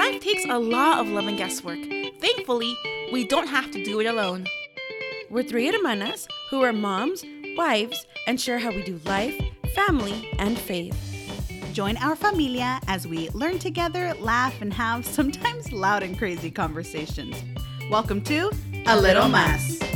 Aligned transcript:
Life 0.00 0.22
takes 0.22 0.46
a 0.46 0.58
lot 0.58 1.00
of 1.00 1.08
love 1.08 1.26
and 1.26 1.36
guesswork. 1.36 1.78
Thankfully, 2.20 2.74
we 3.12 3.26
don't 3.26 3.48
have 3.48 3.70
to 3.70 3.84
do 3.84 4.00
it 4.00 4.06
alone. 4.06 4.46
We're 5.28 5.42
three 5.42 5.70
hermanas 5.70 6.26
who 6.48 6.62
are 6.62 6.72
moms, 6.72 7.22
wives, 7.54 8.06
and 8.26 8.40
share 8.40 8.58
how 8.58 8.70
we 8.70 8.82
do 8.82 8.98
life, 9.04 9.38
family, 9.74 10.32
and 10.38 10.58
faith. 10.58 10.96
Join 11.74 11.98
our 11.98 12.16
familia 12.16 12.80
as 12.88 13.06
we 13.06 13.28
learn 13.34 13.58
together, 13.58 14.14
laugh, 14.14 14.62
and 14.62 14.72
have 14.72 15.04
sometimes 15.04 15.70
loud 15.70 16.02
and 16.02 16.16
crazy 16.16 16.50
conversations. 16.50 17.36
Welcome 17.90 18.22
to 18.22 18.52
A 18.86 18.98
Little 18.98 19.28
Mas. 19.28 19.89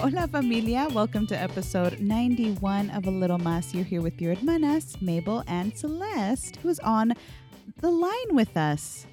Hola 0.00 0.26
familia, 0.26 0.88
welcome 0.94 1.26
to 1.26 1.36
episode 1.38 2.00
91 2.00 2.88
of 2.88 3.06
A 3.06 3.10
Little 3.10 3.36
Mas. 3.36 3.74
You're 3.74 3.84
here 3.84 4.00
with 4.00 4.18
your 4.18 4.34
hermanas, 4.34 4.96
Mabel 5.02 5.44
and 5.46 5.76
Celeste, 5.76 6.56
who's 6.56 6.78
on 6.78 7.12
the 7.82 7.90
line 7.90 8.30
with 8.34 8.56
us. 8.56 9.06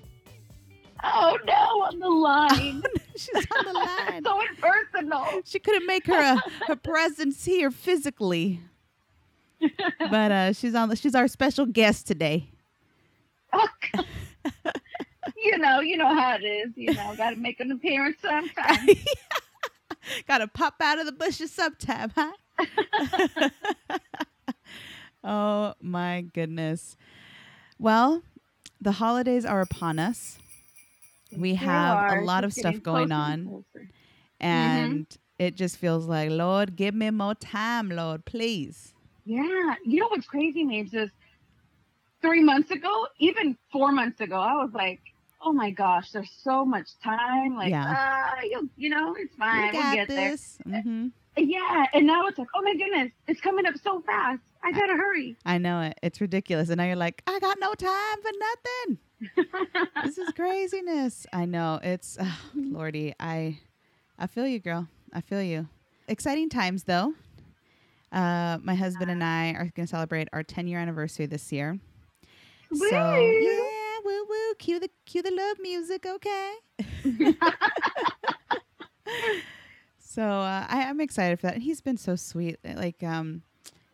Oh 1.04 1.38
no, 1.46 1.54
on 1.54 2.00
the 2.00 2.08
line. 2.08 2.82
She's 3.18 3.46
on 3.58 3.66
the 3.66 3.74
line. 3.74 4.24
so 4.26 4.42
impersonal. 4.42 5.42
She 5.44 5.60
couldn't 5.60 5.86
make 5.86 6.08
her 6.08 6.22
a, 6.22 6.42
her 6.68 6.78
presence 6.78 7.44
here 7.44 7.70
physically. 7.70 8.62
But 10.00 10.32
uh, 10.32 10.54
she's 10.54 10.74
on 10.74 10.88
the, 10.88 10.96
she's 10.96 11.16
our 11.16 11.28
special 11.28 11.66
guest 11.66 12.08
today. 12.08 12.50
you 15.36 15.58
know, 15.58 15.82
you 15.82 15.98
know 15.98 16.16
how 16.16 16.38
it 16.38 16.46
is. 16.46 16.72
You 16.78 16.94
know, 16.94 17.14
got 17.18 17.32
to 17.32 17.36
make 17.36 17.60
an 17.60 17.72
appearance 17.72 18.16
sometime. 18.22 18.88
Gotta 20.28 20.48
pop 20.48 20.76
out 20.82 21.00
of 21.00 21.06
the 21.06 21.12
bushes 21.12 21.52
sometime, 21.52 22.12
huh? 22.16 22.32
oh 25.24 25.74
my 25.82 26.22
goodness. 26.34 26.96
Well, 27.80 28.24
the 28.82 28.94
holidays 28.94 29.46
are 29.46 29.62
upon 29.62 30.00
us. 30.00 30.38
We 31.36 31.56
have 31.56 31.98
are. 31.98 32.20
a 32.20 32.26
lot 32.26 32.44
of 32.44 32.54
stuff 32.54 32.82
going 32.82 33.12
on, 33.12 33.32
and 33.34 33.50
closer. 33.50 33.64
Mm-hmm. 33.76 34.46
and 34.46 35.18
it 35.40 35.56
just 35.56 35.78
feels 35.78 36.06
like, 36.06 36.30
Lord, 36.32 36.76
give 36.76 36.96
me 36.96 37.10
more 37.12 37.36
time, 37.36 37.90
Lord, 37.90 38.26
please. 38.26 38.94
Yeah, 39.26 39.76
you 39.86 40.00
know 40.00 40.08
what's 40.08 40.26
crazy, 40.26 40.64
Mabes, 40.64 40.94
is 40.94 41.12
three 42.22 42.44
months 42.44 42.72
ago, 42.72 43.08
even 43.20 43.58
four 43.72 43.92
months 43.92 44.22
ago, 44.22 44.38
I 44.40 44.54
was 44.54 44.72
like, 44.74 45.02
"Oh 45.42 45.54
my 45.54 45.72
gosh, 45.72 46.12
there's 46.12 46.32
so 46.44 46.66
much 46.66 46.88
time." 47.04 47.56
Like, 47.56 47.72
Yeah. 47.72 47.94
ah, 47.96 48.36
you, 48.44 48.70
you 48.78 48.90
know, 48.90 49.16
it's 49.18 49.36
fine. 49.36 49.68
we 49.68 49.72
We'll 49.74 49.82
got 49.84 49.94
get 49.96 50.08
there. 50.08 50.30
this. 50.32 50.58
hmm 50.66 51.08
Yeah, 51.38 51.86
and 51.94 52.06
now 52.08 52.26
it's 52.28 52.38
like, 52.38 52.48
"Oh 52.56 52.62
my 52.62 52.74
goodness, 52.76 53.12
it's 53.28 53.42
coming 53.42 53.66
up 53.66 53.76
so 53.84 54.02
fast. 54.02 54.42
I 54.64 54.72
gotta 54.72 54.94
hurry." 54.94 55.36
I 55.46 55.58
know 55.60 55.82
it. 55.82 55.98
It's 56.02 56.20
ridiculous. 56.20 56.70
And 56.70 56.78
now 56.78 56.86
you're 56.86 56.96
like, 56.96 57.22
I 57.28 57.40
got 57.40 57.58
no 57.60 57.74
time 57.74 58.18
for 58.22 58.32
nothing. 58.40 58.98
this 60.04 60.18
is 60.18 60.32
craziness. 60.34 61.26
I 61.34 61.46
know. 61.46 61.80
It's 61.84 62.18
uh, 62.18 62.26
Lordy. 62.56 63.14
I 63.20 63.60
I 64.20 64.28
feel 64.28 64.48
you, 64.48 64.60
girl. 64.60 64.88
I 65.14 65.22
feel 65.22 65.42
you. 65.42 65.68
Exciting 66.08 66.50
times 66.50 66.84
though. 66.84 67.14
Uh, 68.12 68.58
my 68.64 68.74
husband 68.74 69.12
and 69.12 69.22
I 69.24 69.50
are 69.52 69.70
going 69.76 69.86
to 69.86 69.88
celebrate 69.88 70.30
our 70.32 70.42
10 70.42 70.68
year 70.68 70.80
anniversary 70.80 71.26
this 71.26 71.52
year. 71.52 71.78
So 72.74 72.86
yeah, 72.96 73.67
woo 74.08 74.26
woo. 74.30 74.56
Cue 74.58 74.80
the 74.80 74.90
cue 75.06 75.22
the 75.22 75.32
love 75.32 75.58
music, 75.62 76.06
okay? 76.06 76.54
so 80.00 80.24
uh, 80.24 80.66
I, 80.70 80.84
I'm 80.84 81.02
excited 81.02 81.40
for 81.40 81.48
that. 81.48 81.56
And 81.56 81.64
he's 81.64 81.82
been 81.82 81.98
so 81.98 82.16
sweet. 82.16 82.58
Like 82.64 83.04
um, 83.04 83.44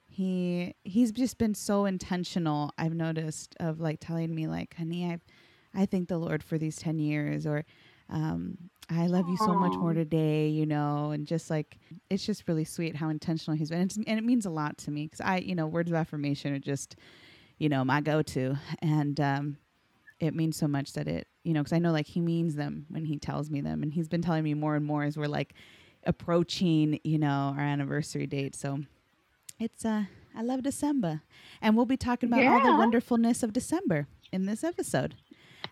he 0.07 0.75
he's 0.83 1.11
just 1.11 1.37
been 1.37 1.55
so 1.55 1.85
intentional. 1.85 2.71
I've 2.77 2.93
noticed 2.93 3.55
of 3.59 3.79
like 3.79 3.99
telling 3.99 4.33
me 4.33 4.47
like, 4.47 4.75
honey, 4.75 5.05
I 5.05 5.19
I 5.75 5.85
thank 5.85 6.07
the 6.07 6.17
Lord 6.17 6.43
for 6.43 6.57
these 6.57 6.75
10 6.75 6.99
years, 6.99 7.47
or 7.47 7.65
um, 8.09 8.57
I 8.89 9.07
love 9.07 9.27
you 9.27 9.37
so 9.37 9.53
much 9.55 9.73
more 9.73 9.93
today, 9.93 10.47
you 10.49 10.65
know, 10.67 11.11
and 11.11 11.25
just 11.25 11.49
like 11.49 11.79
it's 12.09 12.25
just 12.25 12.47
really 12.47 12.65
sweet 12.65 12.95
how 12.95 13.09
intentional 13.09 13.57
he's 13.57 13.69
been, 13.69 13.79
and, 13.81 13.89
it's, 13.89 13.97
and 13.97 14.19
it 14.19 14.23
means 14.23 14.45
a 14.45 14.51
lot 14.51 14.77
to 14.79 14.91
me 14.91 15.05
because 15.05 15.21
I, 15.21 15.37
you 15.37 15.55
know, 15.55 15.65
words 15.65 15.89
of 15.89 15.95
affirmation 15.95 16.53
are 16.53 16.59
just, 16.59 16.95
you 17.57 17.69
know, 17.69 17.83
my 17.83 18.01
go-to, 18.01 18.55
and 18.79 19.19
um, 19.19 19.57
it 20.23 20.33
means 20.35 20.57
so 20.57 20.67
much 20.67 20.93
that 20.93 21.07
it, 21.07 21.27
you 21.43 21.53
know, 21.53 21.61
because 21.61 21.73
I 21.73 21.79
know 21.79 21.91
like 21.91 22.07
he 22.07 22.19
means 22.21 22.55
them 22.55 22.85
when 22.89 23.05
he 23.05 23.17
tells 23.17 23.49
me 23.49 23.61
them, 23.61 23.83
and 23.83 23.93
he's 23.93 24.07
been 24.07 24.21
telling 24.21 24.43
me 24.43 24.53
more 24.53 24.75
and 24.75 24.85
more 24.85 25.03
as 25.03 25.17
we're 25.17 25.27
like 25.27 25.53
approaching, 26.05 26.99
you 27.03 27.17
know, 27.19 27.53
our 27.57 27.63
anniversary 27.63 28.27
date. 28.27 28.55
So 28.55 28.79
it's 29.59 29.85
uh, 29.85 30.03
I 30.35 30.41
love 30.41 30.63
December, 30.63 31.21
and 31.61 31.75
we'll 31.75 31.85
be 31.85 31.97
talking 31.97 32.27
about 32.31 32.43
all 32.45 32.63
the 32.71 32.77
wonderfulness 32.77 33.43
of 33.43 33.53
December 33.53 34.07
in 34.31 34.45
this 34.45 34.63
episode, 34.63 35.15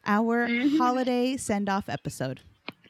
our 0.05 0.47
Mhm. 0.47 0.77
holiday 0.77 1.35
send-off 1.37 1.89
episode. 1.89 2.41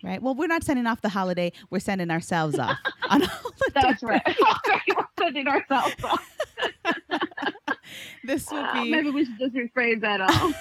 Right. 0.03 0.19
Well, 0.21 0.33
we're 0.33 0.47
not 0.47 0.63
sending 0.63 0.87
off 0.87 1.01
the 1.01 1.09
holiday. 1.09 1.51
We're 1.69 1.79
sending 1.79 2.09
ourselves 2.09 2.57
off 2.57 2.75
on 3.07 3.21
holiday. 3.21 3.71
That's 3.75 4.01
right. 4.01 4.21
We're 4.97 5.05
sending 5.19 5.47
ourselves 5.47 5.95
off. 6.03 6.27
This 8.23 8.49
will 8.51 8.59
Uh, 8.59 8.73
be 8.83 8.91
maybe 8.91 9.09
we 9.11 9.25
should 9.25 9.37
just 9.39 9.53
rephrase 9.55 10.01
that 10.01 10.21
all. 10.21 10.53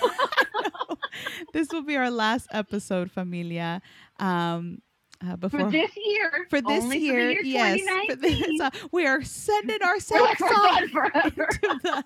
this 1.52 1.68
will 1.70 1.82
be 1.82 1.96
our 1.96 2.10
last 2.10 2.48
episode, 2.52 3.10
familia. 3.10 3.82
Um, 4.18 4.82
uh, 5.22 5.36
before 5.36 5.60
for 5.60 5.70
this 5.70 5.90
year. 5.96 6.46
for 6.48 6.62
this 6.62 6.82
year, 6.94 7.36
for 7.36 7.42
year 7.42 7.42
yes, 7.42 7.80
for 8.08 8.16
this, 8.16 8.38
2019. 8.38 8.62
uh, 8.62 8.70
we 8.90 9.06
are 9.06 9.22
sending 9.22 9.82
ourselves 9.82 10.40
off 10.40 10.82
into 10.82 11.78
the 11.82 12.04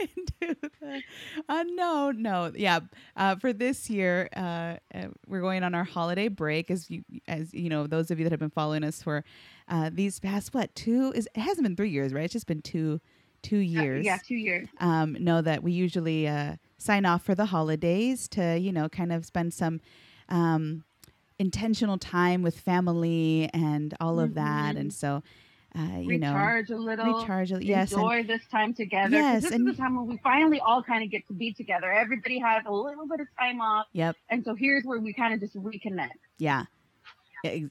into 0.00 0.70
the 0.80 1.02
unknown. 1.48 2.22
No, 2.22 2.50
yeah. 2.54 2.80
Uh, 3.16 3.36
for 3.36 3.52
this 3.52 3.90
year, 3.90 4.30
uh, 4.34 4.76
uh, 4.94 5.08
we're 5.26 5.42
going 5.42 5.62
on 5.62 5.74
our 5.74 5.84
holiday 5.84 6.28
break. 6.28 6.70
As 6.70 6.90
you, 6.90 7.04
as 7.26 7.52
you 7.52 7.68
know, 7.68 7.86
those 7.86 8.10
of 8.10 8.18
you 8.18 8.24
that 8.24 8.32
have 8.32 8.40
been 8.40 8.48
following 8.48 8.82
us 8.82 9.02
for 9.02 9.24
uh, 9.68 9.90
these 9.92 10.18
past 10.18 10.54
what 10.54 10.74
two 10.74 11.12
is 11.14 11.28
it 11.34 11.40
hasn't 11.40 11.64
been 11.64 11.76
three 11.76 11.90
years, 11.90 12.14
right? 12.14 12.24
It's 12.24 12.32
just 12.32 12.46
been 12.46 12.62
two 12.62 12.98
two 13.42 13.58
years. 13.58 14.06
Yeah, 14.06 14.18
two 14.26 14.36
years. 14.36 14.68
um, 14.80 15.16
know 15.20 15.42
that 15.42 15.62
we 15.62 15.72
usually 15.72 16.26
uh, 16.26 16.56
sign 16.78 17.04
off 17.04 17.22
for 17.24 17.34
the 17.34 17.46
holidays 17.46 18.28
to, 18.28 18.56
you 18.58 18.72
know, 18.72 18.88
kind 18.88 19.12
of 19.12 19.24
spend 19.26 19.52
some 19.52 19.80
um, 20.28 20.84
intentional 21.38 21.98
time 21.98 22.42
with 22.42 22.58
family 22.58 23.50
and 23.52 23.94
all 24.00 24.20
of 24.20 24.34
that. 24.34 24.76
And 24.76 24.92
so, 24.92 25.22
uh, 25.78 25.98
you 26.00 26.18
know, 26.18 26.32
recharge 26.32 26.70
a 26.70 26.76
little. 26.76 27.18
recharge. 27.20 27.52
a- 27.52 27.64
Yes. 27.64 27.92
and- 27.92 28.00
Enjoy 28.02 28.22
this 28.22 28.42
time 28.50 28.74
together. 28.74 29.16
Yes, 29.16 29.42
this 29.42 29.52
and- 29.52 29.68
is 29.68 29.76
the 29.76 29.82
time 29.82 29.96
when 29.96 30.06
we 30.06 30.18
finally 30.22 30.60
all 30.60 30.82
kind 30.82 31.04
of 31.04 31.10
get 31.10 31.26
to 31.28 31.34
be 31.34 31.52
together. 31.52 31.92
Everybody 31.92 32.38
has 32.38 32.62
a 32.66 32.72
little 32.72 33.06
bit 33.06 33.20
of 33.20 33.26
time 33.38 33.60
off, 33.60 33.86
yep. 33.92 34.16
and 34.30 34.44
so 34.44 34.54
here's 34.54 34.84
where 34.84 34.98
we 34.98 35.12
kind 35.12 35.34
of 35.34 35.40
just 35.40 35.56
reconnect. 35.56 36.10
Yeah. 36.38 36.64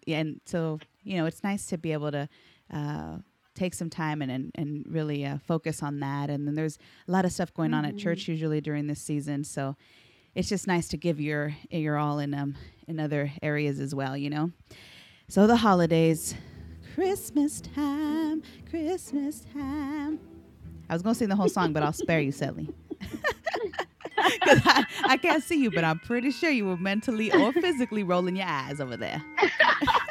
And 0.07 0.39
so, 0.45 0.79
you 1.03 1.17
know, 1.17 1.25
it's 1.25 1.43
nice 1.43 1.65
to 1.67 1.77
be 1.77 1.91
able 1.91 2.11
to 2.11 2.29
uh, 2.71 3.17
take 3.57 3.73
some 3.73 3.89
time 3.89 4.21
and, 4.21 4.31
and, 4.31 4.51
and 4.55 4.85
really 4.87 5.25
uh, 5.25 5.37
focus 5.47 5.81
on 5.83 5.99
that. 5.99 6.29
And 6.29 6.47
then 6.47 6.55
there's 6.55 6.77
a 7.07 7.11
lot 7.11 7.25
of 7.25 7.31
stuff 7.31 7.53
going 7.53 7.73
on 7.73 7.83
at 7.85 7.95
Mhm. 7.95 7.99
church 7.99 8.27
usually 8.27 8.61
during 8.61 8.87
this 8.87 9.01
season. 9.01 9.43
So 9.43 9.75
it's 10.35 10.47
just 10.49 10.67
nice 10.67 10.87
to 10.89 10.97
give 10.97 11.19
your, 11.19 11.53
your 11.71 11.97
all 11.97 12.19
in, 12.19 12.33
um, 12.33 12.55
in 12.87 12.99
other 12.99 13.31
areas 13.41 13.79
as 13.79 13.93
well, 13.95 14.15
you 14.15 14.29
know? 14.29 14.51
So 15.27 15.47
the 15.47 15.57
holidays, 15.57 16.35
Christmas 16.95 17.59
time, 17.61 18.43
Christmas 18.69 19.45
time. 19.53 20.19
I 20.89 20.93
was 20.93 21.01
going 21.01 21.13
to 21.15 21.19
sing 21.19 21.29
the 21.29 21.35
whole 21.35 21.49
song, 21.49 21.73
but 21.73 21.83
I'll 21.83 21.91
spare 21.93 22.21
you, 22.21 22.31
Sally. 22.31 22.69
Because 24.39 24.61
I, 24.65 24.85
I 25.05 25.17
can't 25.17 25.43
see 25.43 25.61
you, 25.61 25.69
but 25.69 25.83
I'm 25.83 25.99
pretty 25.99 26.31
sure 26.31 26.49
you 26.49 26.65
were 26.65 26.75
mentally 26.77 27.31
or 27.31 27.53
physically 27.53 28.03
rolling 28.03 28.35
your 28.35 28.47
eyes 28.47 28.81
over 28.81 28.97
there. 28.97 29.23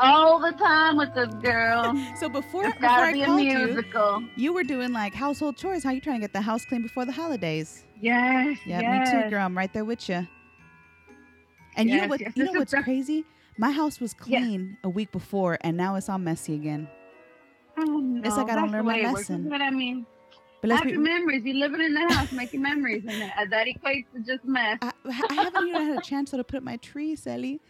All 0.00 0.38
the 0.38 0.52
time 0.52 0.96
with 0.96 1.14
this 1.14 1.32
girl. 1.42 1.92
So 2.18 2.28
before, 2.28 2.64
It's 2.64 2.74
before 2.74 2.88
gotta 2.88 3.02
I 3.02 3.12
be 3.12 3.22
a 3.22 3.26
called 3.26 3.40
you, 3.40 3.58
musical. 3.66 4.24
you 4.36 4.52
were 4.52 4.64
doing 4.64 4.92
like 4.92 5.14
household 5.14 5.56
chores. 5.56 5.82
How 5.84 5.90
you 5.90 6.00
trying 6.00 6.16
to 6.16 6.20
get 6.20 6.32
the 6.32 6.40
house 6.40 6.64
clean 6.64 6.82
before 6.82 7.04
the 7.04 7.12
holidays? 7.12 7.84
Yes. 8.00 8.58
Yeah, 8.66 8.80
yes. 8.80 9.12
me 9.14 9.22
too, 9.22 9.30
girl. 9.30 9.44
I'm 9.44 9.56
right 9.56 9.72
there 9.72 9.84
with 9.84 10.08
you. 10.08 10.26
And 11.76 11.90
you 11.90 12.00
know 12.00 12.06
what? 12.08 12.20
yes. 12.20 12.32
You 12.36 12.44
know 12.44 12.52
what's 12.52 12.70
the- 12.72 12.82
crazy? 12.82 13.24
My 13.56 13.70
house 13.70 14.00
was 14.00 14.14
Yes. 14.26 14.42
clean 14.44 14.76
a 14.82 14.88
week 14.88 15.12
before, 15.12 15.58
and 15.60 15.76
now 15.76 15.94
it's 15.94 16.08
all 16.08 16.18
messy 16.18 16.54
again. 16.54 16.88
Oh, 17.76 17.82
no, 17.84 18.20
It's 18.26 18.36
like 18.36 18.50
I 18.50 18.54
don't 18.56 18.70
learn 18.72 18.84
my 18.84 18.94
way 18.94 19.00
it 19.02 19.06
works. 19.06 19.30
lesson. 19.30 19.48
What 19.48 19.60
I 19.60 19.70
mean. 19.70 20.06
But 20.60 20.70
let's 20.70 20.82
Happy 20.82 20.92
be. 20.96 20.98
memories. 20.98 21.42
You're 21.44 21.56
living 21.56 21.80
in 21.80 21.94
the 21.94 22.14
house, 22.14 22.32
making 22.32 22.62
memories, 22.62 23.04
and 23.06 23.20
that, 23.22 23.50
that 23.50 23.66
equates 23.66 24.06
to 24.14 24.20
just 24.20 24.44
mess. 24.44 24.78
I, 24.82 24.92
I 25.04 25.34
haven't 25.34 25.68
even 25.68 25.82
had 25.86 25.98
a 25.98 26.00
chance 26.00 26.30
to 26.30 26.42
put 26.42 26.56
up 26.56 26.62
my 26.62 26.76
tree, 26.78 27.14
Sally. 27.16 27.60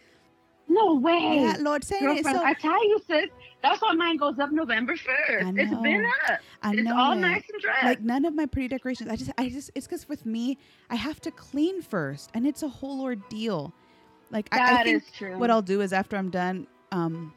No 0.67 0.95
way. 0.95 1.41
Yeah, 1.41 1.57
Lord, 1.59 1.83
saying 1.83 2.17
it. 2.17 2.25
So 2.25 2.43
I 2.43 2.53
tell 2.53 2.83
you, 2.87 2.99
sis, 3.07 3.29
that's 3.61 3.81
why 3.81 3.93
mine 3.93 4.17
goes 4.17 4.39
up 4.39 4.51
November 4.51 4.95
1st. 4.95 5.57
It's 5.57 5.81
been 5.81 6.05
up. 6.29 6.39
I 6.61 6.73
it's 6.73 6.81
know 6.83 6.97
all 6.97 7.11
it. 7.13 7.17
nice 7.17 7.43
and 7.51 7.61
dressed. 7.61 7.83
like 7.83 8.01
none 8.01 8.25
of 8.25 8.33
my 8.33 8.45
pretty 8.45 8.67
decorations. 8.67 9.09
I 9.09 9.15
just, 9.15 9.31
I 9.37 9.49
just, 9.49 9.71
it's 9.75 9.87
because 9.87 10.09
with 10.09 10.25
me, 10.25 10.57
I 10.89 10.95
have 10.95 11.21
to 11.21 11.31
clean 11.31 11.81
first, 11.81 12.29
and 12.33 12.47
it's 12.47 12.63
a 12.63 12.67
whole 12.67 13.01
ordeal. 13.01 13.73
Like 14.31 14.47
I, 14.51 14.81
I 14.81 14.83
think 14.83 15.03
is 15.03 15.11
true. 15.11 15.37
what 15.37 15.49
I'll 15.51 15.61
do 15.61 15.81
is 15.81 15.93
after 15.93 16.17
I'm 16.17 16.29
done, 16.29 16.67
um, 16.91 17.33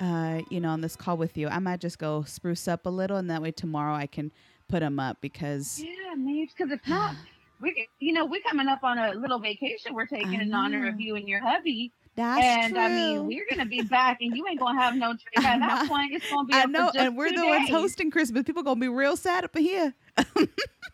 uh, 0.00 0.40
you 0.50 0.60
know, 0.60 0.70
on 0.70 0.80
this 0.80 0.96
call 0.96 1.16
with 1.16 1.36
you, 1.36 1.48
I 1.48 1.60
might 1.60 1.80
just 1.80 1.98
go 1.98 2.24
spruce 2.24 2.66
up 2.66 2.86
a 2.86 2.90
little, 2.90 3.16
and 3.16 3.30
that 3.30 3.40
way 3.40 3.52
tomorrow 3.52 3.94
I 3.94 4.06
can 4.06 4.32
put 4.68 4.80
them 4.80 4.98
up 4.98 5.18
because 5.20 5.80
Yeah, 5.80 6.14
maybe 6.16 6.50
because 6.56 6.72
if 6.72 6.86
not, 6.88 7.14
we 7.60 7.88
you 8.00 8.12
know 8.12 8.26
we're 8.26 8.42
coming 8.42 8.66
up 8.68 8.82
on 8.82 8.98
a 8.98 9.12
little 9.14 9.38
vacation 9.38 9.94
we're 9.94 10.06
taking 10.06 10.34
in 10.34 10.52
honor 10.52 10.88
of 10.88 10.98
you 11.00 11.14
and 11.16 11.28
your 11.28 11.40
hubby, 11.40 11.92
that's 12.16 12.44
and 12.44 12.74
true. 12.74 12.82
I 12.82 12.88
mean 12.88 13.26
we're 13.26 13.46
gonna 13.50 13.64
be 13.66 13.82
back, 13.82 14.18
and 14.20 14.36
you 14.36 14.46
ain't 14.48 14.60
gonna 14.60 14.80
have 14.80 14.94
no. 14.96 15.14
I 15.36 15.54
At 15.54 15.60
that 15.60 15.88
point, 15.88 16.12
it's 16.12 16.28
gonna 16.30 16.46
be. 16.46 16.54
I 16.54 16.64
know, 16.66 16.90
and 16.96 17.16
we're 17.16 17.32
the 17.32 17.46
ones 17.46 17.68
hosting 17.70 18.10
Christmas. 18.10 18.42
People 18.44 18.62
gonna 18.62 18.80
be 18.80 18.88
real 18.88 19.16
sad 19.16 19.44
up 19.44 19.56
in 19.56 19.62
here. 19.62 19.94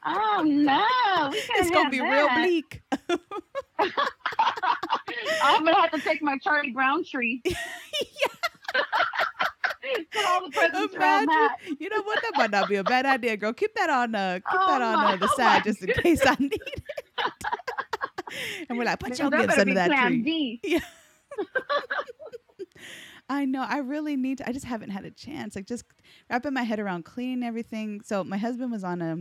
Oh 0.06 0.44
no, 0.46 0.84
It's 1.34 1.70
gonna 1.70 1.90
be 1.90 2.00
real 2.00 2.28
bleak. 2.36 2.82
I'm 5.42 5.64
gonna 5.64 5.80
have 5.80 5.90
to 5.92 6.00
take 6.00 6.22
my 6.22 6.38
Charlie 6.38 6.70
Brown 6.70 7.04
tree. 7.04 7.42
Put 10.12 10.24
all 10.26 10.44
the 10.44 10.50
presents 10.50 10.94
around 10.94 11.24
Imagine, 11.24 11.28
that. 11.30 11.56
you 11.80 11.88
know 11.88 12.02
what? 12.02 12.20
That 12.22 12.32
might 12.36 12.50
not 12.50 12.68
be 12.68 12.76
a 12.76 12.84
bad 12.84 13.06
idea, 13.06 13.36
girl. 13.36 13.52
Keep 13.52 13.74
that 13.76 13.88
on, 13.90 14.14
uh, 14.14 14.34
keep 14.34 14.60
Oh 14.60 14.66
that 14.68 14.82
on 14.82 14.94
my- 14.96 15.12
uh, 15.14 15.16
the 15.16 15.28
oh 15.32 15.36
side 15.36 15.58
my 15.64 15.70
just 15.72 15.82
in 15.82 15.88
case 15.94 16.20
I 16.26 16.36
need 16.38 16.52
it. 16.52 16.82
and 18.68 18.76
we're 18.78 18.84
like, 18.84 18.98
put 19.00 19.18
your 19.18 19.30
that 19.30 19.46
gifts 19.46 19.58
under 19.58 19.74
that 19.74 19.90
tree. 20.08 20.60
D. 20.62 20.80
I 23.28 23.44
know. 23.44 23.62
I 23.62 23.78
really 23.78 24.16
need 24.16 24.38
to. 24.38 24.48
I 24.48 24.52
just 24.52 24.64
haven't 24.64 24.90
had 24.90 25.04
a 25.04 25.10
chance. 25.10 25.54
Like 25.54 25.66
just 25.66 25.84
wrapping 26.30 26.54
my 26.54 26.62
head 26.62 26.80
around 26.80 27.04
cleaning 27.04 27.44
everything. 27.44 28.00
So 28.02 28.24
my 28.24 28.38
husband 28.38 28.72
was 28.72 28.84
on 28.84 29.02
a 29.02 29.18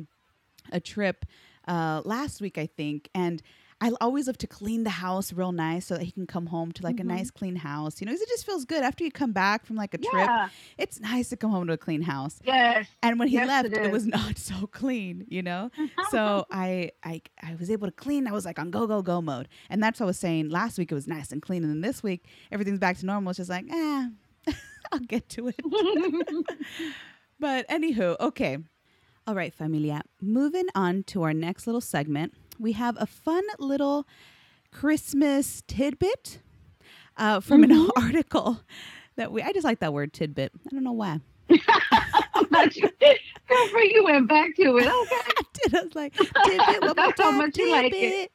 a 0.71 0.79
trip 0.79 1.25
uh, 1.67 2.01
last 2.05 2.41
week, 2.41 2.57
I 2.57 2.65
think, 2.65 3.09
and 3.13 3.41
I 3.79 3.91
always 4.01 4.25
love 4.25 4.39
to 4.39 4.47
clean 4.47 4.83
the 4.85 4.89
house 4.89 5.31
real 5.31 5.51
nice 5.51 5.85
so 5.85 5.95
that 5.97 6.03
he 6.03 6.11
can 6.11 6.25
come 6.25 6.47
home 6.47 6.71
to 6.71 6.81
like 6.83 6.95
Mhm. 6.95 7.01
a 7.01 7.03
nice 7.03 7.29
clean 7.29 7.55
house. 7.57 8.01
You 8.01 8.07
know, 8.07 8.11
'cause 8.13 8.21
it 8.21 8.29
just 8.29 8.43
feels 8.43 8.65
good 8.65 8.81
after 8.83 9.03
you 9.03 9.11
come 9.11 9.33
back 9.33 9.67
from 9.67 9.75
like 9.75 9.93
a 9.93 9.99
trip. 9.99 10.27
It's 10.79 10.99
nice 10.99 11.29
to 11.29 11.37
come 11.37 11.51
home 11.51 11.67
to 11.67 11.73
a 11.73 11.77
clean 11.77 12.01
house. 12.01 12.39
Yes. 12.43 12.87
And 13.03 13.19
when 13.19 13.27
he 13.27 13.35
Yes, 13.35 13.47
left, 13.47 13.67
it 13.67 13.73
it, 13.85 13.91
was 13.91 14.07
not 14.07 14.37
so 14.49 14.65
clean. 14.67 15.25
You 15.29 15.43
know. 15.43 15.69
so 16.09 16.45
I, 16.51 16.91
I 17.03 17.21
I 17.43 17.53
was 17.55 17.69
able 17.69 17.87
to 17.87 17.91
clean. 17.93 18.25
I 18.27 18.31
was 18.31 18.45
like 18.45 18.57
on 18.57 18.71
go 18.71 18.87
go 18.87 19.03
go 19.03 19.21
mode, 19.21 19.47
and 19.69 19.81
that's 19.83 19.99
what 19.99 20.05
I 20.05 20.07
was 20.07 20.17
saying. 20.17 20.49
Last 20.49 20.79
week 20.79 20.91
it 20.91 20.95
was 20.95 21.07
nice 21.07 21.31
and 21.31 21.39
clean, 21.41 21.63
and 21.63 21.71
then 21.71 21.81
this 21.81 22.01
week 22.01 22.25
everything's 22.51 22.79
back 22.79 22.97
to 22.97 23.05
normal. 23.05 23.29
It's 23.29 23.37
just 23.37 23.49
like, 23.49 23.65
eh, 23.69 24.09
I'll 24.91 24.99
get 24.99 25.29
to 25.29 25.49
it. 25.49 25.61
but 27.39 27.67
anywho, 27.69 28.15
okay, 28.19 28.57
all 29.27 29.35
right, 29.35 29.53
familia. 29.53 30.01
Moving 30.21 30.65
on 30.73 31.03
to 31.03 31.23
our 31.23 31.33
next 31.33 31.67
little 31.67 31.81
segment, 31.81 32.33
we 32.59 32.73
have 32.73 32.95
a 32.99 33.05
fun 33.05 33.43
little 33.59 34.07
Christmas 34.71 35.63
tidbit 35.67 36.39
uh, 37.17 37.39
from 37.39 37.63
an 37.63 37.89
article 37.95 38.59
that 39.15 39.31
we. 39.31 39.41
I 39.41 39.51
just 39.53 39.63
like 39.65 39.79
that 39.79 39.93
word 39.93 40.13
tidbit. 40.13 40.51
I 40.65 40.69
don't 40.71 40.83
know 40.83 40.91
why. 40.91 41.19
For 43.71 43.79
you. 43.81 44.03
Went 44.03 44.27
back 44.27 44.55
to 44.55 44.77
it. 44.77 44.87
Okay. 45.07 45.15
I 45.15 45.69
did. 45.69 45.75
I 45.75 45.83
was 45.83 45.95
like, 45.95 46.13
tidbit, 46.13 46.57
one 46.57 46.79
more 46.81 46.93
That's 46.93 47.19
how 47.21 47.31
time, 47.31 47.37
much 47.39 47.57
you 47.57 47.71
like 47.71 47.91
it. 47.95 48.31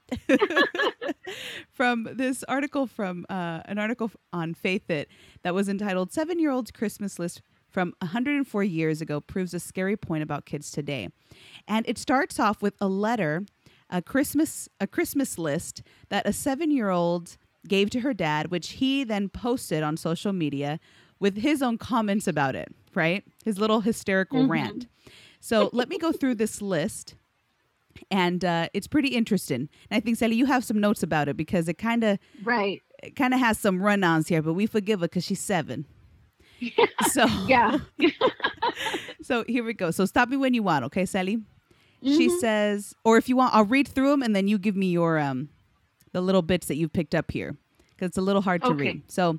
from 1.70 2.08
this 2.14 2.42
article 2.48 2.86
from 2.88 3.24
uh, 3.30 3.60
an 3.66 3.78
article 3.78 4.10
on 4.32 4.54
Faith 4.54 4.90
It 4.90 5.08
that 5.42 5.54
was 5.54 5.68
entitled 5.68 6.12
Seven 6.12 6.38
Year 6.40 6.50
Old's 6.50 6.70
Christmas 6.72 7.18
List 7.20 7.40
from 7.70 7.94
104 8.00 8.64
Years 8.64 9.00
Ago 9.00 9.20
Proves 9.20 9.54
a 9.54 9.60
Scary 9.60 9.96
Point 9.96 10.22
About 10.24 10.44
Kids 10.46 10.70
Today. 10.70 11.08
And 11.68 11.86
it 11.88 11.96
starts 11.96 12.40
off 12.40 12.60
with 12.60 12.74
a 12.80 12.88
letter, 12.88 13.44
a 13.92 14.02
Christmas, 14.02 14.68
a 14.80 14.86
Christmas 14.88 15.38
list 15.38 15.82
that 16.08 16.26
a 16.26 16.32
seven 16.32 16.70
year 16.72 16.90
old 16.90 17.36
gave 17.68 17.90
to 17.90 18.00
her 18.00 18.12
dad, 18.12 18.50
which 18.50 18.70
he 18.70 19.04
then 19.04 19.28
posted 19.28 19.84
on 19.84 19.96
social 19.96 20.32
media 20.32 20.80
with 21.20 21.36
his 21.36 21.62
own 21.62 21.78
comments 21.78 22.26
about 22.26 22.56
it, 22.56 22.74
right? 22.94 23.22
His 23.44 23.58
little 23.58 23.82
hysterical 23.82 24.42
Mhm. 24.42 24.50
rant. 24.50 24.86
So 25.38 25.70
let 25.74 25.88
me 25.88 25.98
go 25.98 26.10
through 26.10 26.34
this 26.36 26.60
list, 26.60 27.14
and 28.10 28.44
uh, 28.44 28.68
it's 28.74 28.88
pretty 28.88 29.08
interesting. 29.10 29.68
And 29.90 29.96
I 29.98 30.00
think 30.00 30.16
Sally, 30.16 30.34
you 30.34 30.46
have 30.46 30.64
some 30.64 30.80
notes 30.80 31.02
about 31.04 31.28
it 31.28 31.36
because 31.36 31.68
it 31.68 31.78
kind 31.78 32.02
of 32.02 32.18
Right. 32.42 32.82
it 33.02 33.14
kind 33.14 33.34
of 33.34 33.40
has 33.40 33.58
some 33.58 33.80
run-ons 33.82 34.26
here, 34.28 34.42
but 34.42 34.54
we 34.54 34.66
forgive 34.66 35.00
her 35.00 35.06
because 35.06 35.24
she's 35.24 35.40
seven. 35.40 35.86
so 37.12 37.26
Yeah. 37.46 37.78
so 39.22 39.44
here 39.46 39.64
we 39.64 39.74
go. 39.74 39.90
So 39.90 40.04
stop 40.06 40.28
me 40.28 40.36
when 40.36 40.54
you 40.54 40.62
want, 40.62 40.84
okay, 40.86 41.04
Sally? 41.04 41.38
She 42.04 42.28
Mhm. 42.28 42.38
says, 42.40 42.94
or 43.04 43.16
if 43.16 43.28
you 43.28 43.36
want, 43.36 43.54
I'll 43.54 43.64
read 43.64 43.86
through 43.88 44.10
them 44.10 44.22
and 44.22 44.34
then 44.34 44.48
you 44.48 44.58
give 44.58 44.76
me 44.76 44.90
your 44.90 45.18
um 45.18 45.48
the 46.12 46.20
little 46.20 46.42
bits 46.42 46.66
that 46.66 46.76
you've 46.76 46.92
picked 46.92 47.14
up 47.14 47.30
here 47.30 47.56
because 47.90 48.08
it's 48.08 48.18
a 48.18 48.22
little 48.22 48.42
hard 48.42 48.62
to 48.62 48.68
Okay. 48.72 48.92
read. 48.92 49.02
So 49.10 49.38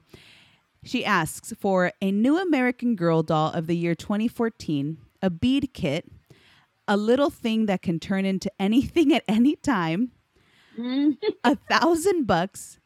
she 0.83 1.03
asks 1.05 1.53
for 1.59 1.91
a 2.01 2.11
new 2.11 2.37
American 2.37 2.95
Girl 2.95 3.21
doll 3.23 3.51
of 3.51 3.67
the 3.67 3.75
year 3.75 3.93
2014, 3.95 4.97
a 5.21 5.29
bead 5.29 5.69
kit, 5.73 6.09
a 6.87 6.97
little 6.97 7.29
thing 7.29 7.65
that 7.67 7.81
can 7.81 7.99
turn 7.99 8.25
into 8.25 8.51
anything 8.59 9.13
at 9.13 9.23
any 9.27 9.55
time, 9.55 10.11
Mhm. 10.77 11.17
a 11.43 11.55
thousand 11.55 12.25
bucks, 12.25 12.79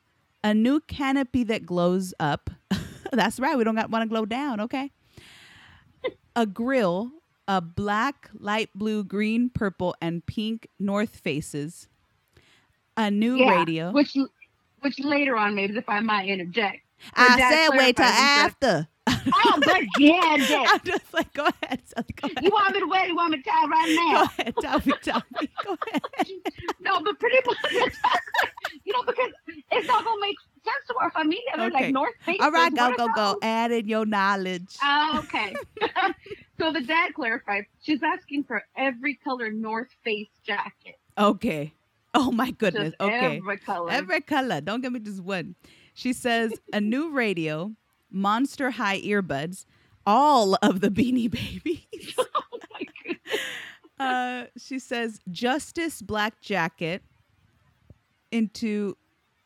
a 0.43 0.53
new 0.53 0.79
canopy 0.81 1.43
that 1.45 1.65
glows 1.65 2.13
up. 2.19 2.49
That's 3.13 3.39
right. 3.39 3.57
We 3.57 3.63
don't 3.63 3.75
got 3.75 3.89
want 3.89 4.03
to 4.03 4.09
glow 4.09 4.25
down. 4.25 4.59
Okay. 4.59 4.91
A 6.35 6.45
grill, 6.45 7.11
a 7.47 7.61
black, 7.61 8.29
light 8.37 8.69
blue, 8.75 9.03
green, 9.03 9.49
purple, 9.49 9.95
and 10.01 10.25
pink 10.25 10.67
North 10.79 11.15
Faces, 11.17 11.87
a 12.95 13.09
new 13.09 13.37
Yeah, 13.37 13.51
radio. 13.51 13.91
Which, 13.91 14.15
which 14.81 14.99
later 14.99 15.35
on, 15.37 15.55
maybe 15.55 15.77
if 15.77 15.87
I 15.87 15.99
might 15.99 16.27
interject. 16.27 16.81
I 17.13 17.37
said 17.39 17.77
wait 17.77 17.95
till 17.95 18.05
clarified, 18.05 18.05
he 18.05 18.11
said- 18.11 18.45
after. 18.45 18.87
Oh, 19.09 19.59
but 19.65 19.81
yeah, 19.99 20.35
yeah. 20.35 20.65
I'm 20.67 20.81
just 20.83 21.13
like, 21.13 21.31
go 21.33 21.43
ahead. 21.63 21.81
Go 21.95 22.27
ahead. 22.27 22.43
You 22.43 22.49
want 22.51 22.73
me 22.73 22.81
to 22.81 22.87
wait? 22.87 23.07
You 23.07 23.15
want 23.15 23.31
me 23.31 23.37
to 23.37 23.43
tell 23.43 23.67
right 23.67 23.95
now? 23.95 24.25
Go 24.25 24.31
ahead. 24.37 24.53
Tell 24.61 24.79
me. 24.85 24.93
Tell 25.01 25.23
me. 25.41 25.49
Go 25.63 25.77
ahead. 25.87 26.01
No, 26.81 27.01
but 27.01 27.19
pretty 27.19 27.37
much, 27.45 27.57
you 28.85 28.93
know, 28.93 29.03
because 29.05 29.31
it's 29.71 29.87
not 29.87 30.05
gonna 30.05 30.21
make 30.21 30.37
sense 30.63 30.87
to 30.89 30.95
our 31.01 31.11
familia. 31.11 31.39
They're 31.57 31.65
Okay. 31.67 31.83
like 31.85 31.93
North 31.93 32.13
Face. 32.25 32.37
All 32.39 32.51
right. 32.51 32.73
Go, 32.73 32.95
go, 32.95 33.07
go. 33.13 33.37
Add 33.41 33.71
in 33.71 33.87
your 33.89 34.05
knowledge. 34.05 34.77
Oh, 34.81 35.21
okay. 35.25 35.53
so 36.59 36.71
the 36.71 36.81
dad 36.81 37.13
clarified. 37.13 37.65
She's 37.81 38.01
asking 38.03 38.43
for 38.45 38.63
every 38.77 39.15
color 39.15 39.51
North 39.51 39.89
Face 40.05 40.29
jacket. 40.45 40.95
Okay. 41.17 41.73
Oh, 42.13 42.31
my 42.31 42.51
goodness. 42.51 42.89
Just 42.91 43.01
Okay. 43.01 43.37
every 43.37 43.57
color. 43.57 43.91
Every 43.91 44.21
color. 44.21 44.61
Don't 44.61 44.81
give 44.81 44.93
me 44.93 44.99
just 44.99 45.21
one. 45.21 45.55
She 45.97 46.13
says 46.13 46.53
a 46.71 46.79
new 46.79 47.09
radio, 47.09 47.71
monster 48.11 48.69
high 48.69 49.01
earbuds, 49.01 49.65
all 50.05 50.55
of 50.61 50.79
the 50.79 50.89
beanie 50.89 51.27
babies. 51.31 52.13
oh 52.19 52.59
my 52.71 52.81
goodness. 53.03 53.41
uh, 53.99 54.45
she 54.57 54.77
says 54.77 55.19
justice 55.31 56.03
black 56.03 56.39
jacket 56.39 57.01
into 58.31 58.95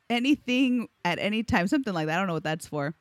anything 0.10 0.90
at 1.06 1.20
any 1.20 1.42
time, 1.42 1.68
something 1.68 1.94
like 1.94 2.08
that. 2.08 2.16
I 2.16 2.20
don't 2.20 2.28
know 2.28 2.34
what 2.34 2.44
that's 2.44 2.68
for. 2.68 2.96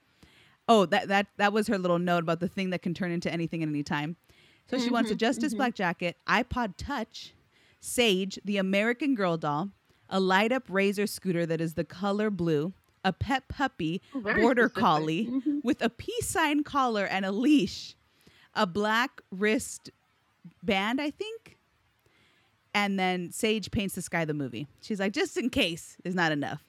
Oh, 0.69 0.87
that 0.87 1.09
that 1.09 1.27
that 1.39 1.53
was 1.53 1.67
her 1.67 1.77
little 1.77 1.99
note 1.99 2.23
about 2.23 2.39
the 2.39 2.47
thing 2.47 2.71
that 2.71 2.83
can 2.83 2.95
turn 2.95 3.11
into 3.11 3.33
anything 3.33 3.65
at 3.65 3.69
any 3.69 3.83
time. 3.83 4.15
So 4.71 4.79
she 4.79 4.91
wants 4.91 5.11
a 5.11 5.15
Mhm, 5.17 5.19
Justice 5.19 5.55
mhm. 5.55 5.57
Black 5.57 5.75
jacket, 5.75 6.19
iPod 6.29 6.75
Touch, 6.77 7.35
Saige, 7.83 8.39
the 8.45 8.59
American 8.59 9.17
Girl 9.17 9.37
doll, 9.37 9.71
a 10.09 10.21
light 10.21 10.53
up 10.53 10.63
Razor 10.69 11.09
scooter 11.09 11.47
that 11.47 11.61
is 11.61 11.75
the 11.75 11.83
color 11.83 12.31
blue, 12.31 12.75
a 13.05 13.13
pet 13.13 13.49
puppy, 13.49 14.01
Oh, 14.15 14.21
border 14.21 14.65
specific. 14.69 14.75
collie 14.83 15.27
Mhm. 15.27 15.65
with 15.65 15.81
a 15.83 15.89
peace 15.91 16.29
sign 16.29 16.63
collar 16.65 17.05
and 17.07 17.25
a 17.25 17.33
leash, 17.33 17.95
a 18.55 18.67
black 18.67 19.21
wrist 19.31 19.91
band, 20.63 21.01
I 21.01 21.11
think. 21.11 21.57
And 22.75 22.99
then 22.99 23.31
Saige 23.31 23.71
paints 23.71 23.95
the 23.95 24.03
sky 24.03 24.25
the 24.25 24.35
movie. 24.35 24.67
She's 24.81 25.01
like, 25.01 25.13
just 25.13 25.37
in 25.37 25.51
case 25.51 25.97
is 26.05 26.15
not 26.15 26.31
enough. 26.31 26.63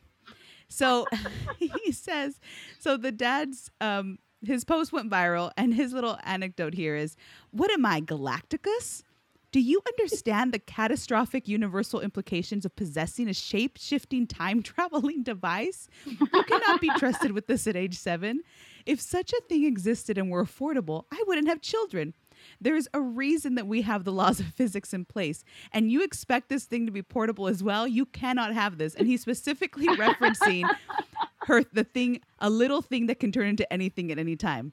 So 0.67 1.05
he 1.59 1.91
says, 1.91 2.39
so 2.79 2.97
the 2.97 3.11
dad's 3.11 3.69
um 3.81 4.17
his 4.43 4.63
post 4.63 4.91
went 4.91 5.11
viral, 5.11 5.51
and 5.55 5.71
his 5.71 5.93
little 5.93 6.17
anecdote 6.23 6.73
here 6.73 6.95
is, 6.95 7.15
"What 7.51 7.69
am 7.69 7.85
I, 7.85 8.01
Galacticus? 8.01 9.03
Do 9.51 9.59
you 9.59 9.81
understand 9.85 10.53
the 10.53 10.59
catastrophic 10.59 11.47
universal 11.47 11.99
implications 11.99 12.63
of 12.65 12.73
possessing 12.75 13.27
a 13.27 13.33
shape 13.33 13.77
shifting 13.77 14.25
time 14.25 14.63
traveling 14.63 15.23
device? 15.23 15.89
You 16.05 16.43
cannot 16.43 16.79
be 16.79 16.89
trusted 16.97 17.33
with 17.33 17.47
this 17.47 17.67
at 17.67 17.75
age 17.75 17.97
seven. 17.97 18.43
If 18.85 19.01
such 19.01 19.33
a 19.33 19.41
thing 19.49 19.65
existed 19.65 20.17
and 20.17 20.31
were 20.31 20.43
affordable, 20.43 21.03
I 21.11 21.21
wouldn't 21.27 21.49
have 21.49 21.61
children. 21.61 22.13
There's 22.61 22.87
a 22.93 23.01
reason 23.01 23.55
that 23.55 23.67
we 23.67 23.81
have 23.81 24.05
the 24.05 24.11
laws 24.11 24.39
of 24.39 24.47
physics 24.47 24.93
in 24.93 25.05
place, 25.05 25.43
and 25.71 25.91
you 25.91 26.01
expect 26.01 26.47
this 26.49 26.63
thing 26.65 26.85
to 26.85 26.91
be 26.91 27.03
portable 27.03 27.47
as 27.47 27.61
well. 27.61 27.85
You 27.87 28.05
cannot 28.05 28.53
have 28.53 28.77
this. 28.77 28.95
And 28.95 29.05
he's 29.05 29.21
specifically 29.21 29.87
referencing 29.87 30.67
her 31.45 31.63
the 31.73 31.83
thing, 31.83 32.21
a 32.39 32.49
little 32.49 32.81
thing 32.81 33.07
that 33.07 33.19
can 33.19 33.31
turn 33.31 33.47
into 33.47 33.71
anything 33.71 34.11
at 34.11 34.17
any 34.17 34.35
time. 34.37 34.71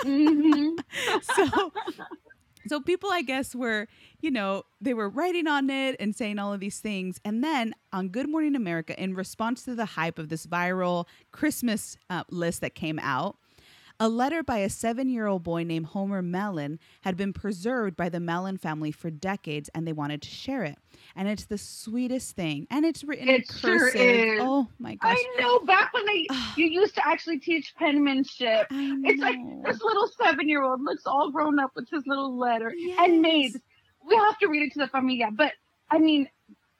Mhm. 0.00 0.78
so 1.36 1.72
so 2.66 2.80
people 2.80 3.10
i 3.10 3.22
guess 3.22 3.54
were 3.54 3.86
you 4.20 4.30
know 4.30 4.62
they 4.80 4.94
were 4.94 5.08
writing 5.08 5.46
on 5.46 5.68
it 5.70 5.96
and 6.00 6.14
saying 6.14 6.38
all 6.38 6.52
of 6.52 6.60
these 6.60 6.80
things. 6.80 7.20
And 7.24 7.42
then 7.44 7.74
on 7.92 8.08
good 8.08 8.28
morning 8.28 8.54
america 8.54 9.00
in 9.00 9.14
response 9.14 9.64
to 9.64 9.74
the 9.74 9.84
hype 9.84 10.18
of 10.18 10.28
this 10.28 10.46
viral 10.46 11.06
christmas 11.32 11.96
uh, 12.08 12.24
list 12.30 12.60
that 12.60 12.74
came 12.74 12.98
out 12.98 13.36
A 14.02 14.08
letter 14.08 14.42
by 14.42 14.58
a 14.58 14.70
seven 14.70 15.10
year 15.10 15.26
old 15.26 15.42
boy 15.42 15.62
named 15.62 15.86
Homer 15.86 16.22
Mellon 16.22 16.78
had 17.02 17.18
been 17.18 17.34
preserved 17.34 17.96
by 17.96 18.08
the 18.08 18.18
Mellon 18.18 18.56
family 18.56 18.90
for 18.90 19.10
decades 19.10 19.68
and 19.74 19.86
they 19.86 19.92
wanted 19.92 20.22
to 20.22 20.28
share 20.30 20.64
it. 20.64 20.78
And 21.14 21.28
it's 21.28 21.44
the 21.44 21.58
sweetest 21.58 22.34
thing. 22.34 22.66
And 22.70 22.86
it's 22.86 23.04
written 23.04 23.28
It 23.28 23.40
in 23.50 23.58
sure 23.58 23.78
cursive. 23.78 24.00
is. 24.00 24.40
Oh 24.42 24.68
my 24.78 24.94
gosh. 24.94 25.18
I 25.18 25.36
know. 25.38 25.58
Back 25.60 25.92
when 25.92 26.06
they 26.06 26.26
ah. 26.30 26.54
you 26.56 26.64
used 26.66 26.94
to 26.94 27.06
actually 27.06 27.40
teach 27.40 27.74
penmanship. 27.76 28.68
It's 28.70 29.20
like 29.20 29.36
this 29.66 29.82
little 29.82 30.08
seven 30.22 30.48
year 30.48 30.62
old 30.62 30.82
looks 30.82 31.02
all 31.04 31.30
grown 31.30 31.58
up 31.60 31.72
with 31.76 31.90
his 31.90 32.02
little 32.06 32.38
letter. 32.38 32.72
Yes. 32.74 32.98
And 33.02 33.22
Mabes, 33.22 33.56
we 34.08 34.16
have 34.16 34.38
to 34.38 34.48
read 34.48 34.62
it 34.62 34.72
to 34.72 34.78
the 34.78 34.88
familia. 34.88 35.28
But 35.30 35.52
I 35.90 35.98
mean, 35.98 36.26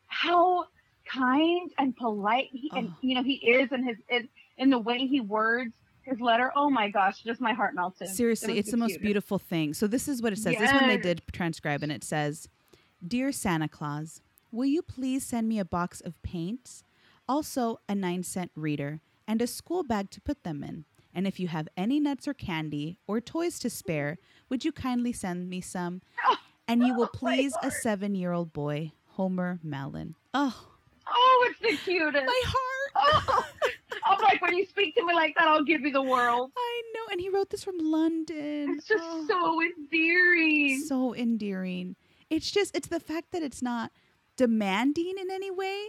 how 0.06 0.64
kind 1.04 1.70
and 1.78 1.94
polite 1.96 2.48
he 2.52 2.70
and 2.74 2.88
Oh. 2.92 2.96
you 3.02 3.14
know 3.14 3.22
he 3.22 3.34
is 3.34 3.70
in 3.72 3.84
his 3.84 3.96
in, 4.08 4.28
in 4.56 4.70
the 4.70 4.78
way 4.78 5.06
he 5.06 5.20
words 5.20 5.74
his 6.02 6.20
letter. 6.20 6.52
Oh 6.56 6.70
my 6.70 6.88
gosh, 6.88 7.22
just 7.22 7.40
my 7.40 7.52
heart 7.52 7.74
melted. 7.74 8.08
Seriously, 8.08 8.58
it's 8.58 8.70
the 8.70 8.76
most 8.76 9.00
beautiful 9.00 9.38
thing. 9.38 9.74
So 9.74 9.86
this 9.86 10.08
is 10.08 10.22
what 10.22 10.32
it 10.32 10.38
says. 10.38 10.56
This 10.56 10.72
one 10.72 10.88
they 10.88 10.96
did 10.96 11.22
transcribe, 11.32 11.82
and 11.82 11.92
it 11.92 12.04
says, 12.04 12.48
"Dear 13.06 13.32
Santa 13.32 13.68
Claus, 13.68 14.20
will 14.50 14.66
you 14.66 14.82
please 14.82 15.24
send 15.24 15.48
me 15.48 15.58
a 15.58 15.64
box 15.64 16.00
of 16.00 16.20
paints, 16.22 16.82
also 17.28 17.80
a 17.88 17.94
nine 17.94 18.22
cent 18.22 18.50
reader, 18.54 19.00
and 19.26 19.40
a 19.42 19.46
school 19.46 19.82
bag 19.82 20.10
to 20.10 20.20
put 20.20 20.42
them 20.44 20.62
in? 20.64 20.84
And 21.12 21.26
if 21.26 21.40
you 21.40 21.48
have 21.48 21.68
any 21.76 21.98
nuts 21.98 22.28
or 22.28 22.34
candy 22.34 22.98
or 23.06 23.20
toys 23.20 23.58
to 23.60 23.70
spare, 23.70 24.18
would 24.48 24.64
you 24.64 24.72
kindly 24.72 25.12
send 25.12 25.48
me 25.50 25.60
some? 25.60 26.02
And 26.68 26.86
you 26.86 26.94
oh 26.94 26.98
will 26.98 27.10
Oh 27.12 27.18
please 27.18 27.52
a 27.64 27.70
seven 27.72 28.14
year 28.14 28.30
old 28.30 28.52
boy, 28.52 28.92
Homer 29.16 29.58
Mellon." 29.60 30.14
Oh, 30.32 30.68
Oh, 31.12 31.48
it's 31.50 31.58
the 31.60 31.76
cutest. 31.90 32.26
my 32.26 32.42
heart. 32.44 33.26
Oh, 33.28 33.44
I'm 34.10 34.20
like, 34.22 34.42
when 34.42 34.54
you 34.56 34.66
speak 34.66 34.94
to 34.96 35.04
me 35.06 35.14
like 35.14 35.34
that, 35.38 35.46
I'll 35.48 35.64
give 35.64 35.80
you 35.82 35.92
the 35.92 36.02
world. 36.02 36.50
I 36.56 36.82
know, 36.94 37.12
and 37.12 37.20
he 37.20 37.28
wrote 37.28 37.50
this 37.50 37.62
from 37.64 37.78
London. 37.78 38.74
It's 38.76 38.86
just 38.88 39.02
Oh. 39.06 39.26
so 39.28 39.62
endearing. 39.62 40.80
so 40.86 41.14
endearing. 41.14 41.96
It's 42.28 42.50
just 42.50 42.76
it's 42.76 42.88
the 42.88 43.00
fact 43.00 43.32
that 43.32 43.42
it's 43.42 43.62
not 43.62 43.90
demanding 44.36 45.14
in 45.20 45.30
any 45.30 45.50
way. 45.50 45.88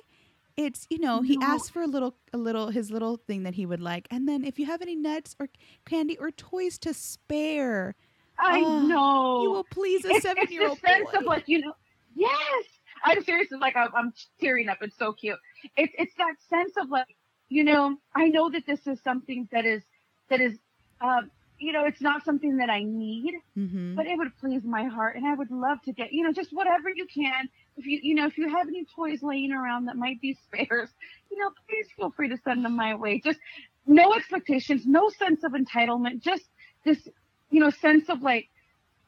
It's 0.58 0.86
you 0.90 1.00
know 1.00 1.22
he 1.22 1.38
No. 1.38 1.48
asked 1.48 1.72
for 1.72 1.82
a 1.82 1.88
little 1.88 2.16
a 2.34 2.38
little 2.38 2.70
his 2.70 2.92
little 2.92 3.16
thing 3.18 3.44
that 3.44 3.56
he 3.56 3.66
would 3.66 3.80
like, 3.82 4.08
and 4.12 4.28
then 4.28 4.44
if 4.44 4.60
you 4.60 4.66
have 4.66 4.82
any 4.82 4.96
nuts 4.96 5.36
or 5.40 5.48
candy 5.86 6.18
or 6.18 6.30
toys 6.32 6.78
to 6.80 6.94
spare, 6.94 7.96
I 8.38 8.62
Oh, 8.62 8.80
know. 8.82 9.44
you 9.44 9.52
will 9.52 9.64
please 9.64 10.04
a 10.06 10.20
seven 10.20 10.48
year 10.50 10.68
old. 10.68 10.78
the 10.82 10.88
sense 10.88 11.12
boy. 11.12 11.18
of 11.20 11.24
like 11.26 11.48
you 11.48 11.60
know, 11.60 11.74
yes. 12.16 12.66
I'm 13.04 13.24
serious. 13.24 13.52
It's 13.52 13.62
like 13.62 13.76
I'm, 13.76 13.90
I'm 13.96 14.14
tearing 14.40 14.68
up. 14.70 14.78
It's 14.82 14.98
so 14.98 15.14
cute. 15.14 15.40
It's 15.78 15.94
it's 15.98 16.14
that 16.18 16.36
sense 16.50 16.74
of 16.78 16.90
like 16.90 17.16
you 17.52 17.66
know. 17.66 17.98
I 18.16 18.30
know 18.30 18.50
that 18.50 18.66
this 18.66 18.88
is 18.88 19.00
something 19.04 19.48
that 19.52 19.66
is 19.66 19.84
that 20.30 20.40
is, 20.40 20.58
um, 21.02 21.30
you 21.60 21.74
know, 21.74 21.86
it's 21.86 22.02
not 22.02 22.24
something 22.24 22.58
that 22.58 22.70
I 22.70 22.84
need, 22.84 23.34
mm-hmm. 23.58 23.96
but 23.96 24.08
it 24.08 24.18
would 24.18 24.36
please 24.40 24.64
my 24.64 24.86
heart, 24.86 25.18
and 25.18 25.28
I 25.28 25.34
would 25.34 25.52
love 25.52 25.82
to 25.84 25.92
get 25.92 26.14
you 26.14 26.24
know 26.24 26.32
just 26.32 26.52
whatever 26.54 26.90
you 26.90 27.06
can. 27.14 27.50
If 27.76 27.86
you 27.86 28.00
you 28.02 28.16
know 28.16 28.26
if 28.26 28.38
you 28.38 28.50
have 28.50 28.68
any 28.68 28.86
toys 28.96 29.22
laying 29.22 29.52
around 29.52 29.86
that 29.86 29.98
might 29.98 30.22
be 30.22 30.38
spares, 30.46 30.90
you 31.30 31.38
know, 31.38 31.52
please 31.68 31.88
feel 31.96 32.12
free 32.12 32.30
to 32.30 32.38
send 32.38 32.64
them 32.64 32.76
my 32.76 32.96
way. 32.96 33.20
Just 33.20 33.40
no 33.86 34.14
expectations, 34.14 34.86
no 34.86 35.10
sense 35.10 35.44
of 35.44 35.52
entitlement, 35.52 36.22
just 36.22 36.46
this 36.86 37.08
you 37.50 37.60
know 37.60 37.70
sense 37.70 38.08
of 38.10 38.22
like 38.22 38.48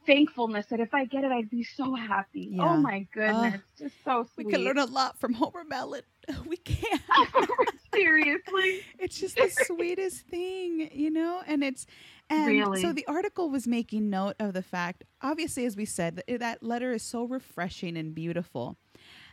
thankfulness 0.05 0.65
that 0.65 0.81
if 0.81 0.93
I 0.93 1.05
get 1.05 1.23
it, 1.23 1.31
I'd 1.31 1.49
be 1.49 1.63
so 1.63 1.95
happy. 1.95 2.49
Yeah. 2.51 2.73
Oh 2.73 2.77
my 2.77 3.07
goodness, 3.13 3.61
just 3.79 3.95
so 4.03 4.27
we 4.35 4.43
can 4.43 4.65
learn 4.65 4.79
a 4.79 4.85
lot 4.85 5.17
from 5.17 5.33
Homer 5.33 5.63
Mellon. 5.63 6.01
We 6.47 6.57
can. 6.57 6.99
Seriously, 7.93 8.83
it's 8.99 9.19
just 9.19 9.37
the 9.37 9.49
sweetest 9.65 10.21
thing, 10.27 10.89
you 10.93 11.09
know? 11.11 11.41
And 11.45 11.63
it's 11.63 11.85
and 12.29 12.47
Really. 12.47 12.81
so 12.81 12.93
the 12.93 13.05
article 13.07 13.49
was 13.49 13.67
making 13.67 14.09
note 14.09 14.35
of 14.39 14.53
the 14.53 14.61
fact, 14.63 15.03
obviously 15.21 15.65
as 15.65 15.75
we 15.75 15.85
said, 15.85 16.15
that, 16.15 16.39
that 16.39 16.63
letter 16.63 16.91
is 16.93 17.03
so 17.03 17.25
refreshing 17.25 17.97
and 17.97 18.13
beautiful. 18.15 18.77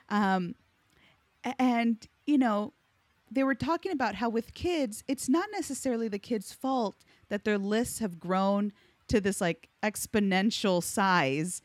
Um 0.08 0.54
and 1.58 2.06
you 2.26 2.38
know, 2.38 2.72
they 3.30 3.44
were 3.44 3.54
talking 3.54 3.92
about 3.92 4.16
how 4.16 4.28
with 4.28 4.54
kids, 4.54 5.04
it's 5.08 5.28
not 5.28 5.48
necessarily 5.52 6.08
the 6.08 6.18
kids' 6.18 6.52
fault 6.52 6.96
that 7.28 7.44
their 7.44 7.58
lists 7.58 8.00
have 8.00 8.18
grown 8.18 8.72
to 9.08 9.20
this 9.20 9.40
like 9.40 9.68
exponential 9.82 10.82
size 10.82 11.62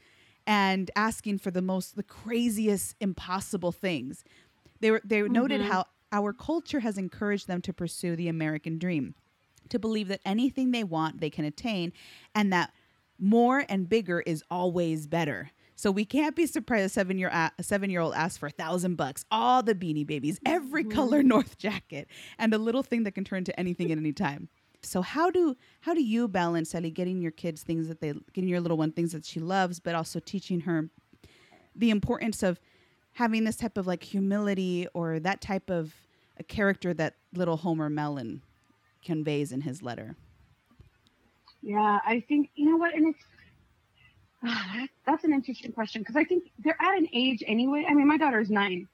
and 0.47 0.91
asking 0.95 1.39
for 1.39 1.51
the 1.51 1.61
most 1.61 1.95
the 1.95 2.03
craziest 2.03 2.95
impossible 2.99 3.71
things. 3.71 4.23
They 4.79 4.91
were 4.91 5.01
they 5.03 5.21
noted 5.23 5.61
Mhm. 5.61 5.65
how 5.65 5.85
our 6.11 6.33
culture 6.33 6.79
has 6.79 6.97
encouraged 6.97 7.47
them 7.47 7.61
to 7.61 7.73
pursue 7.73 8.15
the 8.15 8.27
American 8.27 8.77
dream, 8.77 9.15
to 9.69 9.79
believe 9.79 10.07
that 10.07 10.21
anything 10.25 10.71
they 10.71 10.83
want 10.83 11.19
they 11.19 11.29
can 11.29 11.45
attain 11.45 11.91
and 12.33 12.51
that 12.53 12.71
more 13.17 13.65
and 13.69 13.87
bigger 13.89 14.21
is 14.21 14.43
always 14.49 15.07
better. 15.07 15.51
So 15.75 15.91
we 15.91 16.05
can't 16.05 16.35
be 16.35 16.45
surprised 16.45 16.85
a 16.85 16.89
seven 16.89 17.17
year 17.17 17.29
a 17.29 17.51
seven 17.61 17.89
year 17.89 18.01
old 18.01 18.13
asks 18.13 18.37
for 18.37 18.47
a 18.47 18.51
thousand 18.51 18.95
bucks, 18.95 19.25
all 19.29 19.61
the 19.61 19.75
beanie 19.75 20.07
babies, 20.07 20.39
every 20.45 20.83
mm-hmm. 20.83 20.93
color 20.93 21.23
North 21.23 21.57
jacket, 21.57 22.07
and 22.39 22.53
a 22.53 22.57
little 22.57 22.83
thing 22.83 23.03
that 23.03 23.11
can 23.11 23.25
turn 23.25 23.43
to 23.43 23.59
anything 23.59 23.91
at 23.91 23.97
any 23.97 24.13
time. 24.13 24.49
So 24.81 25.01
how 25.01 25.31
do 25.31 25.55
how 25.81 25.93
do 25.93 26.01
you 26.01 26.27
balance 26.27 26.73
Ellie 26.75 26.91
getting 26.91 27.21
your 27.21 27.31
kids 27.31 27.63
things 27.63 27.87
that 27.87 27.99
they 27.99 28.13
getting 28.33 28.49
your 28.49 28.61
little 28.61 28.77
one 28.77 28.91
things 28.91 29.11
that 29.11 29.25
she 29.25 29.39
loves, 29.39 29.79
but 29.79 29.95
also 29.95 30.19
teaching 30.19 30.61
her 30.61 30.89
the 31.75 31.89
importance 31.89 32.41
of 32.41 32.59
having 33.15 33.43
this 33.43 33.55
type 33.57 33.77
of 33.77 33.87
like 33.87 34.03
humility 34.03 34.87
or 34.93 35.19
that 35.19 35.41
type 35.41 35.69
of 35.69 35.93
a 36.37 36.43
character 36.43 36.93
that 36.93 37.15
little 37.33 37.57
Homer 37.57 37.89
Mellon 37.89 38.41
conveys 39.03 39.51
in 39.51 39.61
his 39.61 39.81
letter. 39.81 40.15
yeah, 41.61 41.99
I 42.05 42.23
think 42.27 42.49
you 42.55 42.69
know 42.69 42.77
what, 42.77 42.93
and 42.93 43.07
it's 43.13 43.23
that- 44.43 44.89
that's 45.05 45.23
an 45.23 45.33
interesting 45.33 45.71
question 45.71 46.01
because 46.01 46.15
I 46.15 46.23
think 46.23 46.51
they're 46.59 46.77
at 46.79 46.97
an 46.97 47.07
age 47.13 47.43
anyway. 47.47 47.85
I 47.89 47.93
mean, 47.93 48.07
my 48.07 48.17
daughter's 48.17 48.49
nine, 48.51 48.87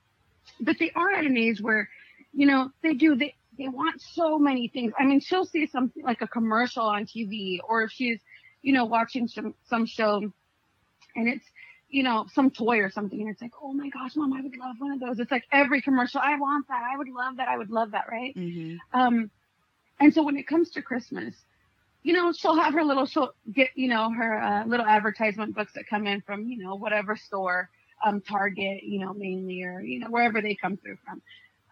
but 0.62 0.78
they 0.80 0.92
are 0.92 1.12
at 1.12 1.26
an 1.26 1.38
age 1.38 1.60
where, 1.62 1.90
you 2.34 2.46
know, 2.46 2.72
they 2.82 2.94
do 2.94 3.16
they 3.16 3.36
they 3.58 3.68
want 3.68 4.02
so 4.02 4.40
many 4.40 4.70
things. 4.70 4.94
I 4.98 5.04
mean, 5.06 5.20
she'll 5.20 5.46
see 5.46 5.68
something 5.68 6.04
like 6.04 6.22
a 6.22 6.28
commercial 6.28 6.84
on 6.84 7.06
TV, 7.06 7.60
or 7.68 7.84
if 7.84 7.92
she's, 7.92 8.20
you 8.62 8.72
know, 8.74 8.86
watching 8.86 9.28
some 9.28 9.54
some 9.64 9.86
show, 9.86 10.32
and 11.16 11.28
it's 11.28 11.46
you 11.92 12.04
know 12.04 12.26
some 12.34 12.50
toy 12.50 12.80
or 12.80 12.90
something, 12.90 13.20
and 13.20 13.30
it's 13.30 13.42
like, 13.42 13.54
oh 13.62 13.74
my 13.74 13.90
gosh, 13.90 14.16
mom, 14.16 14.34
I 14.34 14.42
would 14.42 14.58
love 14.58 14.76
one 14.80 14.92
of 14.92 15.00
those. 15.00 15.20
It's 15.20 15.32
like 15.32 15.46
every 15.52 15.82
commercial, 15.82 16.22
I 16.24 16.38
want 16.38 16.68
that, 16.70 16.82
I 16.92 16.98
would 16.98 17.10
love 17.10 17.38
that, 17.38 17.48
I 17.48 17.58
would 17.58 17.70
love 17.70 17.92
that, 17.92 18.06
right? 18.10 18.36
Mm-hmm. 18.36 19.00
Um, 19.00 19.30
and 20.00 20.14
so 20.14 20.24
when 20.24 20.38
it 20.38 20.48
comes 20.48 20.72
to 20.72 20.82
Christmas, 20.82 21.36
you 22.04 22.14
know, 22.14 22.32
she'll 22.32 22.56
have 22.56 22.74
her 22.74 22.84
little, 22.84 23.06
she'll 23.06 23.34
get, 23.54 23.70
you 23.76 23.88
know, 23.88 24.10
her 24.12 24.42
uh, 24.42 24.66
little 24.66 24.86
advertisement 24.86 25.54
books 25.54 25.74
that 25.76 25.88
come 25.88 26.08
in 26.08 26.22
from, 26.22 26.48
you 26.48 26.58
know, 26.58 26.76
whatever 26.76 27.16
store, 27.16 27.70
um, 28.04 28.22
Target, 28.22 28.84
you 28.84 29.00
know, 29.00 29.14
mainly, 29.14 29.62
or, 29.64 29.82
you 29.82 30.00
know, 30.00 30.08
wherever 30.08 30.42
they 30.42 30.56
come 30.56 30.78
through 30.78 30.98
from. 31.06 31.22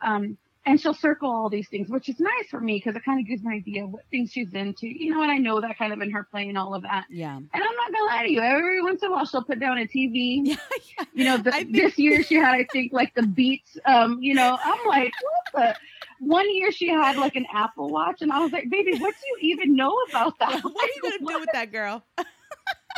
Um, 0.02 0.38
and 0.66 0.80
she'll 0.80 0.94
circle 0.94 1.30
all 1.32 1.50
these 1.50 1.68
things, 1.70 1.90
which 1.90 2.10
is 2.10 2.20
nice 2.20 2.48
for 2.50 2.60
me 2.60 2.76
because 2.76 2.96
it 2.96 3.04
kind 3.06 3.20
of 3.20 3.26
gives 3.28 3.42
me 3.44 3.54
an 3.54 3.58
idea 3.60 3.84
of 3.86 3.92
what 3.92 4.04
things 4.12 4.32
she's 4.32 4.54
into, 4.54 4.88
you 4.88 5.12
know, 5.14 5.22
and 5.24 5.32
I 5.32 5.38
know 5.38 5.62
that 5.62 5.78
kind 5.78 5.94
of 5.94 6.02
in 6.02 6.12
her 6.12 6.24
play 6.30 6.48
and 6.50 6.58
all 6.58 6.76
of 6.76 6.84
that. 6.84 7.06
Yeah. 7.10 7.36
And 7.38 7.48
I'm 7.54 7.62
not 7.62 7.92
gonna 7.92 8.06
lie 8.06 8.24
to 8.28 8.32
you, 8.32 8.42
every 8.42 8.82
once 8.84 9.02
in 9.02 9.10
a 9.10 9.12
while 9.12 9.26
she'll 9.26 9.44
put 9.44 9.60
down 9.60 9.78
a 9.78 9.86
TV. 9.88 10.42
Yeah. 10.46 10.56
yeah. 10.98 11.06
You 11.14 11.26
know, 11.26 11.38
the, 11.38 11.52
think- 11.52 11.74
this 11.74 11.98
year 11.98 12.24
she 12.24 12.36
had, 12.36 12.54
I 12.56 12.66
think, 12.72 12.94
like 12.94 13.14
the 13.16 13.24
Beats. 13.24 13.78
Um, 13.86 14.22
you 14.22 14.34
know, 14.34 14.58
I'm 14.64 14.88
like, 14.88 15.12
what 15.54 15.74
the? 15.74 15.76
One 16.22 16.54
year 16.54 16.72
she 16.74 16.90
had 16.90 17.16
like 17.16 17.38
an 17.38 17.46
Apple 17.54 17.90
Watch, 17.90 18.22
and 18.22 18.32
I 18.32 18.40
was 18.40 18.52
like, 18.52 18.70
baby, 18.70 18.98
what 19.00 19.16
do 19.16 19.22
you 19.46 19.54
even 19.54 19.74
know 19.76 19.98
about 20.10 20.38
that? 20.40 20.62
what 20.64 20.84
are 20.84 20.94
you 20.96 21.02
gonna 21.20 21.34
do 21.34 21.40
with 21.40 21.50
that 21.54 21.72
girl? 21.72 22.04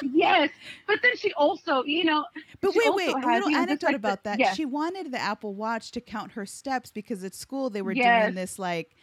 Yes, 0.02 0.50
but 0.88 0.98
then 1.02 1.16
she 1.18 1.32
also, 1.34 1.84
you 1.84 2.04
know, 2.06 2.26
But 2.60 2.74
wait, 2.76 2.94
wait, 2.94 3.10
a 3.16 3.18
little 3.20 3.50
anecdote 3.50 3.88
like 3.88 3.92
the- 3.94 3.96
about 3.96 4.24
that. 4.24 4.40
yes. 4.40 4.56
She 4.56 4.66
wanted 4.66 5.12
the 5.12 5.20
Apple 5.20 5.54
Watch 5.54 5.92
to 5.92 6.02
count 6.02 6.32
her 6.34 6.46
steps 6.46 6.92
because 6.92 7.24
at 7.24 7.36
school 7.36 7.70
they 7.70 7.82
were 7.82 7.92
Yes. 7.92 8.26
doing 8.26 8.36
this 8.36 8.58
like, 8.60 8.96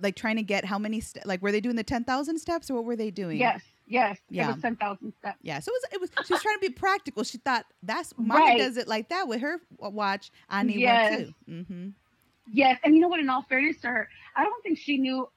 like 0.00 0.16
trying 0.16 0.36
to 0.36 0.42
get 0.42 0.64
how 0.64 0.78
many 0.78 1.00
st- 1.00 1.26
like 1.26 1.40
were 1.42 1.50
they 1.52 1.60
doing 1.60 1.76
the 1.76 1.82
ten 1.84 2.04
thousand 2.04 2.38
steps 2.38 2.70
or 2.70 2.74
what 2.74 2.84
were 2.84 2.96
they 2.96 3.10
doing? 3.10 3.38
yes, 3.38 3.62
yes, 3.86 4.18
Yeah. 4.28 4.44
it 4.50 4.52
was 4.54 4.62
ten 4.62 4.76
thousand 4.76 5.12
steps. 5.18 5.38
Yeah, 5.42 5.60
so 5.60 5.70
it 5.70 5.74
was. 5.74 5.84
It 5.94 6.00
was. 6.18 6.26
She 6.26 6.32
was 6.34 6.42
trying 6.42 6.56
to 6.56 6.60
be 6.68 6.74
practical. 6.74 7.24
She 7.24 7.38
thought 7.38 7.64
that's 7.82 8.12
mama 8.18 8.34
Right. 8.44 8.58
does 8.58 8.76
it 8.76 8.86
like 8.86 9.08
that 9.08 9.26
with 9.28 9.40
her 9.40 9.60
watch. 9.78 10.30
I 10.50 10.62
need 10.62 10.80
Yes. 10.80 11.10
one 11.12 11.24
too. 11.24 11.34
Mm-hmm. 11.50 11.88
Yes, 12.52 12.78
and 12.84 12.94
you 12.94 13.00
know 13.00 13.08
what? 13.08 13.20
In 13.20 13.28
all 13.30 13.42
fairness 13.48 13.80
to 13.82 13.88
her, 13.88 14.08
I 14.36 14.44
don't 14.44 14.62
think 14.62 14.78
she 14.78 14.98
knew. 14.98 15.28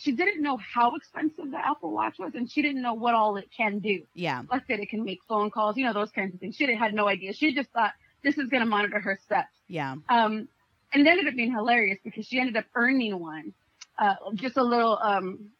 She 0.00 0.12
didn't 0.12 0.42
know 0.42 0.56
how 0.56 0.94
expensive 0.94 1.50
the 1.50 1.58
Apple 1.58 1.92
Watch 1.92 2.18
was, 2.18 2.34
and 2.34 2.50
she 2.50 2.62
didn't 2.62 2.82
know 2.82 2.94
what 2.94 3.14
all 3.14 3.36
it 3.36 3.48
can 3.56 3.78
do. 3.80 4.02
Yeah. 4.14 4.42
Like 4.50 4.66
that, 4.68 4.80
it 4.80 4.88
can 4.88 5.04
make 5.04 5.20
phone 5.28 5.50
calls, 5.50 5.76
you 5.76 5.84
know, 5.84 5.92
those 5.92 6.10
kinds 6.10 6.34
of 6.34 6.40
things. 6.40 6.56
She 6.56 6.72
had 6.74 6.94
no 6.94 7.08
idea. 7.08 7.32
She 7.32 7.54
just 7.54 7.70
thought 7.70 7.92
this 8.22 8.38
is 8.38 8.48
going 8.48 8.60
to 8.60 8.66
monitor 8.66 9.00
her 9.00 9.18
steps. 9.24 9.54
Yeah. 9.66 9.96
Um, 10.08 10.48
and 10.92 11.06
it 11.06 11.10
ended 11.10 11.28
up 11.28 11.34
being 11.34 11.52
hilarious 11.52 11.98
because 12.02 12.26
she 12.26 12.38
ended 12.38 12.56
up 12.56 12.64
earning 12.74 13.18
one, 13.18 13.52
uh, 13.98 14.14
just 14.34 14.56
a 14.56 14.62
little, 14.62 14.98
um, 15.02 15.50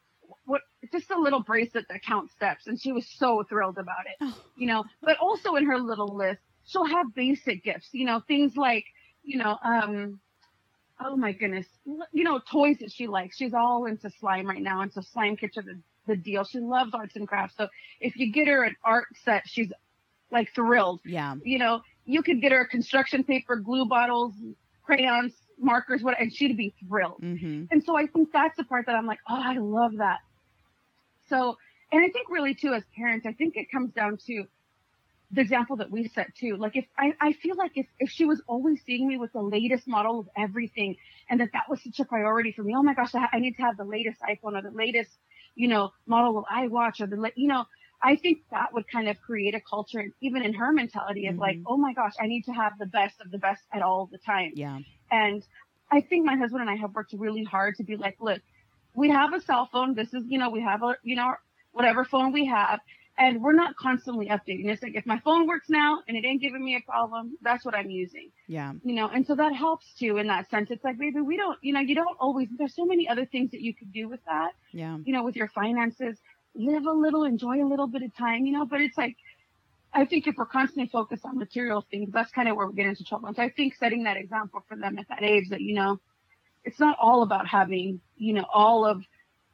what, 0.45 0.61
just 0.91 1.11
a 1.11 1.19
little 1.19 1.41
bracelet 1.41 1.85
that 1.89 2.01
counts 2.01 2.33
steps, 2.33 2.67
and 2.67 2.79
she 2.79 2.91
was 2.91 3.05
so 3.07 3.43
thrilled 3.47 3.77
about 3.77 4.05
it. 4.05 4.15
Oh. 4.21 4.37
You 4.55 4.67
know, 4.67 4.83
but 5.01 5.17
also 5.17 5.55
in 5.55 5.65
her 5.65 5.77
little 5.77 6.15
list, 6.15 6.41
she'll 6.65 6.85
have 6.85 7.13
basic 7.13 7.63
gifts. 7.63 7.89
You 7.91 8.05
know, 8.05 8.21
things 8.27 8.55
like, 8.55 8.85
you 9.23 9.37
know, 9.37 9.57
um, 9.63 10.19
oh 10.99 11.15
my 11.15 11.31
goodness, 11.31 11.67
you 12.11 12.23
know, 12.23 12.39
toys 12.51 12.77
that 12.79 12.91
she 12.91 13.07
likes. 13.07 13.37
She's 13.37 13.53
all 13.53 13.85
into 13.85 14.09
slime 14.19 14.47
right 14.47 14.61
now, 14.61 14.81
and 14.81 14.91
so 14.91 15.01
slime 15.01 15.37
kits 15.37 15.57
are 15.57 15.63
the 15.63 15.79
the 16.09 16.17
deal. 16.17 16.43
She 16.43 16.59
loves 16.59 16.93
arts 16.93 17.15
and 17.15 17.27
crafts. 17.27 17.55
So 17.55 17.69
if 18.01 18.17
you 18.17 18.33
get 18.33 18.47
her 18.47 18.63
an 18.63 18.75
art 18.83 19.07
set, 19.23 19.43
she's 19.45 19.71
like 20.31 20.53
thrilled. 20.53 20.99
Yeah. 21.05 21.35
You 21.43 21.59
know, 21.59 21.81
you 22.05 22.21
could 22.21 22.41
get 22.41 22.51
her 22.51 22.65
construction 22.65 23.23
paper, 23.23 23.55
glue 23.55 23.85
bottles, 23.85 24.33
crayons, 24.83 25.33
markers, 25.57 26.01
what, 26.01 26.19
and 26.19 26.33
she'd 26.33 26.57
be 26.57 26.73
thrilled. 26.87 27.21
Mm-hmm. 27.21 27.65
And 27.71 27.83
so 27.83 27.95
I 27.95 28.07
think 28.07 28.31
that's 28.33 28.57
the 28.57 28.63
part 28.65 28.87
that 28.87 28.95
I'm 28.95 29.05
like, 29.05 29.19
oh, 29.29 29.41
I 29.41 29.57
love 29.57 29.97
that. 29.97 30.19
So, 31.29 31.57
and 31.91 32.03
I 32.03 32.09
think 32.09 32.29
really 32.29 32.55
too, 32.55 32.73
as 32.73 32.83
parents, 32.95 33.25
I 33.25 33.33
think 33.33 33.55
it 33.55 33.71
comes 33.71 33.93
down 33.93 34.17
to 34.27 34.45
the 35.31 35.41
example 35.41 35.75
that 35.77 35.91
we 35.91 36.07
set 36.07 36.33
too. 36.35 36.55
Like 36.57 36.75
if 36.75 36.85
I, 36.97 37.13
I 37.21 37.33
feel 37.33 37.55
like 37.55 37.73
if, 37.75 37.85
if 37.99 38.09
she 38.09 38.25
was 38.25 38.41
always 38.47 38.81
seeing 38.85 39.07
me 39.07 39.17
with 39.17 39.31
the 39.33 39.41
latest 39.41 39.87
model 39.87 40.19
of 40.19 40.27
everything 40.35 40.95
and 41.29 41.39
that 41.39 41.49
that 41.53 41.69
was 41.69 41.83
such 41.83 41.99
a 41.99 42.05
priority 42.05 42.51
for 42.51 42.63
me, 42.63 42.73
oh 42.75 42.81
my 42.83 42.93
gosh, 42.95 43.13
I, 43.13 43.27
I 43.33 43.39
need 43.39 43.55
to 43.57 43.61
have 43.61 43.77
the 43.77 43.83
latest 43.83 44.21
iPhone 44.21 44.57
or 44.57 44.61
the 44.61 44.71
latest, 44.71 45.11
you 45.55 45.67
know, 45.67 45.91
model 46.07 46.37
of 46.39 46.45
iWatch 46.45 46.99
or 47.01 47.07
the, 47.07 47.31
you 47.35 47.47
know, 47.47 47.65
I 48.01 48.15
think 48.15 48.39
that 48.51 48.73
would 48.73 48.87
kind 48.89 49.09
of 49.09 49.19
create 49.21 49.53
a 49.55 49.61
culture, 49.61 50.03
even 50.21 50.41
in 50.41 50.53
her 50.53 50.71
mentality 50.71 51.27
of 51.27 51.37
like, 51.37 51.57
Mhm. 51.57 51.63
oh 51.67 51.77
my 51.77 51.93
gosh, 51.93 52.13
I 52.19 52.27
need 52.27 52.43
to 52.45 52.53
have 52.53 52.77
the 52.79 52.85
best 52.85 53.19
of 53.21 53.29
the 53.29 53.37
best 53.37 53.61
at 53.73 53.81
all 53.81 54.07
the 54.11 54.17
time. 54.17 54.53
Yeah. 54.55 54.79
And 55.11 55.43
I 55.91 56.01
think 56.01 56.25
my 56.25 56.37
husband 56.37 56.61
and 56.61 56.69
I 56.69 56.75
have 56.75 56.95
worked 56.95 57.13
really 57.13 57.43
hard 57.43 57.75
to 57.75 57.83
be 57.83 57.97
like, 57.97 58.17
look, 58.19 58.41
we 58.95 59.09
have 59.09 59.33
a 59.33 59.41
cell 59.41 59.67
phone. 59.71 59.95
This 59.95 60.13
is, 60.13 60.23
you 60.27 60.37
know, 60.37 60.49
we 60.49 60.61
have 60.61 60.81
a, 60.81 60.95
you 61.03 61.15
know, 61.15 61.35
whatever 61.71 62.03
phone 62.03 62.31
we 62.31 62.45
have, 62.45 62.79
and 63.19 63.41
we're 63.41 63.53
not 63.53 63.75
constantly 63.75 64.27
updating. 64.27 64.65
It's 64.69 64.81
like 64.81 64.95
if 64.95 65.05
my 65.05 65.19
phone 65.19 65.45
works 65.45 65.69
now 65.69 65.99
and 66.07 66.15
it 66.15 66.23
ain't 66.25 66.41
giving 66.41 66.63
me 66.63 66.75
a 66.77 66.81
problem, 66.89 67.37
that's 67.41 67.65
what 67.65 67.75
I'm 67.75 67.89
using, 67.89 68.31
Yeah. 68.47 68.73
you 68.83 68.95
know. 68.95 69.09
And 69.09 69.27
so 69.27 69.35
that 69.35 69.53
helps 69.53 69.93
too 69.99 70.17
in 70.17 70.27
that 70.27 70.49
sense. 70.49 70.71
It's 70.71 70.83
like, 70.85 70.97
baby, 70.97 71.19
we 71.19 71.35
don't, 71.35 71.57
you 71.61 71.73
know, 71.73 71.81
you 71.81 71.95
don't 71.95 72.15
always. 72.19 72.47
There's 72.57 72.73
so 72.73 72.85
many 72.85 73.09
other 73.09 73.25
things 73.25 73.51
that 73.51 73.59
you 73.61 73.75
could 73.75 73.91
do 73.91 74.07
with 74.07 74.23
that, 74.25 74.53
Yeah. 74.71 74.97
you 75.03 75.11
know, 75.11 75.23
with 75.23 75.35
your 75.35 75.49
finances. 75.49 76.17
Live 76.55 76.85
a 76.85 76.91
little, 76.91 77.25
enjoy 77.25 77.61
a 77.63 77.67
little 77.67 77.87
bit 77.87 78.03
of 78.03 78.15
time, 78.15 78.45
you 78.45 78.53
know. 78.53 78.65
But 78.65 78.81
it's 78.81 78.97
like, 78.97 79.17
I 79.93 80.05
think 80.05 80.25
if 80.25 80.35
we're 80.37 80.45
constantly 80.45 80.89
focused 80.89 81.25
on 81.25 81.37
material 81.37 81.85
things, 81.91 82.11
that's 82.13 82.31
kind 82.31 82.47
of 82.47 82.55
where 82.55 82.67
we 82.67 82.73
get 82.73 82.85
into 82.85 83.03
trouble. 83.03 83.27
And 83.27 83.35
so 83.35 83.43
I 83.43 83.49
think 83.49 83.75
setting 83.75 84.03
that 84.05 84.15
example 84.17 84.63
for 84.67 84.77
them 84.77 84.97
at 84.97 85.09
that 85.09 85.23
age 85.23 85.49
that, 85.49 85.61
you 85.61 85.73
know, 85.75 85.99
it's 86.63 86.79
not 86.79 86.97
all 87.01 87.21
about 87.23 87.47
having, 87.47 87.99
you 88.17 88.33
know, 88.33 88.45
all 88.53 88.85
of 88.85 89.03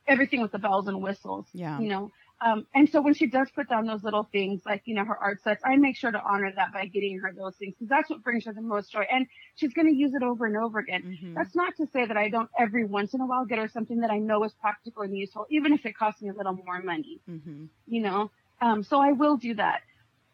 everything 0.08 0.42
with 0.42 0.52
the 0.52 0.60
bells 0.60 0.88
and 0.88 1.02
whistles, 1.02 1.48
Yeah. 1.54 1.80
you 1.80 1.90
know. 1.90 2.12
Um, 2.42 2.68
and 2.76 2.90
so 2.90 3.02
when 3.02 3.14
she 3.14 3.28
does 3.28 3.50
put 3.56 3.70
down 3.70 3.86
those 3.88 4.04
little 4.04 4.28
things 4.32 4.62
like, 4.66 4.82
you 4.86 4.94
know, 4.94 5.06
her 5.06 5.18
art 5.18 5.42
sets, 5.42 5.62
I 5.66 5.78
make 5.78 5.96
sure 5.96 6.12
to 6.12 6.22
honor 6.22 6.52
that 6.56 6.74
by 6.74 6.86
getting 6.86 7.18
her 7.20 7.32
those 7.32 7.56
things 7.56 7.74
because 7.76 7.88
that's 7.90 8.10
what 8.10 8.24
brings 8.24 8.46
her 8.46 8.54
the 8.54 8.62
most 8.62 8.92
joy. 8.92 9.06
And 9.10 9.26
she's 9.56 9.74
going 9.74 9.88
to 9.88 9.94
use 9.96 10.14
it 10.14 10.22
over 10.22 10.46
and 10.46 10.58
over 10.58 10.80
again. 10.80 11.02
Mm-hmm. 11.04 11.34
That's 11.34 11.56
not 11.56 11.76
to 11.78 11.88
say 11.94 12.06
that 12.06 12.18
I 12.18 12.30
don't 12.30 12.50
every 12.60 12.84
once 12.86 13.14
in 13.14 13.22
a 13.22 13.26
while 13.26 13.46
get 13.46 13.58
her 13.60 13.70
something 13.70 14.02
that 14.02 14.12
I 14.12 14.18
know 14.18 14.44
is 14.44 14.52
practical 14.60 15.04
and 15.04 15.16
useful, 15.18 15.46
even 15.50 15.72
if 15.74 15.86
it 15.86 15.98
costs 15.98 16.22
me 16.22 16.30
a 16.30 16.34
little 16.34 16.54
more 16.66 16.82
money 16.82 17.20
Mm-hmm. 17.30 17.66
you 17.88 18.02
know. 18.02 18.30
Um, 18.62 18.84
so 18.84 19.00
I 19.00 19.14
will 19.14 19.38
do 19.38 19.54
that. 19.56 19.82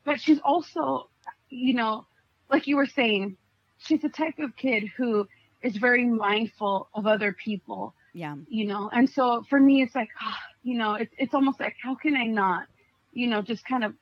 But 0.04 0.20
she's 0.20 0.40
also, 0.44 1.08
you 1.50 1.74
know, 1.76 2.06
like 2.50 2.66
you 2.68 2.76
were 2.78 2.88
saying, 2.88 3.38
she's 3.78 4.02
the 4.02 4.10
type 4.10 4.40
of 4.40 4.56
kid 4.56 4.86
who 4.98 5.28
is 5.62 5.78
very 5.78 6.06
mindful 6.06 6.88
of 6.96 7.06
other 7.06 7.32
people, 7.34 7.94
Yeah. 8.14 8.36
you 8.50 8.66
know. 8.66 8.90
And 8.92 9.08
so 9.10 9.44
for 9.50 9.60
me, 9.60 9.82
it's 9.84 9.94
like, 9.96 10.10
ah, 10.20 10.40
you 10.64 10.78
know, 10.78 10.96
it's 10.96 11.14
it's 11.18 11.34
almost 11.34 11.60
like 11.60 11.76
how 11.82 11.96
can 11.96 12.16
I 12.16 12.26
not, 12.26 12.68
you 13.14 13.28
know, 13.28 13.42
just 13.42 13.66
kind 13.66 13.84
of 13.84 13.94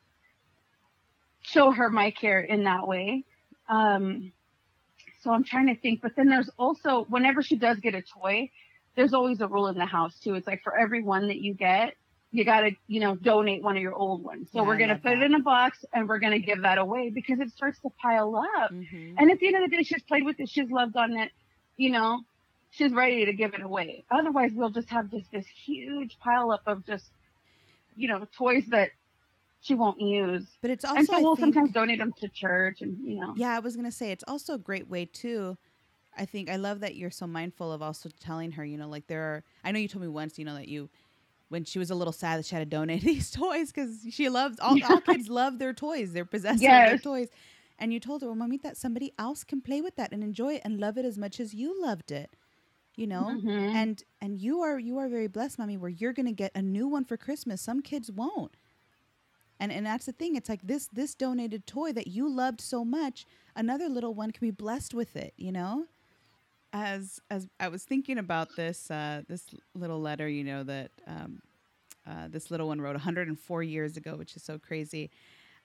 show 1.41 1.71
her 1.71 1.89
my 1.89 2.11
care 2.11 2.41
in 2.41 2.63
that 2.65 2.87
way. 2.87 3.23
Um, 3.67 4.31
so 5.21 5.31
I'm 5.31 5.43
trying 5.43 5.67
to 5.67 5.75
think, 5.75 6.01
but 6.01 6.15
then 6.15 6.27
there's 6.27 6.49
also 6.57 7.05
whenever 7.09 7.41
she 7.41 7.55
does 7.55 7.77
get 7.79 7.93
a 7.95 8.01
toy, 8.01 8.49
there's 8.95 9.13
always 9.13 9.41
a 9.41 9.47
rule 9.47 9.67
in 9.67 9.77
the 9.77 9.85
house 9.85 10.19
too. 10.19 10.35
It's 10.35 10.47
like 10.47 10.63
for 10.63 10.77
every 10.77 11.01
one 11.01 11.27
that 11.27 11.37
you 11.37 11.53
get, 11.53 11.95
you 12.31 12.45
gotta, 12.45 12.71
you 12.87 12.99
know, 12.99 13.15
donate 13.15 13.61
one 13.63 13.75
of 13.75 13.81
your 13.81 13.95
old 13.95 14.23
ones. 14.23 14.49
So 14.51 14.59
Yeah, 14.59 14.67
we're 14.67 14.77
gonna 14.77 14.93
love 14.93 15.03
put 15.03 15.13
it 15.13 15.23
in 15.23 15.33
a 15.35 15.39
box 15.39 15.83
and 15.93 16.07
we're 16.07 16.19
gonna 16.19 16.39
give 16.39 16.61
that 16.61 16.77
away 16.77 17.09
because 17.09 17.39
it 17.39 17.51
starts 17.51 17.79
to 17.81 17.89
pile 18.01 18.35
up. 18.35 18.71
Mm-hmm. 18.71 19.15
And 19.17 19.31
at 19.31 19.39
the 19.39 19.47
end 19.47 19.63
of 19.63 19.69
the 19.69 19.75
day, 19.75 19.83
she's 19.83 20.03
played 20.03 20.25
with 20.25 20.39
it, 20.39 20.49
she's 20.49 20.69
loved 20.69 20.95
on 20.95 21.17
it, 21.17 21.31
you 21.77 21.91
know, 21.91 22.21
she's 22.71 22.93
ready 22.93 23.25
to 23.25 23.33
give 23.33 23.53
it 23.53 23.61
away. 23.61 24.03
Otherwise, 24.11 24.51
we'll 24.53 24.69
just 24.69 24.89
have 24.89 25.09
just 25.11 25.31
this 25.31 25.45
huge 25.47 26.17
pile 26.19 26.51
up 26.51 26.61
of 26.67 26.85
just, 26.85 27.11
you 27.95 28.07
know, 28.07 28.27
toys 28.35 28.65
that 28.67 28.91
she 29.61 29.75
won't 29.75 29.99
use. 29.99 30.45
But 30.61 30.71
it's 30.71 30.85
also 30.85 30.97
and 30.97 31.07
so 31.07 31.21
we'll 31.21 31.35
think- 31.35 31.53
sometimes 31.53 31.73
donate 31.73 31.99
them 31.99 32.13
to 32.19 32.27
church 32.29 32.81
and, 32.81 32.97
you 33.03 33.19
know. 33.19 33.33
Yeah, 33.35 33.55
I 33.55 33.59
was 33.59 33.75
gonna 33.75 33.91
say 33.91 34.11
it's 34.11 34.23
also 34.27 34.53
a 34.53 34.57
great 34.59 34.89
way 34.89 35.05
too. 35.05 35.57
I 36.17 36.25
think 36.25 36.49
I 36.49 36.55
love 36.57 36.79
that 36.81 36.95
you're 36.95 37.11
so 37.11 37.27
mindful 37.27 37.71
of 37.71 37.81
also 37.81 38.09
telling 38.19 38.51
her, 38.53 38.65
you 38.65 38.77
know, 38.77 38.89
like 38.89 39.07
there 39.07 39.21
are. 39.21 39.43
I 39.63 39.71
know 39.71 39.79
you 39.79 39.87
told 39.87 40.01
me 40.01 40.07
once, 40.07 40.37
you 40.39 40.45
know, 40.45 40.55
that 40.55 40.67
you, 40.67 40.89
when 41.49 41.63
she 41.65 41.79
was 41.79 41.91
a 41.91 41.95
little 41.95 42.11
sad 42.13 42.39
that 42.39 42.45
she 42.45 42.55
had 42.55 42.61
to 42.61 42.65
donate 42.65 43.01
these 43.03 43.31
toys 43.31 43.71
because 43.71 44.05
she 44.09 44.27
loves 44.29 44.59
all, 44.59 44.77
all 44.89 45.01
kids 45.01 45.29
love 45.29 45.59
their 45.59 45.73
toys. 45.73 46.13
They're 46.13 46.25
possessive 46.25 46.61
of 46.83 46.89
their 46.89 46.97
toys, 46.97 47.27
and 47.77 47.93
you 47.93 47.99
told 47.99 48.21
her, 48.21 48.27
well, 48.27 48.35
mommy, 48.35 48.57
that 48.57 48.75
somebody 48.77 49.13
else 49.17 49.43
can 49.43 49.61
play 49.61 49.81
with 49.81 49.95
that 49.97 50.11
and 50.11 50.23
enjoy 50.23 50.55
it 50.55 50.61
and 50.65 50.79
love 50.79 50.97
it 50.97 51.05
as 51.05 51.17
much 51.17 51.39
as 51.39 51.53
you 51.53 51.79
loved 51.81 52.11
it, 52.11 52.31
you 52.99 53.07
know. 53.07 53.39
Mhm. 53.43 53.73
And 53.73 54.03
and 54.21 54.39
you 54.41 54.61
are 54.61 54.79
you 54.79 54.97
are 54.99 55.09
very 55.09 55.27
blessed, 55.27 55.59
mommy, 55.59 55.77
where 55.77 55.89
you're 55.89 56.13
gonna 56.13 56.33
get 56.33 56.51
a 56.55 56.61
new 56.61 56.87
one 56.87 57.05
for 57.05 57.17
Christmas. 57.17 57.61
Some 57.61 57.81
kids 57.81 58.11
won't. 58.11 58.57
And 59.59 59.71
and 59.71 59.85
that's 59.85 60.05
the 60.05 60.13
thing. 60.13 60.35
It's 60.35 60.49
like 60.49 60.61
this 60.63 60.87
this 60.87 61.15
donated 61.15 61.67
toy 61.67 61.91
that 61.93 62.07
you 62.07 62.29
loved 62.29 62.61
so 62.61 62.85
much, 62.85 63.25
another 63.55 63.89
little 63.89 64.13
one 64.13 64.31
can 64.31 64.45
be 64.47 64.51
blessed 64.51 64.93
with 64.93 65.15
it, 65.15 65.33
you 65.37 65.51
know? 65.51 65.87
As 66.73 67.19
as 67.29 67.47
I 67.59 67.69
was 67.69 67.83
thinking 67.83 68.17
about 68.17 68.55
this 68.55 68.91
uh 68.91 69.23
this 69.27 69.45
little 69.75 69.99
letter, 70.01 70.27
you 70.29 70.43
know, 70.43 70.63
that 70.63 70.91
um 71.07 71.41
uh, 72.07 72.27
this 72.29 72.51
little 72.51 72.67
one 72.67 72.81
wrote 72.81 72.95
104 72.95 73.63
years 73.63 73.97
ago, 73.97 74.15
which 74.17 74.35
is 74.35 74.43
so 74.43 74.57
crazy. 74.59 75.11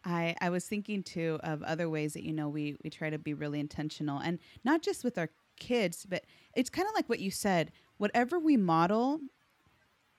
I, 0.04 0.36
I 0.40 0.50
was 0.50 0.66
thinking 0.66 1.02
too 1.02 1.38
of 1.42 1.62
other 1.62 1.88
ways 1.90 2.14
that 2.14 2.24
you 2.24 2.32
know 2.32 2.48
we 2.48 2.76
we 2.84 2.90
try 2.90 3.10
to 3.10 3.18
be 3.18 3.34
really 3.34 3.60
intentional 3.60 4.18
and 4.20 4.38
not 4.64 4.82
just 4.82 5.04
with 5.04 5.18
our 5.18 5.30
kids, 5.56 6.06
but 6.08 6.24
it's 6.54 6.70
kind 6.70 6.88
of 6.88 6.94
like 6.94 7.08
what 7.08 7.20
you 7.20 7.30
said. 7.30 7.72
Whatever 7.96 8.38
we 8.38 8.56
model, 8.56 9.20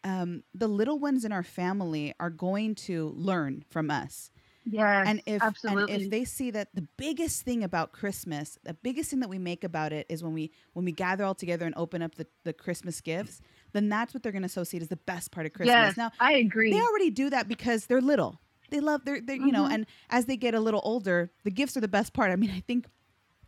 um, 0.03 0.43
the 0.53 0.67
little 0.67 0.99
ones 0.99 1.25
in 1.25 1.31
our 1.31 1.43
family 1.43 2.13
are 2.19 2.29
going 2.29 2.75
to 2.75 3.13
learn 3.15 3.63
from 3.69 3.89
us. 3.89 4.31
Yes, 4.67 5.07
and 5.07 5.21
if 5.27 5.43
absolutely. 5.43 5.93
and 5.93 6.03
if 6.03 6.09
they 6.09 6.25
see 6.25 6.49
that 6.49 6.69
the 6.73 6.87
biggest 6.97 7.43
thing 7.43 7.63
about 7.63 7.91
Christmas, 7.91 8.57
the 8.63 8.73
biggest 8.73 9.11
thing 9.11 9.19
that 9.19 9.29
we 9.29 9.37
make 9.37 9.63
about 9.63 9.93
it 9.93 10.07
is 10.09 10.23
when 10.23 10.33
we 10.33 10.51
when 10.73 10.85
we 10.85 10.91
gather 10.91 11.23
all 11.23 11.35
together 11.35 11.67
and 11.67 11.75
open 11.77 12.01
up 12.01 12.15
the, 12.15 12.25
the 12.45 12.51
Christmas 12.53 12.99
gifts, 12.99 13.41
then 13.73 13.89
that's 13.89 14.11
what 14.13 14.23
they're 14.23 14.31
going 14.31 14.41
to 14.41 14.47
associate 14.47 14.81
as 14.81 14.89
the 14.89 14.95
best 14.97 15.31
part 15.31 15.45
of 15.45 15.53
Christmas. 15.53 15.75
yes, 15.75 15.97
Now 15.97 16.11
I 16.19 16.33
agree. 16.33 16.71
they 16.71 16.81
already 16.81 17.11
do 17.11 17.29
that 17.29 17.47
because 17.47 17.85
they're 17.85 18.01
little. 18.01 18.39
They 18.71 18.79
love 18.79 19.05
their, 19.05 19.21
their 19.21 19.35
you 19.35 19.51
know, 19.51 19.65
Mhm. 19.65 19.71
and 19.73 19.85
as 20.09 20.25
they 20.25 20.35
get 20.37 20.55
a 20.55 20.59
little 20.59 20.81
older, 20.83 21.31
the 21.43 21.51
gifts 21.51 21.77
are 21.77 21.81
the 21.81 21.87
best 21.87 22.13
part. 22.13 22.31
I 22.31 22.35
mean, 22.35 22.49
I 22.49 22.61
think 22.61 22.87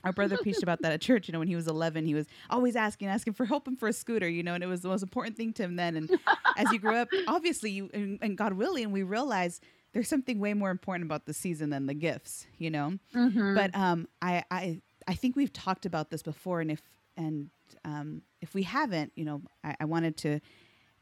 our 0.08 0.14
brother 0.14 0.38
preached 0.38 0.64
about 0.64 0.82
that 0.82 0.92
at 0.92 1.02
church. 1.02 1.28
You 1.28 1.34
know, 1.34 1.40
when 1.40 1.48
he 1.48 1.56
was 1.56 1.68
11, 1.68 2.06
he 2.06 2.14
was 2.16 2.26
always 2.50 2.76
asking, 2.76 3.08
asking 3.10 3.34
for 3.34 3.46
help 3.46 3.68
and 3.68 3.78
for 3.80 3.88
a 3.88 3.94
scooter. 3.94 4.28
You 4.28 4.42
know, 4.44 4.54
and 4.56 4.64
it 4.64 4.68
was 4.68 4.82
the 4.82 4.90
most 4.90 5.04
important 5.04 5.38
thing 5.38 5.54
to 5.54 5.64
him 5.64 5.76
then. 5.76 5.96
And 5.96 6.20
as 6.56 6.72
you 6.72 6.80
grew 6.80 6.96
up, 6.96 7.10
obviously, 7.28 7.72
you 7.72 7.90
and, 7.94 8.18
and 8.22 8.38
God 8.38 8.54
willing, 8.54 8.92
we 8.92 9.04
realize 9.04 9.62
there's 9.94 10.08
something 10.10 10.40
way 10.40 10.54
more 10.54 10.70
important 10.72 11.06
about 11.06 11.26
the 11.26 11.34
season 11.34 11.70
than 11.70 11.86
the 11.86 11.94
gifts. 11.94 12.48
You 12.58 12.72
know, 12.72 12.98
Mhm. 13.14 13.56
but 13.56 13.76
um, 13.76 14.08
I, 14.22 14.44
I 14.50 14.82
I 15.08 15.14
think 15.14 15.36
we've 15.36 15.54
talked 15.54 15.86
about 15.86 16.10
this 16.10 16.24
before, 16.24 16.60
and 16.62 16.72
if 16.72 16.82
and 17.16 17.50
um, 17.86 18.22
if 18.42 18.54
we 18.54 18.64
haven't, 18.64 19.12
you 19.16 19.26
know, 19.26 19.42
I, 19.64 19.76
I 19.82 19.86
wanted 19.86 20.18
to 20.18 20.40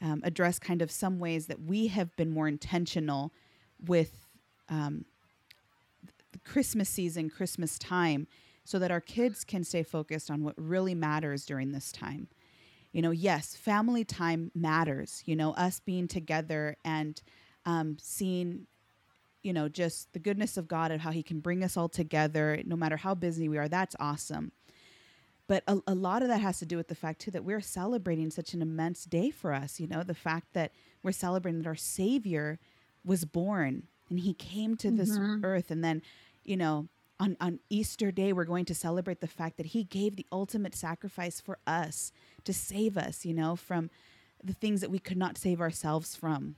um, 0.01 0.21
address 0.23 0.59
kind 0.59 0.81
of 0.81 0.91
some 0.91 1.19
ways 1.19 1.47
that 1.47 1.61
we 1.61 1.87
have 1.87 2.15
been 2.15 2.29
more 2.31 2.47
intentional 2.47 3.31
with 3.85 4.27
um, 4.69 5.05
the 6.31 6.39
Christmas 6.39 6.89
season, 6.89 7.29
Christmas 7.29 7.77
time, 7.79 8.27
so 8.65 8.77
that 8.79 8.91
our 8.91 8.99
kids 9.01 9.45
can 9.45 9.63
stay 9.63 9.83
focused 9.83 10.29
on 10.29 10.43
what 10.43 10.55
really 10.57 10.93
matters 10.95 11.45
during 11.45 11.71
this 11.71 11.91
time. 11.93 12.27
You 12.91 13.01
know, 13.01 13.11
yes, 13.11 13.55
family 13.55 14.03
time 14.03 14.51
matters. 14.53 15.23
You 15.25 15.35
know, 15.37 15.53
us 15.53 15.79
being 15.79 16.07
together 16.09 16.75
and 16.83 17.21
um, 17.65 17.97
seeing 18.01 18.67
you 19.43 19.53
know, 19.53 19.69
just 19.69 20.11
the 20.13 20.17
goodness 20.19 20.57
of 20.57 20.67
God 20.67 20.89
and 20.89 21.01
how 21.01 21.11
He 21.11 21.21
can 21.21 21.39
bring 21.39 21.63
us 21.63 21.77
all 21.77 21.87
together, 21.87 22.59
no 22.65 22.75
matter 22.75 22.97
how 22.97 23.13
busy 23.13 23.47
we 23.47 23.59
are. 23.59 23.67
That's 23.67 23.95
awesome. 23.99 24.51
But 25.47 25.63
a, 25.67 25.79
a 25.85 25.93
lot 25.93 26.23
of 26.23 26.29
that 26.29 26.41
has 26.41 26.57
to 26.59 26.65
do 26.65 26.77
with 26.77 26.87
the 26.87 26.95
fact, 26.95 27.21
too, 27.21 27.29
that 27.31 27.43
we're 27.45 27.61
celebrating 27.61 28.31
such 28.31 28.55
an 28.55 28.61
immense 28.63 29.05
day 29.05 29.29
for 29.29 29.53
us. 29.53 29.79
You 29.79 29.87
know, 29.87 30.01
the 30.01 30.15
fact 30.15 30.53
that 30.53 30.71
we're 31.03 31.11
celebrating 31.11 31.61
that 31.61 31.67
our 31.67 31.75
Savior 31.75 32.57
was 33.03 33.25
born 33.25 33.83
and 34.09 34.19
He 34.19 34.33
came 34.33 34.75
to 34.77 34.89
this 34.89 35.19
Mhm. 35.19 35.43
earth. 35.43 35.69
And 35.69 35.83
then, 35.83 36.01
you 36.43 36.57
know, 36.57 36.87
on, 37.19 37.37
on 37.39 37.59
Easter 37.69 38.11
Day, 38.11 38.33
we're 38.33 38.43
going 38.45 38.65
to 38.65 38.75
celebrate 38.75 39.21
the 39.21 39.27
fact 39.27 39.57
that 39.57 39.67
He 39.67 39.83
gave 39.83 40.15
the 40.15 40.25
ultimate 40.31 40.75
sacrifice 40.75 41.39
for 41.41 41.57
us 41.65 42.11
to 42.43 42.53
save 42.53 42.97
us, 42.97 43.25
you 43.25 43.33
know, 43.33 43.55
from 43.55 43.89
the 44.43 44.53
things 44.53 44.81
that 44.81 44.91
we 44.91 44.99
could 44.99 45.17
not 45.17 45.37
save 45.37 45.59
ourselves 45.61 46.15
from 46.15 46.55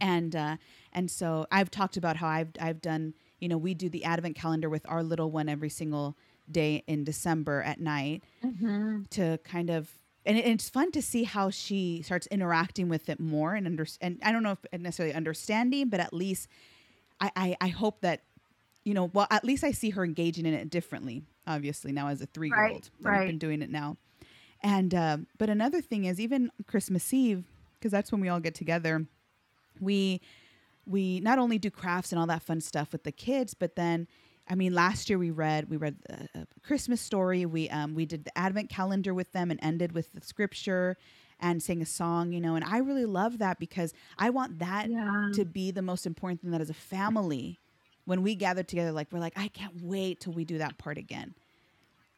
and 0.00 0.34
uh, 0.34 0.56
and 0.92 1.08
so 1.10 1.46
I've 1.52 1.70
talked 1.70 1.96
about 1.96 2.16
how 2.16 2.26
I've 2.26 2.48
I've 2.60 2.80
done 2.80 3.14
you 3.38 3.48
know 3.48 3.56
we 3.56 3.72
do 3.72 3.88
the 3.88 4.04
advent 4.04 4.34
calendar 4.34 4.68
with 4.68 4.84
our 4.88 5.02
little 5.04 5.30
one 5.30 5.48
every 5.48 5.68
single 5.68 6.16
day 6.50 6.82
in 6.88 7.04
December 7.04 7.62
at 7.62 7.78
night 7.80 8.24
Mhm. 8.44 9.08
to 9.10 9.38
kind 9.44 9.70
of 9.70 9.96
and 10.24 10.36
it's 10.36 10.68
fun 10.68 10.90
to 10.90 11.00
see 11.00 11.22
how 11.22 11.50
she 11.50 12.02
starts 12.02 12.26
interacting 12.28 12.88
with 12.88 13.08
it 13.08 13.20
more 13.20 13.54
and 13.54 13.64
under 13.68 13.86
and 14.00 14.18
I 14.24 14.32
don't 14.32 14.42
know 14.42 14.56
if 14.72 14.80
necessarily 14.80 15.14
understanding, 15.14 15.88
but 15.88 16.00
at 16.00 16.12
least 16.12 16.48
I 17.20 17.30
I, 17.36 17.56
I 17.60 17.68
hope 17.68 18.00
that 18.00 18.22
you 18.86 18.94
know 18.94 19.10
well 19.12 19.26
at 19.30 19.44
least 19.44 19.64
I 19.64 19.72
see 19.72 19.90
her 19.90 20.04
engaging 20.04 20.46
in 20.46 20.54
it 20.54 20.70
differently. 20.70 21.24
Obviously 21.46 21.92
now 21.92 22.08
as 22.08 22.20
a 22.22 22.26
three 22.26 22.48
year 22.48 22.68
old, 22.72 22.90
Right. 23.02 23.20
I've 23.22 23.26
been 23.26 23.38
doing 23.38 23.60
it 23.62 23.70
now. 23.70 23.96
And 24.62 24.94
um, 24.94 25.26
but 25.38 25.50
another 25.50 25.80
thing 25.82 26.04
is 26.06 26.18
even 26.20 26.50
Christmas 26.66 27.12
Eve 27.12 27.44
because 27.74 27.92
that's 27.92 28.10
when 28.10 28.20
we 28.20 28.28
all 28.28 28.40
get 28.40 28.54
together. 28.54 29.06
We 29.80 30.20
we 30.86 31.20
not 31.20 31.38
only 31.38 31.58
do 31.58 31.70
crafts 31.70 32.12
and 32.12 32.18
all 32.20 32.26
that 32.28 32.42
fun 32.42 32.60
stuff 32.60 32.92
with 32.92 33.02
the 33.04 33.12
kids, 33.12 33.54
but 33.54 33.76
then 33.76 34.06
I 34.48 34.54
mean, 34.54 34.72
last 34.74 35.10
year 35.10 35.18
we 35.18 35.30
read 35.30 35.68
we 35.68 35.76
read 35.76 35.96
a, 36.08 36.40
a 36.40 36.46
Christmas 36.62 37.00
story. 37.00 37.44
We 37.44 37.68
um 37.70 37.94
we 37.94 38.06
did 38.06 38.24
the 38.24 38.38
Advent 38.38 38.70
calendar 38.70 39.12
with 39.12 39.32
them 39.32 39.50
and 39.50 39.60
ended 39.62 39.92
with 39.92 40.12
the 40.12 40.20
scripture 40.20 40.96
and 41.40 41.62
sang 41.62 41.82
a 41.82 41.86
song, 41.86 42.32
you 42.32 42.40
know. 42.40 42.54
And 42.54 42.64
I 42.64 42.78
really 42.78 43.04
love 43.04 43.38
that 43.38 43.58
because 43.58 43.92
I 44.18 44.30
want 44.30 44.58
that 44.60 44.88
Yeah. 44.88 45.30
to 45.34 45.44
be 45.44 45.70
the 45.70 45.82
most 45.82 46.06
important 46.06 46.40
thing 46.40 46.50
that 46.52 46.60
as 46.60 46.70
a 46.70 46.74
family, 46.74 47.58
when 48.06 48.22
we 48.22 48.34
gather 48.34 48.62
together, 48.62 48.92
like 48.92 49.08
we're 49.12 49.18
like, 49.20 49.34
I 49.36 49.48
can't 49.48 49.82
wait 49.82 50.20
till 50.20 50.32
we 50.32 50.44
do 50.44 50.58
that 50.58 50.78
part 50.78 50.96
again. 50.98 51.34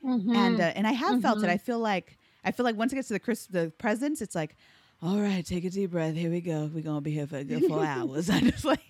Mhm. 0.04 0.34
And 0.36 0.60
uh, 0.60 0.72
and 0.76 0.86
I 0.86 0.92
have 0.92 1.20
felt 1.20 1.42
it. 1.42 1.50
I 1.50 1.58
feel 1.58 1.80
like 1.80 2.16
I 2.44 2.52
feel 2.52 2.64
like 2.64 2.76
once 2.76 2.92
it 2.92 2.96
gets 2.96 3.08
to 3.08 3.14
the 3.14 3.20
Chris 3.20 3.46
the 3.46 3.72
presents, 3.78 4.22
it's 4.22 4.34
like, 4.36 4.54
all 5.02 5.18
right, 5.18 5.44
take 5.44 5.64
a 5.64 5.70
deep 5.70 5.90
breath. 5.90 6.14
Here 6.14 6.30
we 6.30 6.40
go. 6.40 6.70
We're 6.72 6.82
gonna 6.84 7.00
be 7.00 7.10
here 7.10 7.26
for 7.26 7.38
a 7.38 7.44
good 7.44 7.64
four 7.64 7.84
hours. 7.84 8.30
I 8.30 8.40
just 8.40 8.64
like 8.64 8.80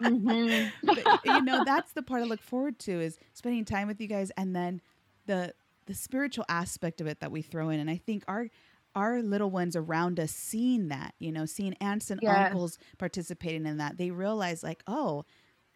Mhm. 0.00 0.70
but, 0.82 1.04
you 1.24 1.40
know 1.40 1.62
that's 1.64 1.92
the 1.92 2.02
part 2.02 2.20
i 2.20 2.24
look 2.24 2.42
forward 2.42 2.78
to 2.80 3.00
is 3.00 3.16
spending 3.32 3.64
time 3.64 3.86
with 3.86 4.00
you 4.00 4.08
guys 4.08 4.30
and 4.36 4.54
then 4.54 4.80
the 5.26 5.54
the 5.86 5.94
spiritual 5.94 6.44
aspect 6.48 7.00
of 7.00 7.06
it 7.06 7.20
that 7.20 7.30
we 7.30 7.42
throw 7.42 7.68
in 7.70 7.78
and 7.78 7.88
i 7.88 7.96
think 7.96 8.24
our 8.26 8.48
our 8.96 9.22
little 9.22 9.50
ones 9.50 9.76
around 9.76 10.18
us 10.18 10.32
seeing 10.32 10.88
that 10.88 11.14
you 11.20 11.30
know 11.30 11.46
seeing 11.46 11.74
aunts 11.74 12.10
and 12.10 12.18
Yes. 12.22 12.48
uncles 12.48 12.76
participating 12.98 13.66
in 13.66 13.76
that 13.78 13.96
they 13.96 14.10
realize 14.10 14.64
like 14.64 14.82
oh 14.88 15.24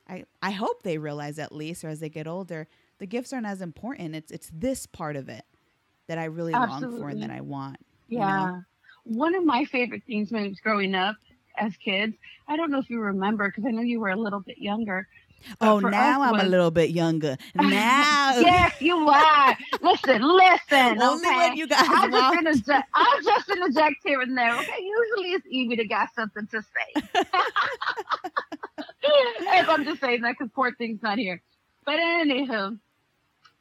i 0.09 0.25
i 0.43 0.51
hope 0.51 0.83
they 0.83 0.99
realize 0.99 1.39
at 1.39 1.53
least 1.53 1.85
or 1.85 1.89
as 1.89 2.01
they 2.01 2.09
get 2.09 2.27
older 2.27 2.67
the 2.99 3.07
gifts 3.07 3.33
aren't 3.33 3.47
as 3.47 3.61
important 3.61 4.15
it's 4.15 4.31
it's 4.31 4.51
this 4.55 4.87
part 4.87 5.17
of 5.17 5.29
it 5.29 5.45
that 6.07 6.19
i 6.19 6.25
really 6.25 6.53
long 6.53 6.81
for 6.99 7.09
and 7.09 7.23
that 7.23 7.31
i 7.31 7.41
want 7.41 7.77
you 8.09 8.19
Yeah. 8.19 8.47
know? 8.47 8.63
One 9.05 9.35
of 9.35 9.45
my 9.45 9.65
favorite 9.65 10.03
things 10.07 10.31
when 10.33 10.45
I 10.45 10.49
was 10.49 10.61
growing 10.61 10.95
up 10.95 11.17
as 11.57 11.75
kids, 11.79 12.15
I 12.47 12.57
don't 12.57 12.71
know 12.71 12.79
if 12.79 12.89
you 12.91 13.01
remember 13.01 13.49
because 13.49 13.65
I 13.67 13.71
know 13.71 13.81
you 13.83 14.01
were 14.01 14.11
a 14.11 14.17
little 14.17 14.41
bit 14.41 14.59
younger. 14.59 15.07
oh 15.61 15.79
now 15.79 16.21
i'm 16.23 16.35
a 16.41 16.45
little 16.45 16.71
bit 16.71 16.91
younger 16.91 17.37
now 17.55 18.33
yes, 18.41 18.73
you 18.81 18.97
are. 19.09 19.57
Listen, 19.83 20.21
listen. 20.23 21.01
only 21.03 21.27
okay? 21.29 21.37
when 21.37 21.57
you 21.57 21.67
guys 21.67 21.85
I'll 21.89 22.11
just, 22.11 22.13
walk 22.13 22.39
interject, 22.39 22.89
I'll 22.95 23.23
just 23.23 23.49
interject 23.49 23.97
here 24.05 24.21
and 24.21 24.37
there. 24.37 24.55
Okay, 24.59 24.83
usually 24.83 25.33
it's 25.33 25.47
Evie 25.49 25.77
to 25.77 25.87
got 25.87 26.09
something 26.15 26.47
to 26.49 26.61
say. 26.63 27.23
If 29.41 29.69
I'm 29.69 29.85
just 29.85 30.01
saying 30.01 30.23
that 30.23 30.37
because 30.39 30.51
poor 30.55 30.73
thing's 30.75 31.03
not 31.03 31.19
here. 31.19 31.43
But 31.85 31.99
anywho, 31.99 32.79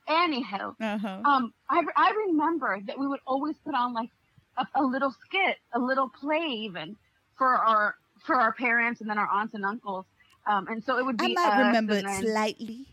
anyhow, 0.08 0.76
uh-huh. 0.80 1.22
um, 1.26 1.54
I, 1.70 1.84
I 1.96 2.12
remember 2.28 2.80
that 2.86 3.00
we 3.00 3.08
would 3.08 3.20
always 3.26 3.56
put 3.66 3.74
on 3.74 3.94
like 3.94 4.10
a, 4.58 4.68
a 4.76 4.84
little 4.84 5.14
skit, 5.26 5.58
a 5.74 5.80
little 5.80 6.10
play 6.10 6.46
even 6.46 6.96
for 7.38 7.48
our 7.56 7.96
for 8.26 8.36
our 8.36 8.54
parents 8.54 9.02
and 9.02 9.10
then 9.10 9.18
our 9.18 9.30
aunts 9.30 9.54
and 9.54 9.66
uncles. 9.66 10.06
Um, 10.46 10.68
and 10.68 10.84
so 10.84 10.98
it 10.98 11.06
would 11.06 11.18
be. 11.18 11.36
I 11.38 11.48
might 11.48 11.68
remember 11.68 11.94
it 11.94 12.06
then- 12.06 12.22
slightly. 12.24 12.86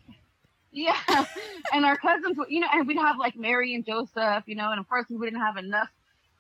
yeah, 0.73 0.97
and 1.73 1.85
our 1.85 1.97
cousins, 1.97 2.37
would- 2.37 2.51
you 2.51 2.61
know, 2.61 2.69
and 2.73 2.87
we'd 2.87 2.99
have 2.99 3.19
like 3.19 3.37
Mary 3.37 3.75
and 3.75 3.85
Joseph, 3.85 4.45
you 4.47 4.55
know, 4.55 4.71
and 4.71 4.81
of 4.81 4.89
course 4.89 5.07
we 5.09 5.17
wouldn't 5.17 5.41
have 5.43 5.57
enough 5.57 5.89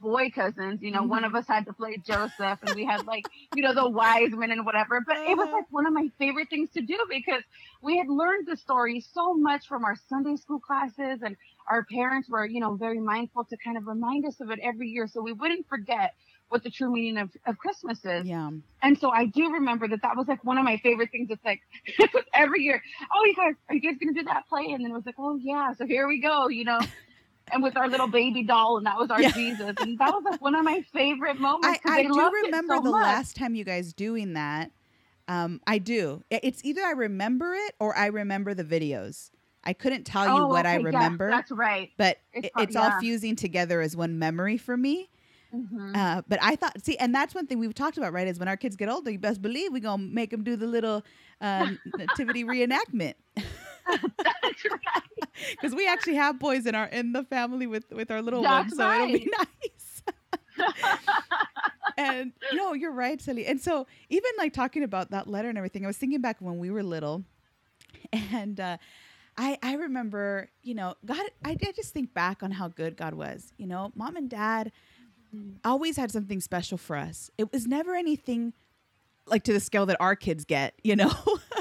boy 0.00 0.30
cousins, 0.30 0.82
you 0.82 0.90
know, 0.90 1.04
one 1.04 1.22
Mhm. 1.22 1.26
of 1.26 1.34
us 1.34 1.46
had 1.48 1.64
to 1.66 1.72
play 1.72 1.96
Joseph, 1.98 2.58
and 2.62 2.74
we 2.74 2.84
had 2.84 3.06
like, 3.06 3.26
you 3.52 3.62
know, 3.62 3.74
the 3.74 3.88
wise 3.88 4.30
men 4.32 4.50
and 4.50 4.64
whatever. 4.66 5.00
But 5.06 5.16
it 5.26 5.36
was 5.36 5.48
like 5.52 5.66
one 5.70 5.86
of 5.86 5.92
my 5.92 6.08
favorite 6.18 6.50
things 6.50 6.70
to 6.72 6.82
do 6.82 6.98
because 7.08 7.42
we 7.82 7.96
had 7.98 8.08
learned 8.08 8.46
the 8.46 8.56
story 8.56 9.00
so 9.00 9.34
much 9.34 9.66
from 9.66 9.84
our 9.84 9.96
Sunday 10.08 10.36
school 10.36 10.60
classes, 10.60 11.22
and 11.22 11.36
our 11.70 11.84
parents 11.84 12.28
were, 12.28 12.46
you 12.46 12.60
know, 12.60 12.74
very 12.76 13.00
mindful 13.00 13.44
to 13.46 13.56
kind 13.64 13.76
of 13.76 13.86
remind 13.86 14.26
us 14.26 14.40
of 14.40 14.50
it 14.50 14.58
every 14.62 14.88
year, 14.88 15.06
so 15.06 15.22
we 15.22 15.32
wouldn't 15.32 15.66
forget 15.68 16.14
what 16.48 16.62
the 16.62 16.70
true 16.70 16.92
meaning 16.92 17.18
of, 17.18 17.30
of 17.46 17.56
Christmas 17.58 18.04
is. 18.04 18.26
Yeah. 18.26 18.50
And 18.82 18.98
so 18.98 19.10
I 19.10 19.26
do 19.26 19.52
remember 19.52 19.88
that 19.88 20.02
that 20.02 20.16
was 20.16 20.28
like 20.28 20.44
one 20.44 20.58
of 20.58 20.64
my 20.64 20.76
favorite 20.78 21.10
things. 21.10 21.30
It's 21.30 21.44
like 21.44 21.60
every 22.34 22.62
year. 22.62 22.82
Oh, 23.14 23.24
you 23.24 23.34
guys, 23.34 23.54
are 23.68 23.74
you 23.74 23.80
guys 23.80 23.96
gonna 23.98 24.12
do 24.12 24.24
that 24.24 24.46
play? 24.48 24.72
And 24.72 24.84
then 24.84 24.90
it 24.90 24.94
was 24.94 25.06
like, 25.06 25.14
oh 25.18 25.36
yeah, 25.36 25.72
so 25.72 25.86
here 25.86 26.06
we 26.06 26.20
go, 26.20 26.48
you 26.48 26.64
know. 26.64 26.80
And 27.52 27.62
with 27.62 27.76
our 27.76 27.88
little 27.88 28.06
baby 28.08 28.42
doll, 28.42 28.76
and 28.78 28.86
that 28.86 28.96
was 28.98 29.10
our 29.10 29.20
Yeah. 29.20 29.30
Jesus, 29.32 29.74
and 29.80 29.98
that 29.98 30.12
was 30.12 30.22
like 30.24 30.40
one 30.40 30.54
of 30.54 30.64
my 30.64 30.82
favorite 30.92 31.38
moments. 31.38 31.80
I, 31.84 31.98
I 32.00 32.02
do 32.04 32.30
remember 32.44 32.76
so 32.76 32.82
the 32.82 32.90
much. 32.90 33.02
last 33.02 33.36
time 33.36 33.54
you 33.54 33.64
guys 33.64 33.92
doing 33.92 34.32
that. 34.34 34.70
Um, 35.28 35.60
I 35.66 35.78
do. 35.78 36.22
It's 36.30 36.64
either 36.64 36.82
I 36.82 36.90
remember 36.92 37.54
it 37.54 37.74
or 37.80 37.96
I 37.96 38.06
remember 38.06 38.52
the 38.54 38.64
videos. 38.64 39.30
I 39.64 39.72
couldn't 39.72 40.04
tell 40.04 40.26
you 40.26 40.42
Oh, 40.44 40.48
what 40.48 40.66
I 40.66 40.74
okay, 40.74 40.82
yeah, 40.82 40.86
remember, 40.88 41.30
that's 41.30 41.50
right. 41.50 41.90
but 41.96 42.18
It's 42.34 42.48
it- 42.48 42.52
it's 42.58 42.76
all 42.76 42.88
yeah. 42.88 43.00
fusing 43.00 43.34
together 43.34 43.80
as 43.80 43.96
one 43.96 44.18
memory 44.18 44.58
for 44.58 44.76
me. 44.76 45.08
Mhm. 45.54 45.96
Uh, 45.96 46.20
but 46.28 46.38
I 46.42 46.56
thought, 46.56 46.84
see, 46.84 46.98
and 46.98 47.14
that's 47.14 47.34
one 47.34 47.46
thing 47.46 47.58
we've 47.60 47.72
talked 47.74 47.96
about, 47.96 48.12
right? 48.12 48.26
Is 48.26 48.38
when 48.38 48.48
our 48.48 48.56
kids 48.56 48.74
get 48.76 48.88
older, 48.90 49.10
you 49.10 49.18
best 49.20 49.40
believe 49.40 49.72
we're 49.72 49.78
gonna 49.80 50.02
make 50.02 50.30
them 50.30 50.42
do 50.44 50.56
the 50.56 50.66
little 50.66 51.02
um, 51.40 51.78
nativity 51.96 52.44
reenactment 52.44 53.14
that's 53.86 54.64
right. 54.70 55.28
because 55.50 55.74
we 55.74 55.86
actually 55.86 56.14
have 56.14 56.38
boys 56.38 56.66
in 56.66 56.74
our 56.74 56.86
in 56.86 57.12
the 57.12 57.24
family 57.24 57.66
with 57.66 57.90
with 57.90 58.10
our 58.10 58.22
little 58.22 58.42
That's 58.42 58.76
ones, 58.76 58.76
so 58.76 58.92
it'll 58.92 59.06
be 59.06 59.30
nice. 59.38 60.02
and 61.96 62.32
no, 62.52 62.72
you're 62.72 62.92
right, 62.92 63.20
Sally. 63.20 63.46
And 63.46 63.60
so 63.60 63.86
even 64.08 64.30
like 64.38 64.52
talking 64.52 64.82
about 64.82 65.10
that 65.10 65.26
letter 65.26 65.48
and 65.48 65.58
everything, 65.58 65.84
I 65.84 65.88
was 65.88 65.96
thinking 65.96 66.20
back 66.20 66.36
when 66.40 66.58
we 66.58 66.70
were 66.70 66.82
little, 66.82 67.24
and 68.12 68.58
uh, 68.60 68.76
I 69.36 69.58
I 69.62 69.74
remember, 69.74 70.48
you 70.62 70.74
know, 70.74 70.94
God. 71.04 71.24
I, 71.44 71.50
I 71.50 71.72
just 71.72 71.92
think 71.92 72.14
back 72.14 72.42
on 72.42 72.52
how 72.52 72.68
good 72.68 72.96
God 72.96 73.14
was. 73.14 73.52
You 73.56 73.66
know, 73.66 73.92
mom 73.94 74.16
and 74.16 74.28
dad 74.28 74.72
always 75.64 75.96
had 75.96 76.10
something 76.10 76.40
special 76.40 76.78
for 76.78 76.96
us. 76.96 77.30
It 77.38 77.52
was 77.52 77.66
never 77.66 77.94
anything 77.94 78.52
like 79.26 79.42
to 79.44 79.52
the 79.52 79.60
scale 79.60 79.86
that 79.86 79.96
our 80.00 80.16
kids 80.16 80.44
get. 80.44 80.74
You 80.82 80.96
know. 80.96 81.12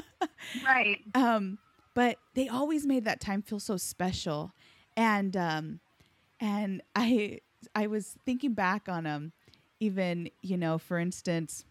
right. 0.66 1.00
um 1.16 1.58
but 1.94 2.18
they 2.34 2.48
always 2.48 2.86
made 2.86 3.06
that 3.06 3.20
time 3.20 3.42
feel 3.42 3.60
so 3.60 3.78
special. 3.78 4.54
And 4.96 5.36
um 5.38 5.80
and 6.40 6.82
i 6.96 7.40
i 7.76 7.88
was 7.88 8.16
thinking 8.26 8.54
back 8.54 8.88
on 8.88 9.04
them, 9.04 9.32
even 9.80 10.30
you 10.42 10.58
know 10.58 10.78
for 10.78 10.98
instance 11.00 11.66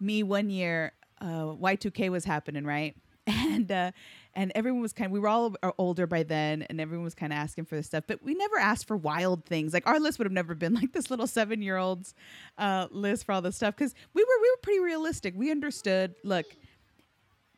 me 0.00 0.22
one 0.22 0.48
year 0.50 0.92
uh 1.20 1.46
y2k 1.54 2.10
was 2.10 2.24
happening 2.24 2.64
right? 2.64 2.96
And 3.26 3.70
uh 3.70 3.92
and 4.34 4.52
everyone 4.54 4.80
was 4.80 4.92
kind 4.92 5.06
of 5.06 5.12
we 5.12 5.18
were 5.18 5.28
all 5.28 5.54
older 5.78 6.06
by 6.06 6.22
then 6.22 6.62
and 6.62 6.80
everyone 6.80 7.04
was 7.04 7.14
kind 7.14 7.32
of 7.32 7.38
asking 7.38 7.64
for 7.66 7.74
this 7.74 7.86
stuff 7.86 8.04
but 8.06 8.22
we 8.22 8.34
never 8.34 8.56
asked 8.56 8.86
for 8.86 8.96
wild 8.96 9.44
things. 9.44 9.74
Like 9.74 9.86
our 9.86 9.98
list 10.00 10.18
would 10.18 10.26
have 10.26 10.32
never 10.32 10.54
been 10.54 10.74
like 10.80 10.92
this 10.92 11.10
little 11.10 11.26
seven 11.26 11.60
year 11.60 11.76
old's 11.76 12.14
uh 12.56 12.86
list 12.90 13.26
for 13.26 13.32
all 13.32 13.42
this 13.42 13.56
stuff 13.56 13.74
because 13.76 13.94
we 14.14 14.22
were 14.22 14.38
we 14.42 14.50
were 14.50 14.60
pretty 14.62 14.80
realistic. 14.80 15.34
We 15.36 15.50
understood 15.50 16.14
look 16.24 16.46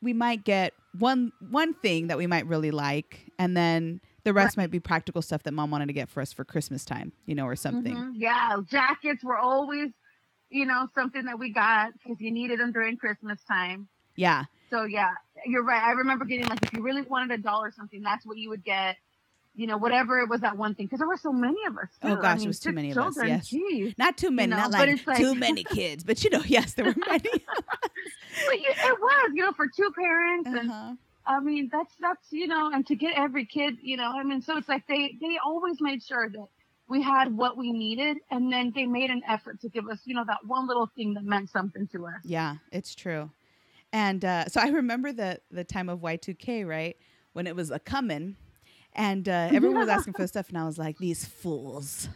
we 0.01 0.13
might 0.13 0.43
get 0.43 0.73
one 0.97 1.31
one 1.49 1.73
thing 1.73 2.07
that 2.07 2.17
we 2.17 2.27
might 2.27 2.45
really 2.47 2.71
like 2.71 3.31
and 3.39 3.55
then 3.55 4.01
the 4.23 4.33
rest 4.33 4.57
might 4.57 4.69
be 4.71 4.79
practical 4.79 5.21
stuff 5.21 5.43
that 5.43 5.53
mom 5.53 5.71
wanted 5.71 5.87
to 5.87 5.93
get 5.93 6.09
for 6.09 6.21
us 6.21 6.33
for 6.33 6.43
christmas 6.43 6.83
time 6.85 7.11
you 7.25 7.33
know 7.35 7.45
or 7.45 7.55
something 7.55 7.95
Mhm. 7.95 8.11
Yeah, 8.15 8.57
jackets 8.69 9.23
were 9.23 9.37
always, 9.37 9.89
you 10.49 10.65
know, 10.65 10.87
something 10.93 11.25
that 11.25 11.39
we 11.39 11.51
got 11.53 11.93
because 11.93 12.19
you 12.19 12.31
needed 12.31 12.59
them 12.59 12.71
during 12.71 12.97
Christmas 12.97 13.41
time. 13.43 13.87
yeah 14.15 14.45
So 14.69 14.83
yeah, 14.83 15.11
you're 15.45 15.63
right. 15.63 15.81
I 15.83 15.91
remember 15.91 16.25
getting 16.25 16.47
like 16.47 16.61
if 16.63 16.73
you 16.73 16.81
really 16.81 17.01
wanted 17.03 17.39
a 17.39 17.41
doll 17.41 17.63
or 17.63 17.71
something, 17.71 18.01
that's 18.01 18.25
what 18.25 18.37
you 18.37 18.49
would 18.49 18.63
get. 18.63 18.97
You 19.53 19.67
know, 19.67 19.77
whatever 19.77 20.19
it 20.19 20.29
was 20.29 20.41
that 20.41 20.57
one 20.57 20.75
thing 20.75 20.85
because 20.85 20.99
there 20.99 21.07
were 21.07 21.17
so 21.17 21.31
many 21.33 21.57
of 21.67 21.77
us. 21.77 21.89
Oh, 22.03 22.15
gosh, 22.15 22.23
I 22.25 22.33
it 22.33 22.39
mean, 22.39 22.47
was 22.47 22.59
too 22.59 22.71
many 22.71 22.91
of 22.91 22.97
us, 22.97 23.03
children, 23.03 23.27
yes. 23.27 23.47
geez. 23.47 23.93
not 23.97 24.17
too 24.17 24.31
many 24.31 24.49
know, 24.51 24.57
not 24.57 24.71
like, 24.71 25.05
like- 25.05 25.17
too 25.17 25.35
many 25.35 25.63
kids 25.65 26.03
but 26.05 26.23
you 26.23 26.29
know 26.29 26.41
yes 26.45 26.73
there 26.73 26.85
were 26.85 26.95
many 27.07 27.29
But 28.47 28.59
you, 28.59 28.69
it 28.69 28.99
was, 28.99 29.31
you 29.33 29.43
know, 29.43 29.51
for 29.51 29.67
two 29.67 29.91
parents, 29.91 30.47
and 30.47 30.71
uh-huh. 30.71 30.93
I 31.27 31.39
mean, 31.41 31.69
that's 31.71 31.93
that's 31.99 32.31
you 32.31 32.47
know, 32.47 32.71
and 32.73 32.87
to 32.87 32.95
get 32.95 33.13
every 33.17 33.45
kid, 33.45 33.77
you 33.81 33.97
know, 33.97 34.11
I 34.15 34.23
mean, 34.23 34.41
so 34.41 34.57
it's 34.57 34.69
like 34.69 34.87
they 34.87 35.17
they 35.19 35.37
always 35.45 35.81
made 35.81 36.01
sure 36.01 36.29
that 36.29 36.47
we 36.87 37.01
had 37.01 37.35
what 37.35 37.57
we 37.57 37.71
needed, 37.71 38.17
and 38.31 38.51
then 38.51 38.71
they 38.73 38.85
made 38.85 39.09
an 39.09 39.21
effort 39.27 39.59
to 39.61 39.69
give 39.69 39.87
us, 39.89 39.99
you 40.05 40.15
know, 40.15 40.23
that 40.25 40.39
one 40.45 40.65
little 40.67 40.89
thing 40.95 41.13
that 41.15 41.23
meant 41.23 41.49
something 41.49 41.87
to 41.89 42.07
us. 42.07 42.13
yeah 42.23 42.55
it's 42.71 42.95
true 42.95 43.29
and 43.93 44.23
uh, 44.23 44.45
so 44.47 44.61
i 44.61 44.69
remember 44.69 45.11
the 45.11 45.39
the 45.51 45.63
time 45.65 45.89
of 45.89 45.99
y2k 45.99 46.65
right 46.65 46.95
when 47.33 47.45
it 47.47 47.55
was 47.55 47.69
a 47.71 47.79
coming 47.79 48.35
and 48.93 49.27
uh, 49.29 49.49
everyone 49.51 49.79
was 49.79 49.89
asking 49.89 50.13
for 50.13 50.27
stuff 50.27 50.49
and 50.49 50.57
i 50.57 50.65
was 50.65 50.77
like 50.77 50.97
these 50.97 51.25
fools 51.25 52.09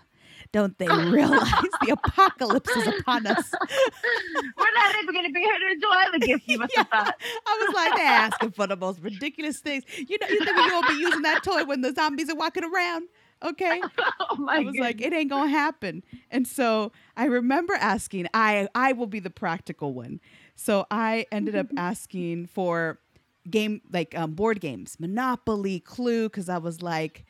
don't 0.52 0.78
they 0.78 0.88
realize 1.10 1.50
the 1.82 1.98
apocalypse 2.04 2.70
is 2.70 2.88
upon 3.00 3.26
us 3.28 3.52
We're 4.58 4.74
not 4.74 4.96
even 4.96 5.14
going 5.14 5.26
to 5.26 5.34
be 5.34 5.40
here 5.42 5.60
to 5.60 5.72
enjoy 5.72 6.18
the 6.20 6.26
gift 6.26 6.44
you 6.48 6.60
must 6.60 6.76
have 6.76 6.88
thought. 6.88 7.16
I 7.48 7.66
was 7.66 7.76
like, 7.76 7.96
they're 7.96 8.06
asking 8.06 8.52
for 8.52 8.68
the 8.68 8.76
most 8.76 9.00
ridiculous 9.02 9.60
things. 9.60 9.84
You 9.98 10.18
know, 10.20 10.28
you 10.28 10.40
think 10.40 10.58
you're 10.58 10.70
gonna 10.70 10.88
be 10.88 11.00
using 11.00 11.22
that 11.24 11.44
toy 11.44 11.64
when 11.66 11.82
the 11.82 11.94
zombies 11.94 12.30
are 12.30 12.36
walking 12.36 12.64
around? 12.64 13.08
Okay. 13.44 13.82
oh 14.20 14.48
I 14.50 14.60
was 14.62 14.76
like, 14.80 15.02
it 15.02 15.14
ain't 15.14 15.30
gonna 15.30 15.50
happen. 15.50 16.04
And 16.32 16.48
so 16.48 16.92
I 17.18 17.26
remember 17.26 17.74
asking, 17.74 18.28
I 18.34 18.68
I 18.76 18.94
will 18.94 19.08
be 19.08 19.20
the 19.20 19.30
practical 19.30 19.94
one. 19.94 20.20
So 20.56 20.86
I 20.90 21.26
ended 21.32 21.56
up 21.56 21.68
asking 21.78 22.48
for 22.48 23.00
game 23.50 23.82
like 23.92 24.18
um, 24.18 24.34
board 24.34 24.60
games, 24.62 24.98
Monopoly, 25.00 25.80
Clue, 25.80 26.30
because 26.30 26.50
I 26.50 26.58
was 26.58 26.82
like, 26.82 27.26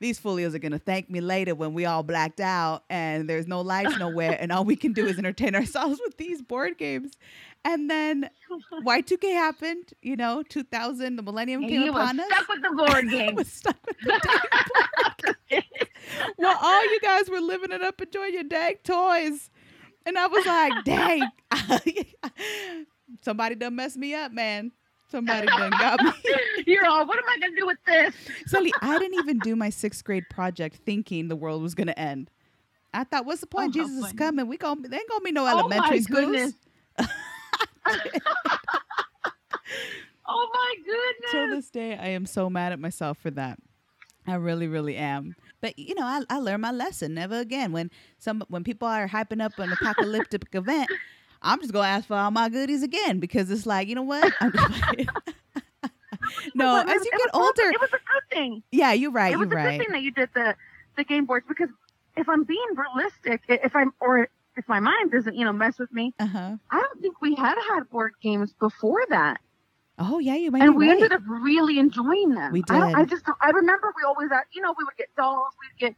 these 0.00 0.18
folios 0.18 0.54
are 0.54 0.58
gonna 0.58 0.78
thank 0.78 1.10
me 1.10 1.20
later 1.20 1.54
when 1.54 1.74
we 1.74 1.84
all 1.84 2.02
blacked 2.02 2.40
out 2.40 2.84
and 2.88 3.28
there's 3.28 3.46
no 3.46 3.60
lights 3.60 3.98
nowhere, 3.98 4.36
and 4.40 4.50
all 4.52 4.64
we 4.64 4.76
can 4.76 4.92
do 4.92 5.06
is 5.06 5.18
entertain 5.18 5.54
ourselves 5.54 6.00
with 6.04 6.16
these 6.16 6.40
board 6.42 6.78
games. 6.78 7.12
And 7.62 7.90
then 7.90 8.30
Y2K 8.86 9.34
happened, 9.34 9.92
you 10.00 10.16
know, 10.16 10.42
2000, 10.48 11.16
the 11.16 11.22
millennium 11.22 11.60
And 11.62 11.70
came 11.70 11.88
upon 11.90 12.18
us. 12.18 12.26
stuck 12.26 12.48
with 12.48 12.62
the 12.62 12.70
board 12.70 13.10
game. 13.10 13.34
was 13.34 13.52
stuck 13.52 13.76
with 13.86 13.98
the 13.98 14.40
board 15.22 15.36
games. 15.50 15.64
Well, 16.38 16.56
all 16.62 16.82
you 16.84 17.00
guys 17.00 17.28
were 17.28 17.40
living 17.40 17.70
it 17.72 17.82
up, 17.82 18.00
enjoying 18.00 18.32
your 18.32 18.44
dang 18.44 18.76
toys. 18.82 19.50
And 20.06 20.16
I 20.16 20.26
was 20.28 20.46
like, 20.46 20.72
dang. 20.86 21.28
Somebody 23.22 23.56
done 23.56 23.74
messed 23.76 23.98
me 23.98 24.14
up, 24.14 24.32
man. 24.32 24.72
Somebody 25.10 25.46
done 25.46 25.70
got 25.70 26.02
me. 26.02 26.12
You're 26.66 26.86
all, 26.86 27.06
what 27.06 27.18
am 27.18 27.24
I 27.28 27.38
gonna 27.40 27.56
do 27.56 27.66
with 27.66 27.78
this? 27.86 28.14
Sully, 28.46 28.72
I 28.80 28.98
didn't 28.98 29.18
even 29.18 29.38
do 29.40 29.56
my 29.56 29.70
sixth 29.70 30.04
grade 30.04 30.24
project 30.30 30.76
thinking 30.84 31.28
the 31.28 31.36
world 31.36 31.62
was 31.62 31.74
gonna 31.74 31.92
end. 31.92 32.30
I 32.94 33.04
thought, 33.04 33.24
what's 33.26 33.40
the 33.40 33.48
oh, 33.52 33.56
point? 33.56 33.70
Oh, 33.70 33.72
Jesus 33.72 33.96
is 33.96 34.04
funny. 34.06 34.16
coming. 34.16 34.48
We 34.48 34.56
gonna, 34.56 34.88
there 34.88 34.98
ain't 35.00 35.08
gonna 35.08 35.24
be 35.24 35.32
no 35.32 35.42
Oh, 35.42 35.44
my 35.44 35.50
elementary 35.50 36.02
schools. 36.02 36.26
goodness. 36.26 36.54
Oh 40.32 40.48
my 40.54 40.74
goodness. 40.84 41.30
Till 41.32 41.50
this 41.50 41.70
day, 41.70 41.96
I 41.96 42.08
am 42.08 42.24
so 42.24 42.48
mad 42.48 42.72
at 42.72 42.78
myself 42.78 43.18
for 43.18 43.32
that. 43.32 43.58
I 44.28 44.34
really, 44.34 44.68
really 44.68 44.96
am. 44.96 45.34
But 45.60 45.76
you 45.76 45.94
know, 45.96 46.04
I, 46.04 46.22
I 46.30 46.38
learned 46.38 46.62
my 46.62 46.70
lesson. 46.70 47.14
Never 47.14 47.40
again. 47.40 47.72
When 47.72 47.90
some 48.18 48.44
when 48.48 48.62
people 48.62 48.86
are 48.86 49.08
hyping 49.08 49.42
up 49.42 49.58
an 49.58 49.72
apocalyptic 49.72 50.54
event, 50.54 50.88
I'm 51.42 51.60
just 51.60 51.72
gonna 51.72 51.88
ask 51.88 52.06
for 52.06 52.16
all 52.16 52.30
my 52.30 52.48
goodies 52.48 52.82
again 52.82 53.18
because 53.18 53.50
it's 53.50 53.66
like, 53.66 53.88
you 53.88 53.94
know 53.94 54.02
what? 54.02 54.32
No, 56.54 56.80
it 56.80 56.88
as 56.88 57.04
you 57.04 57.10
get 57.10 57.30
also- 57.34 57.46
older, 57.46 57.70
it 57.74 57.80
was 57.80 57.90
a 57.90 57.92
good 57.92 58.30
thing. 58.30 58.62
yeah, 58.70 58.92
you're 58.92 59.10
right. 59.10 59.32
it 59.32 59.38
was 59.38 59.50
a 59.50 59.54
right. 59.54 59.78
good 59.78 59.84
thing 59.86 59.92
that 59.92 60.02
you 60.02 60.10
did 60.12 60.28
the 60.34 60.54
the 60.96 61.04
game 61.04 61.24
boards 61.24 61.46
because 61.48 61.68
if 62.16 62.28
I'm 62.28 62.44
being 62.44 62.66
realistic, 62.76 63.42
if 63.48 63.74
I'm 63.74 63.92
or 64.00 64.28
if 64.56 64.68
my 64.68 64.80
mind 64.80 65.10
doesn't, 65.12 65.34
you 65.34 65.44
know, 65.44 65.52
mess 65.52 65.78
with 65.78 65.92
me, 65.92 66.14
Uh 66.18 66.26
huh. 66.26 66.56
I 66.70 66.78
don't 66.80 67.00
think 67.00 67.20
we 67.20 67.34
had 67.34 67.56
had 67.70 67.88
board 67.90 68.12
games 68.22 68.52
before 68.52 69.02
that, 69.08 69.40
Oh 69.98 70.18
yeah, 70.18 70.34
you 70.36 70.50
might 70.50 70.62
and 70.62 70.76
we 70.76 70.88
right. 70.88 70.96
ended 70.96 71.12
up 71.12 71.22
really 71.26 71.78
enjoying 71.78 72.30
them. 72.34 72.52
We 72.52 72.62
I, 72.70 72.92
I 73.00 73.04
just 73.06 73.24
I 73.40 73.50
remember 73.50 73.92
we 73.96 74.02
always 74.06 74.30
had, 74.30 74.42
you 74.52 74.62
know, 74.62 74.74
we 74.76 74.84
would 74.84 74.96
get 74.96 75.08
dolls, 75.16 75.52
we'd 75.60 75.80
get 75.88 75.94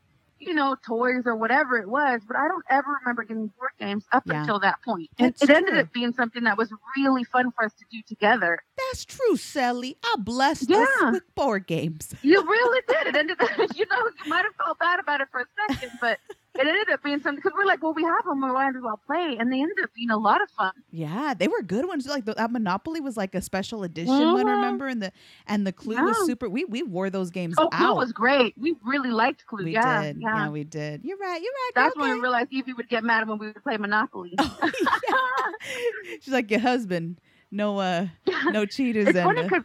you 0.47 0.55
know 0.55 0.77
toys 0.87 1.23
or 1.27 1.35
whatever 1.37 1.79
it 1.79 1.89
was, 1.89 2.21
but 2.27 2.37
I 2.37 2.49
don't 2.49 2.65
ever 2.69 2.99
remember 3.01 3.25
getting 3.25 3.47
board 3.59 3.71
games 3.79 4.05
up 4.13 4.25
Yeah. 4.27 4.41
until 4.41 4.59
that 4.61 4.83
point. 4.83 5.09
It, 5.19 5.37
it 5.41 5.51
ended 5.51 5.77
up 5.79 5.93
being 5.93 6.13
something 6.13 6.45
that 6.45 6.59
was 6.59 6.73
really 6.97 7.25
fun 7.25 7.51
for 7.53 7.65
us 7.65 7.73
to 7.75 7.85
do 7.91 7.99
together. 8.07 8.63
That's 8.77 9.05
true, 9.05 9.37
Sally. 9.37 9.97
I 10.05 10.17
blessed 10.19 10.69
Yeah. 10.71 10.79
us 10.83 11.13
with 11.13 11.35
board 11.35 11.67
games. 11.67 12.15
You 12.23 12.43
really 12.43 12.83
did. 12.89 13.07
It 13.09 13.17
ended 13.17 13.41
up, 13.41 13.51
you 13.77 13.87
know, 13.87 14.11
you 14.25 14.29
might 14.31 14.45
have 14.45 14.55
felt 14.57 14.79
bad 14.79 15.01
about 15.01 15.21
it 15.21 15.29
for 15.31 15.41
a 15.41 15.47
second, 15.69 15.93
but 16.01 16.19
it 16.55 16.67
ended 16.67 16.91
up 16.91 17.03
being 17.03 17.19
something 17.21 17.37
because 17.37 17.53
we're 17.57 17.65
like, 17.65 17.83
well, 17.83 17.95
we 17.95 18.03
have 18.03 18.25
them, 18.25 18.43
we 18.43 18.53
might 18.53 18.77
as 18.77 18.83
well 18.83 19.01
play, 19.07 19.37
and 19.41 19.51
they 19.53 19.61
ended 19.61 19.79
up 19.83 19.91
being 19.95 20.11
a 20.11 20.17
lot 20.19 20.43
of 20.43 20.51
fun. 20.51 20.73
Yeah, 20.91 21.33
they 21.35 21.49
were 21.49 21.63
good 21.63 21.87
ones. 21.89 22.07
Like 22.07 22.25
the, 22.27 22.35
that 22.35 22.51
Monopoly 22.51 23.01
was 23.01 23.17
like 23.17 23.35
a 23.35 23.41
special 23.41 23.83
edition 23.85 24.13
one, 24.15 24.45
Mhm. 24.47 24.57
remember? 24.57 24.87
And 24.87 25.03
the 25.03 25.13
and 25.47 25.67
the 25.67 25.73
Clue 25.73 25.97
was 26.03 26.27
super. 26.27 26.49
We 26.49 26.65
we 26.67 26.83
wore 26.83 27.09
those 27.11 27.31
games 27.31 27.55
Oh, 27.59 27.69
Clue 27.69 27.95
was 27.95 28.13
great. 28.13 28.55
We 28.59 28.77
really 28.85 29.11
liked 29.11 29.47
Clue. 29.47 29.65
we 29.65 29.73
yeah, 29.73 30.03
did. 30.03 30.19
yeah. 30.21 30.49
we 30.51 30.65
did. 30.65 31.05
You're 31.05 31.17
right. 31.19 31.41
You're 31.41 31.53
right. 31.53 31.71
That's 31.75 31.97
when 31.97 32.11
we 32.15 32.21
realized 32.21 32.49
Evie 32.53 32.75
would 32.75 32.89
get 32.89 33.03
mad 33.03 33.27
when 33.29 33.39
we 33.39 33.47
would 33.47 33.63
play 33.63 33.77
Monopoly. 33.77 34.35
Oh, 34.39 34.71
yeah. 35.09 36.17
She's 36.21 36.33
like 36.35 36.51
your 36.51 36.61
husband. 36.61 37.19
No, 37.51 37.79
uh, 37.79 38.09
no 38.47 38.67
cheaters. 38.67 39.09
it's 39.09 39.19
funny 39.19 39.43
because, 39.43 39.63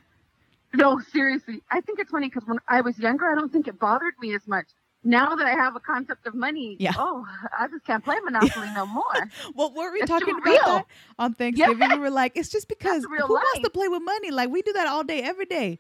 no, 0.74 1.00
seriously, 1.00 1.62
I 1.72 1.82
think 1.82 2.00
it's 2.00 2.12
funny 2.12 2.28
because 2.28 2.46
when 2.48 2.60
I 2.68 2.82
was 2.82 2.98
younger, 3.00 3.26
I 3.26 3.36
don't 3.36 3.52
think 3.52 3.68
it 3.68 3.80
bothered 3.80 4.14
me 4.20 4.36
as 4.36 4.46
much. 4.48 4.68
Now 5.04 5.36
that 5.36 5.46
I 5.46 5.52
have 5.52 5.76
a 5.76 5.80
concept 5.80 6.28
of 6.28 6.36
money, 6.36 6.76
Yeah. 6.80 6.92
oh, 6.98 7.26
I 7.58 7.68
just 7.68 7.86
can't 7.86 8.04
play 8.04 8.18
Monopoly 8.24 8.68
no 8.76 8.86
more. 8.86 9.30
what 9.54 9.74
were 9.74 9.92
we 9.94 10.00
It's 10.00 10.10
talking 10.10 10.34
about 10.38 10.44
that 10.66 10.86
on 11.20 11.34
Thanksgiving? 11.34 11.90
We 11.92 11.98
were 12.00 12.10
like, 12.10 12.34
it's 12.36 12.50
just 12.50 12.68
because 12.68 13.04
who 13.06 13.14
real 13.14 13.28
wants 13.30 13.60
to 13.60 13.70
play 13.70 13.88
with 13.88 14.02
money? 14.04 14.32
Like 14.32 14.50
we 14.50 14.62
do 14.62 14.74
that 14.74 14.88
all 14.88 15.04
day, 15.04 15.22
every 15.22 15.46
day, 15.46 15.80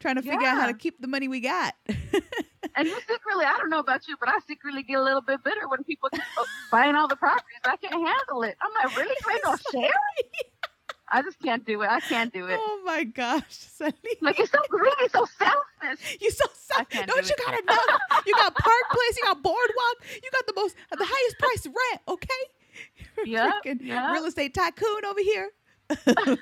trying 0.00 0.16
to 0.16 0.22
figure 0.22 0.46
out 0.46 0.56
how 0.60 0.66
to 0.66 0.74
keep 0.74 1.00
the 1.00 1.08
money 1.08 1.28
we 1.28 1.40
got. 1.40 1.74
And 2.78 2.86
you 2.86 2.94
secretly, 3.08 3.46
I 3.46 3.56
don't 3.56 3.70
know 3.70 3.78
about 3.78 4.06
you, 4.06 4.16
but 4.20 4.28
I 4.28 4.38
secretly 4.46 4.82
get 4.82 4.98
a 4.98 5.02
little 5.02 5.22
bit 5.22 5.42
bitter 5.42 5.66
when 5.66 5.82
people 5.84 6.10
keep 6.10 6.20
uh, 6.38 6.44
buying 6.70 6.94
all 6.94 7.08
the 7.08 7.16
properties. 7.16 7.60
I 7.64 7.76
can't 7.78 7.94
handle 7.94 8.42
it. 8.42 8.54
I'm 8.60 8.70
like, 8.84 8.94
really? 8.98 9.14
You 9.24 9.32
ain't 9.32 9.42
gonna 9.42 9.58
share? 9.72 9.90
I 11.08 11.22
just 11.22 11.38
can't 11.40 11.64
do 11.64 11.82
it. 11.82 11.88
I 11.90 12.00
can't 12.00 12.32
do 12.32 12.46
it. 12.46 12.58
oh 12.60 12.82
my 12.84 13.04
gosh, 13.04 13.44
Sunny. 13.48 13.92
Like 14.20 14.38
you're 14.38 14.46
so 14.46 14.58
greedy, 14.68 15.08
so 15.10 15.24
selfish. 15.38 16.18
You 16.20 16.30
so 16.30 16.44
I 16.76 16.84
Don't 16.90 17.06
do 17.22 17.28
you 17.28 17.36
got 17.46 17.60
enough? 17.60 18.00
You 18.26 18.32
got 18.34 18.54
Park 18.54 18.82
Place, 18.90 19.16
you 19.16 19.22
got 19.24 19.42
Boardwalk, 19.42 19.96
you 20.22 20.30
got 20.32 20.46
the 20.46 20.52
most 20.56 20.74
the 20.90 20.96
highest 21.08 21.38
price 21.38 21.66
rent, 21.66 22.00
okay? 22.08 22.26
Yeah, 23.24 23.52
yeah. 23.80 24.12
real 24.12 24.24
estate 24.26 24.54
tycoon 24.54 25.04
over 25.04 25.20
here. 25.20 25.50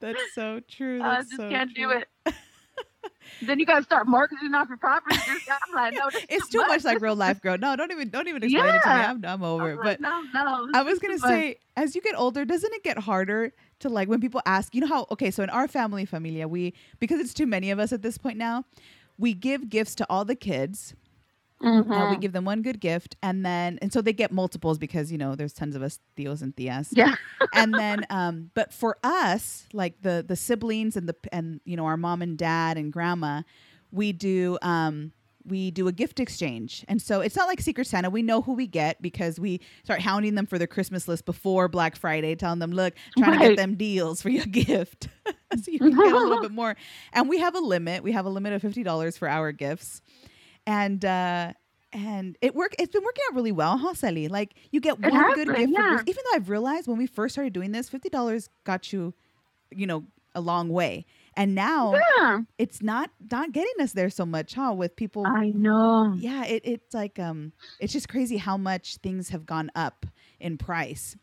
That's 0.00 0.34
so 0.34 0.60
true. 0.68 1.02
I 1.02 1.16
That's 1.16 1.28
just 1.28 1.40
so 1.40 1.48
can't 1.48 1.72
do 1.74 1.90
it. 1.90 2.08
Then 3.42 3.58
you 3.58 3.66
gotta 3.66 3.82
start 3.84 4.06
marketing 4.06 4.54
off 4.54 4.68
your 4.68 4.78
property. 4.78 5.16
I'm 5.68 5.74
like, 5.74 5.94
no, 5.94 6.08
It's 6.28 6.48
too 6.48 6.58
much 6.66 6.84
like 6.84 7.00
real 7.00 7.16
life, 7.16 7.40
girl. 7.42 7.58
No, 7.58 7.76
don't 7.76 7.90
even 7.90 8.08
don't 8.08 8.28
even 8.28 8.42
explain 8.44 8.66
it 8.74 8.82
to 8.82 8.88
me. 8.88 8.94
I'm, 8.94 9.24
I'm 9.24 9.42
over 9.42 9.70
it. 9.72 9.76
like, 9.76 9.84
But 9.84 10.00
no, 10.00 10.22
no. 10.34 10.68
I 10.74 10.82
was 10.82 10.98
gonna 10.98 11.16
too 11.16 11.22
much. 11.22 11.30
say, 11.30 11.56
as 11.76 11.94
you 11.94 12.00
get 12.02 12.14
older, 12.18 12.44
doesn't 12.44 12.72
it 12.72 12.82
get 12.82 12.98
harder 12.98 13.52
to 13.80 13.88
like 13.88 14.08
when 14.08 14.20
people 14.20 14.40
ask? 14.46 14.74
You 14.74 14.80
know 14.82 14.86
how? 14.86 15.06
Okay, 15.10 15.30
so 15.30 15.42
in 15.42 15.50
our 15.50 15.68
family, 15.68 16.04
familia, 16.04 16.46
we 16.48 16.74
because 17.00 17.20
it's 17.20 17.34
too 17.34 17.46
many 17.46 17.70
of 17.70 17.78
us 17.78 17.92
at 17.92 18.02
this 18.02 18.18
point 18.18 18.38
now, 18.38 18.64
we 19.18 19.34
give 19.34 19.68
gifts 19.68 19.94
to 19.96 20.06
all 20.10 20.24
the 20.24 20.36
kids. 20.36 20.94
Uh, 21.64 22.10
we 22.10 22.16
give 22.16 22.32
them 22.32 22.44
one 22.44 22.62
good 22.62 22.80
gift, 22.80 23.16
and 23.22 23.44
then 23.44 23.78
and 23.82 23.92
so 23.92 24.00
they 24.00 24.12
get 24.12 24.32
multiples 24.32 24.78
because 24.78 25.10
you 25.10 25.18
know 25.18 25.34
there's 25.34 25.52
tons 25.52 25.74
of 25.74 25.82
us 25.82 25.98
Theos 26.16 26.42
and 26.42 26.54
Theas. 26.56 26.90
Yeah. 26.92 27.14
and 27.54 27.74
then 27.74 28.06
um, 28.10 28.50
but 28.54 28.72
for 28.72 28.98
us, 29.02 29.66
like 29.72 30.00
the 30.02 30.24
the 30.26 30.36
siblings 30.36 30.96
and 30.96 31.08
the 31.08 31.16
and 31.32 31.60
you 31.64 31.76
know 31.76 31.86
our 31.86 31.96
mom 31.96 32.22
and 32.22 32.36
dad 32.36 32.76
and 32.76 32.92
grandma, 32.92 33.42
we 33.90 34.12
do 34.12 34.58
um 34.62 35.12
we 35.46 35.70
do 35.70 35.88
a 35.88 35.92
gift 35.92 36.20
exchange. 36.20 36.84
And 36.88 37.00
so 37.00 37.20
it's 37.20 37.36
not 37.36 37.46
like 37.46 37.60
Secret 37.60 37.86
Santa. 37.86 38.08
We 38.08 38.22
know 38.22 38.40
who 38.40 38.54
we 38.54 38.66
get 38.66 39.00
because 39.02 39.38
we 39.38 39.60
start 39.84 40.00
hounding 40.00 40.34
them 40.34 40.46
for 40.46 40.58
their 40.58 40.66
Christmas 40.66 41.06
list 41.06 41.26
before 41.26 41.68
Black 41.68 41.96
Friday, 41.96 42.34
telling 42.34 42.60
them, 42.60 42.72
look, 42.72 42.94
trying 43.18 43.38
to 43.38 43.48
get 43.48 43.56
them 43.56 43.74
deals 43.74 44.22
for 44.22 44.30
your 44.30 44.46
gift. 44.50 45.08
so 45.26 45.70
you 45.70 45.78
can 45.78 45.90
get 45.90 46.12
a 46.12 46.18
little 46.18 46.40
bit 46.42 46.50
more. 46.50 46.76
And 47.12 47.28
we 47.28 47.38
have 47.40 47.54
a 47.54 47.60
limit. 47.60 48.02
We 48.02 48.12
have 48.12 48.26
a 48.26 48.30
limit 48.30 48.52
of 48.54 48.62
$50 48.62 49.18
for 49.18 49.28
our 49.28 49.52
gifts. 49.52 50.00
And 50.66 51.04
uh 51.04 51.52
and 51.92 52.36
it 52.40 52.54
work 52.54 52.74
it's 52.78 52.92
been 52.92 53.04
working 53.04 53.24
out 53.30 53.34
really 53.36 53.52
well, 53.52 53.78
huh, 53.78 53.94
Sally? 53.94 54.28
Like 54.28 54.54
you 54.70 54.80
get 54.80 54.98
It 55.02 55.12
one 55.12 55.32
good 55.32 55.54
gift 55.54 55.72
yeah. 55.72 56.02
Even 56.06 56.22
though 56.24 56.36
I've 56.36 56.48
realized 56.48 56.86
when 56.88 56.98
we 56.98 57.06
first 57.06 57.34
started 57.34 57.52
doing 57.52 57.72
this, 57.72 57.88
fifty 57.88 58.08
dollars 58.08 58.48
got 58.64 58.92
you, 58.92 59.14
you 59.70 59.86
know, 59.86 60.04
a 60.34 60.40
long 60.40 60.68
way. 60.68 61.06
And 61.36 61.54
now 61.54 61.94
Yeah. 62.18 62.40
it's 62.58 62.82
not 62.82 63.10
not 63.30 63.52
getting 63.52 63.72
us 63.80 63.92
there 63.92 64.10
so 64.10 64.24
much, 64.26 64.54
huh? 64.54 64.72
With 64.76 64.96
people 64.96 65.24
I 65.24 65.50
know. 65.54 66.14
yeah, 66.16 66.44
it, 66.44 66.62
it's 66.64 66.94
like 66.94 67.18
um 67.18 67.52
it's 67.78 67.92
just 67.92 68.08
crazy 68.08 68.36
how 68.36 68.56
much 68.56 68.96
things 68.98 69.30
have 69.30 69.46
gone 69.46 69.70
up 69.74 70.06
in 70.40 70.58
price. 70.58 71.16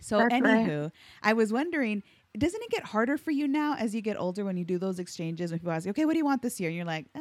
So 0.00 0.18
That's 0.18 0.40
right. 0.40 0.66
anywho, 0.66 0.90
I 1.22 1.32
was 1.32 1.52
wondering, 1.52 2.02
doesn't 2.36 2.62
it 2.62 2.70
get 2.70 2.84
harder 2.84 3.16
for 3.18 3.30
you 3.30 3.46
now 3.48 3.74
as 3.76 3.94
you 3.94 4.00
get 4.00 4.16
older 4.18 4.44
when 4.44 4.56
you 4.56 4.64
do 4.64 4.78
those 4.78 4.98
exchanges 4.98 5.50
when 5.50 5.58
people 5.60 5.72
ask 5.72 5.84
you, 5.86 5.90
okay, 5.90 6.04
what 6.06 6.12
do 6.12 6.18
you 6.18 6.24
want 6.24 6.42
this 6.42 6.58
year? 6.60 6.68
And 6.70 6.76
you're 6.76 6.86
like, 6.86 7.06
uh, 7.14 7.20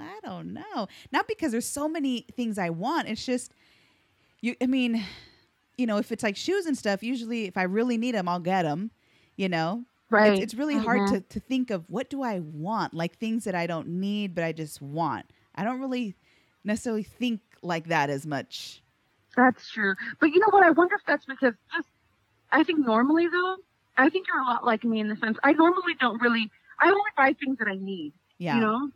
I 0.00 0.20
don't 0.24 0.52
know. 0.52 0.88
Not 1.12 1.26
because 1.28 1.52
there's 1.52 1.66
so 1.68 1.88
many 1.88 2.26
things 2.36 2.58
I 2.58 2.70
want. 2.70 3.08
It's 3.08 3.24
just 3.24 3.52
you 4.40 4.56
I 4.62 4.66
mean, 4.66 5.04
you 5.78 5.86
know, 5.86 5.98
if 5.98 6.12
it's 6.12 6.22
like 6.22 6.36
shoes 6.36 6.66
and 6.66 6.76
stuff, 6.76 7.02
usually 7.02 7.46
if 7.46 7.56
I 7.56 7.62
really 7.64 7.96
need 7.98 8.14
them, 8.14 8.28
I'll 8.28 8.40
get 8.40 8.62
them, 8.62 8.90
you 9.36 9.48
know? 9.48 9.84
Right. 10.10 10.32
It's, 10.34 10.42
it's 10.42 10.54
really 10.54 10.76
hard 10.76 11.00
Mhm. 11.02 11.08
to, 11.08 11.20
to 11.20 11.40
think 11.40 11.70
of 11.70 11.88
what 11.88 12.10
do 12.10 12.22
I 12.22 12.40
want, 12.40 12.92
like 12.94 13.16
things 13.16 13.44
that 13.44 13.54
I 13.54 13.66
don't 13.66 13.88
need, 13.88 14.34
but 14.34 14.44
I 14.44 14.52
just 14.52 14.82
want. 14.82 15.26
I 15.54 15.64
don't 15.64 15.80
really 15.80 16.14
necessarily 16.64 17.02
think 17.02 17.40
like 17.62 17.86
that 17.88 18.10
as 18.10 18.26
much. 18.26 18.82
That's 19.36 19.70
true. 19.70 19.94
But 20.20 20.26
you 20.30 20.40
know 20.40 20.48
what? 20.50 20.62
I 20.62 20.70
wonder 20.70 20.94
if 20.96 21.02
that's 21.06 21.24
because 21.24 21.54
just 21.74 21.88
I 22.50 22.62
think 22.64 22.80
normally 22.80 23.28
though, 23.28 23.56
I 23.96 24.10
think 24.10 24.26
you're 24.28 24.40
a 24.42 24.44
lot 24.44 24.64
like 24.64 24.84
me 24.84 25.00
in 25.00 25.08
the 25.08 25.16
sense 25.16 25.38
I 25.42 25.52
normally 25.52 25.94
don't 26.00 26.20
really 26.20 26.50
I 26.78 26.88
only 26.88 27.10
buy 27.16 27.34
things 27.34 27.58
that 27.58 27.68
I 27.68 27.76
need. 27.76 28.12
Yeah. 28.38 28.56
You 28.56 28.60
know? 28.62 28.90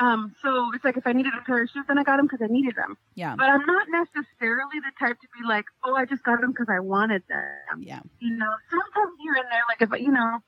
Um, 0.00 0.34
so 0.42 0.70
it's 0.74 0.84
like 0.84 0.96
if 0.96 1.06
I 1.06 1.12
needed 1.12 1.32
a 1.36 1.44
pair 1.44 1.62
of 1.62 1.70
shoes, 1.70 1.84
then 1.88 1.98
I 1.98 2.04
got 2.04 2.18
them 2.18 2.26
because 2.26 2.40
I 2.42 2.46
needed 2.52 2.76
them. 2.76 2.96
Yeah. 3.14 3.34
But 3.36 3.48
I'm 3.50 3.64
not 3.66 3.88
necessarily 3.90 4.78
the 4.80 4.92
type 4.98 5.20
to 5.20 5.26
be 5.40 5.46
like, 5.46 5.64
oh, 5.84 5.94
I 5.94 6.04
just 6.04 6.22
got 6.22 6.40
them 6.40 6.52
because 6.52 6.68
I 6.70 6.78
wanted 6.78 7.22
them. 7.28 7.82
Yeah. 7.82 8.00
You 8.20 8.36
know, 8.36 8.52
sometimes 8.70 9.16
here 9.20 9.34
and 9.34 9.46
there, 9.50 9.62
like 9.68 9.82
if 9.82 9.92
I- 9.92 9.96
you 9.96 10.12
know, 10.12 10.38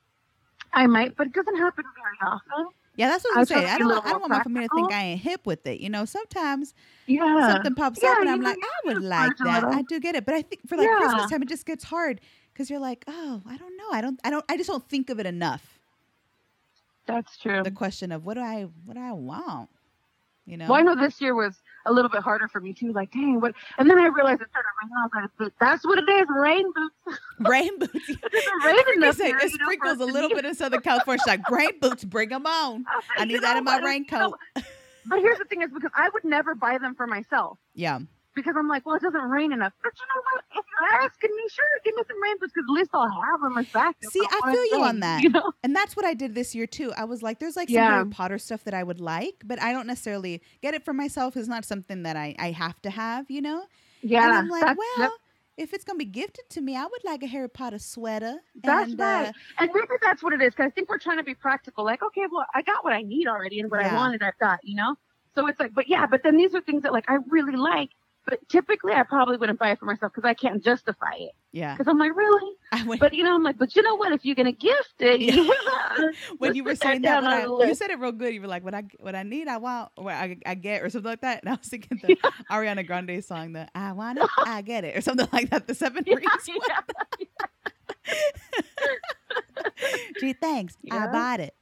I 0.73 0.87
might, 0.87 1.17
but 1.17 1.27
it 1.29 1.33
doesn't 1.33 1.57
happen 1.57 1.85
very 1.97 2.31
often. 2.33 2.69
Yeah, 2.97 3.09
that's 3.09 3.25
what 3.25 3.33
I 3.33 3.37
I'm 3.37 3.41
was 3.41 3.49
saying. 3.49 3.67
I 3.69 3.79
don't, 3.79 4.07
I 4.07 4.11
don't 4.11 4.21
want 4.21 4.31
my 4.31 4.43
family 4.43 4.69
to 4.69 4.75
think. 4.75 4.93
I 4.93 5.03
ain't 5.03 5.21
hip 5.21 5.47
with 5.47 5.67
it. 5.67 5.81
You 5.81 5.89
know, 5.89 6.05
sometimes 6.05 6.75
Yeah. 7.07 7.47
something 7.47 7.75
pops 7.75 8.01
Yeah, 8.03 8.11
up 8.11 8.21
and 8.21 8.29
I'm 8.29 8.43
like, 8.43 8.59
I 8.63 8.87
would 8.87 9.03
like 9.03 9.37
that. 9.39 9.65
I 9.65 9.83
do 9.83 9.99
get 10.01 10.15
it, 10.17 10.27
but 10.27 10.35
I 10.35 10.43
think 10.43 10.69
for 10.69 10.77
like 10.77 10.87
Yeah. 10.87 10.99
Christmas 10.99 11.31
time, 11.31 11.43
it 11.43 11.49
just 11.49 11.67
gets 11.67 11.85
hard 11.85 12.21
because 12.53 12.69
you're 12.69 12.81
like, 12.81 13.05
oh, 13.09 13.43
I 13.47 13.57
don't 13.57 13.77
know. 13.77 13.91
I 13.93 14.01
don't. 14.01 14.21
I 14.23 14.31
don't. 14.31 14.45
I 14.49 14.57
just 14.57 14.69
don't 14.69 14.87
think 14.89 15.09
of 15.09 15.19
it 15.19 15.27
enough. 15.27 15.70
That's 17.11 17.37
true. 17.39 17.63
The 17.63 17.71
question 17.71 18.13
of 18.13 18.25
what 18.25 18.35
do 18.35 18.41
I 18.41 18.67
what 18.85 18.95
do 18.95 19.01
I 19.03 19.13
want? 19.13 19.69
You 20.47 20.57
know. 20.57 20.67
Well, 20.69 20.79
I 20.79 20.83
know 20.83 20.95
this 20.97 21.21
year 21.21 21.35
was 21.35 21.61
a 21.87 21.93
little 21.93 22.09
bit 22.11 22.23
harder 22.23 22.49
for 22.49 22.61
me 22.61 22.73
too. 22.73 22.93
Like, 22.93 23.13
dang, 23.13 23.41
what? 23.41 23.55
And 23.79 23.89
then 23.89 23.99
I 23.99 24.07
realized 24.07 24.41
it 24.43 24.49
started 24.51 24.69
raining. 24.83 24.95
I 24.97 25.23
was 25.23 25.31
like, 25.39 25.53
that's 25.61 25.85
what 25.85 25.99
it 25.99 26.09
is, 26.11 26.27
rain 26.29 26.65
boots. 26.75 27.21
Rain 27.41 27.79
boots. 27.79 27.95
It 28.09 28.21
doesn't 28.33 28.65
rain 28.65 28.77
You 28.89 29.03
enough 29.03 29.17
say 29.17 29.31
it 29.31 29.53
sprinkles 29.53 29.99
a 30.01 30.05
little 30.07 30.31
bit 30.31 30.45
in 30.45 30.55
Southern 30.55 30.81
California. 30.81 31.21
She's 31.21 31.27
like 31.29 31.49
rain 31.51 31.79
boots, 31.81 32.05
bring 32.05 32.31
them 32.31 32.47
on. 32.47 32.85
Uh, 32.97 33.01
I 33.19 33.23
You 33.23 33.27
need 33.29 33.43
that 33.43 33.57
in 33.59 33.65
my 33.65 33.75
what? 33.75 33.83
You 33.83 33.87
raincoat. 33.89 34.35
know, 34.57 34.63
But 35.07 35.21
here's 35.21 35.39
the 35.39 35.45
thing: 35.45 35.63
is 35.63 35.71
because 35.73 35.91
I 35.95 36.09
would 36.13 36.25
never 36.25 36.55
buy 36.55 36.79
them 36.79 36.95
for 36.95 37.07
myself 37.07 37.59
Yeah, 37.75 38.01
because 38.35 38.55
I'm 38.57 38.69
like, 38.69 38.87
well, 38.87 38.97
it 38.97 39.03
doesn't 39.03 39.21
rain 39.21 39.53
enough. 39.53 39.73
But 39.83 39.93
you 39.99 40.07
know 40.15 40.23
what? 40.33 40.45
If 40.57 40.65
you're 40.81 41.01
asking 41.03 41.31
me, 41.37 41.43
sure, 41.51 41.65
give 41.85 41.95
me 41.97 42.03
some 42.07 42.23
rain 42.23 42.37
boots 42.41 42.53
because 42.55 42.67
at 42.69 42.73
least 42.73 42.91
I'll 42.93 43.11
have 43.11 43.41
them 43.41 43.59
as 43.59 43.67
backup. 43.67 44.11
See, 44.11 44.21
I 44.21 44.53
feel 44.53 44.65
you 44.79 44.85
on 44.85 45.01
that. 45.01 45.23
You 45.23 45.31
know? 45.31 45.53
and 45.63 45.75
that's 45.75 45.97
what 45.97 46.05
I 46.05 46.15
did 46.15 46.35
this 46.35 46.55
year 46.55 46.67
too. 46.67 46.93
I 46.97 47.05
was 47.05 47.23
like, 47.23 47.39
there's 47.39 47.57
like 47.57 47.69
some 47.69 47.75
Yeah. 47.75 47.91
Harry 47.91 48.09
Potter 48.09 48.39
stuff 48.39 48.65
that 48.65 48.75
I 48.75 48.83
would 48.83 49.01
like, 49.01 49.43
but 49.45 49.61
I 49.61 49.73
don't 49.73 49.87
necessarily 49.87 50.43
get 50.63 50.75
it 50.75 50.85
for 50.85 50.93
myself. 50.93 51.37
It's 51.37 51.49
not 51.49 51.65
something 51.65 52.03
that 52.05 52.17
I 52.17 52.35
I 52.39 52.53
have 52.53 52.81
to 52.83 52.91
have. 52.91 53.31
You 53.31 53.43
know. 53.43 53.65
Yeah. 54.03 54.25
and 54.25 54.33
I'm 54.35 54.49
like, 54.49 54.79
well, 54.79 54.87
yep, 54.99 55.11
if 55.59 55.75
it's 55.75 55.85
gonna 55.85 55.99
be 55.99 56.05
gifted 56.07 56.49
to 56.51 56.61
me, 56.61 56.77
I 56.77 56.85
would 56.85 57.05
like 57.05 57.23
a 57.23 57.27
Harry 57.27 57.49
Potter 57.49 57.79
sweater. 57.79 58.37
that's 58.63 58.93
and, 58.93 59.01
right. 59.01 59.29
Uh, 59.29 59.33
and 59.59 59.71
maybe 59.75 59.87
that's 60.03 60.23
what 60.23 60.33
it 60.33 60.41
is. 60.41 60.55
Because 60.55 60.67
I 60.67 60.71
think 60.71 60.89
we're 60.89 60.99
trying 60.99 61.19
to 61.19 61.25
be 61.25 61.35
practical. 61.35 61.85
Like, 61.85 62.03
okay, 62.03 62.23
well, 62.33 62.47
I 62.55 62.63
got 62.63 62.85
what 62.85 62.93
I 62.93 63.03
need 63.03 63.27
already, 63.27 63.61
and 63.61 63.71
what 63.71 63.81
Yeah. 63.83 63.93
I 63.93 63.97
wanted, 63.97 64.23
I've 64.23 64.39
got. 64.39 64.61
You 64.63 64.77
know. 64.77 64.95
So 65.35 65.47
it's 65.47 65.61
like, 65.61 65.75
but 65.75 65.89
yeah, 65.89 66.07
but 66.07 66.23
then 66.23 66.37
these 66.37 66.55
are 66.55 66.61
things 66.61 66.83
that 66.83 66.93
like 66.93 67.05
I 67.09 67.19
really 67.29 67.57
like. 67.57 67.91
But 68.31 68.49
typically, 68.49 68.93
I 68.95 69.03
probably 69.03 69.37
wouldn't 69.37 69.59
buy 69.59 69.73
it 69.73 69.79
for 69.79 69.85
myself 69.85 70.13
because 70.15 70.27
I 70.27 70.35
can't 70.35 70.65
justify 70.65 71.15
it. 71.19 71.33
yeah. 71.53 71.75
Because 71.75 71.91
I'm 71.91 71.99
like, 71.99 72.17
really? 72.17 72.55
But 72.99 73.13
you 73.13 73.25
know, 73.25 73.35
I'm 73.35 73.43
like, 73.43 73.59
but 73.59 73.75
you 73.77 73.83
know 73.83 73.97
what? 73.97 74.13
If 74.13 74.25
you're 74.25 74.37
gonna 74.37 74.53
gift 74.53 74.95
it, 75.01 75.21
Yeah. 75.21 75.35
yeah. 75.35 76.11
when 76.39 76.55
you 76.55 76.65
were 76.65 76.71
that 76.75 76.83
saying 76.83 77.03
that, 77.03 77.23
what 77.25 77.33
on 77.33 77.63
I, 77.65 77.69
you 77.69 77.75
said 77.75 77.91
it 77.91 77.99
real 77.99 78.13
good. 78.13 78.33
You 78.33 78.41
were 78.41 78.47
like, 78.47 78.65
"What 78.65 78.73
I 78.75 78.85
what 79.01 79.15
I 79.17 79.25
need, 79.25 79.49
I 79.49 79.57
want, 79.59 79.91
or 79.99 80.11
I, 80.11 80.37
I 80.47 80.55
get," 80.55 80.83
or 80.83 80.89
something 80.91 81.11
like 81.11 81.21
that. 81.23 81.41
And 81.45 81.49
I 81.51 81.57
was 81.57 81.69
thinking 81.69 82.01
the 82.03 82.17
Ariana 82.51 82.87
Grande 82.87 83.23
song, 83.25 83.53
"The 83.53 83.69
I 83.75 83.93
want 83.93 84.19
it, 84.19 84.29
I 84.39 84.63
get 84.63 84.85
it," 84.85 84.97
or 84.97 85.01
something 85.01 85.29
like 85.33 85.51
that. 85.51 85.67
The 85.67 85.75
Seven 85.75 86.05
Yeah, 86.07 86.15
Rings. 86.15 86.49
one. 86.49 87.27
Gee, 90.21 90.33
thanks. 90.35 90.77
I 90.91 91.07
bought 91.09 91.41
it. 91.41 91.55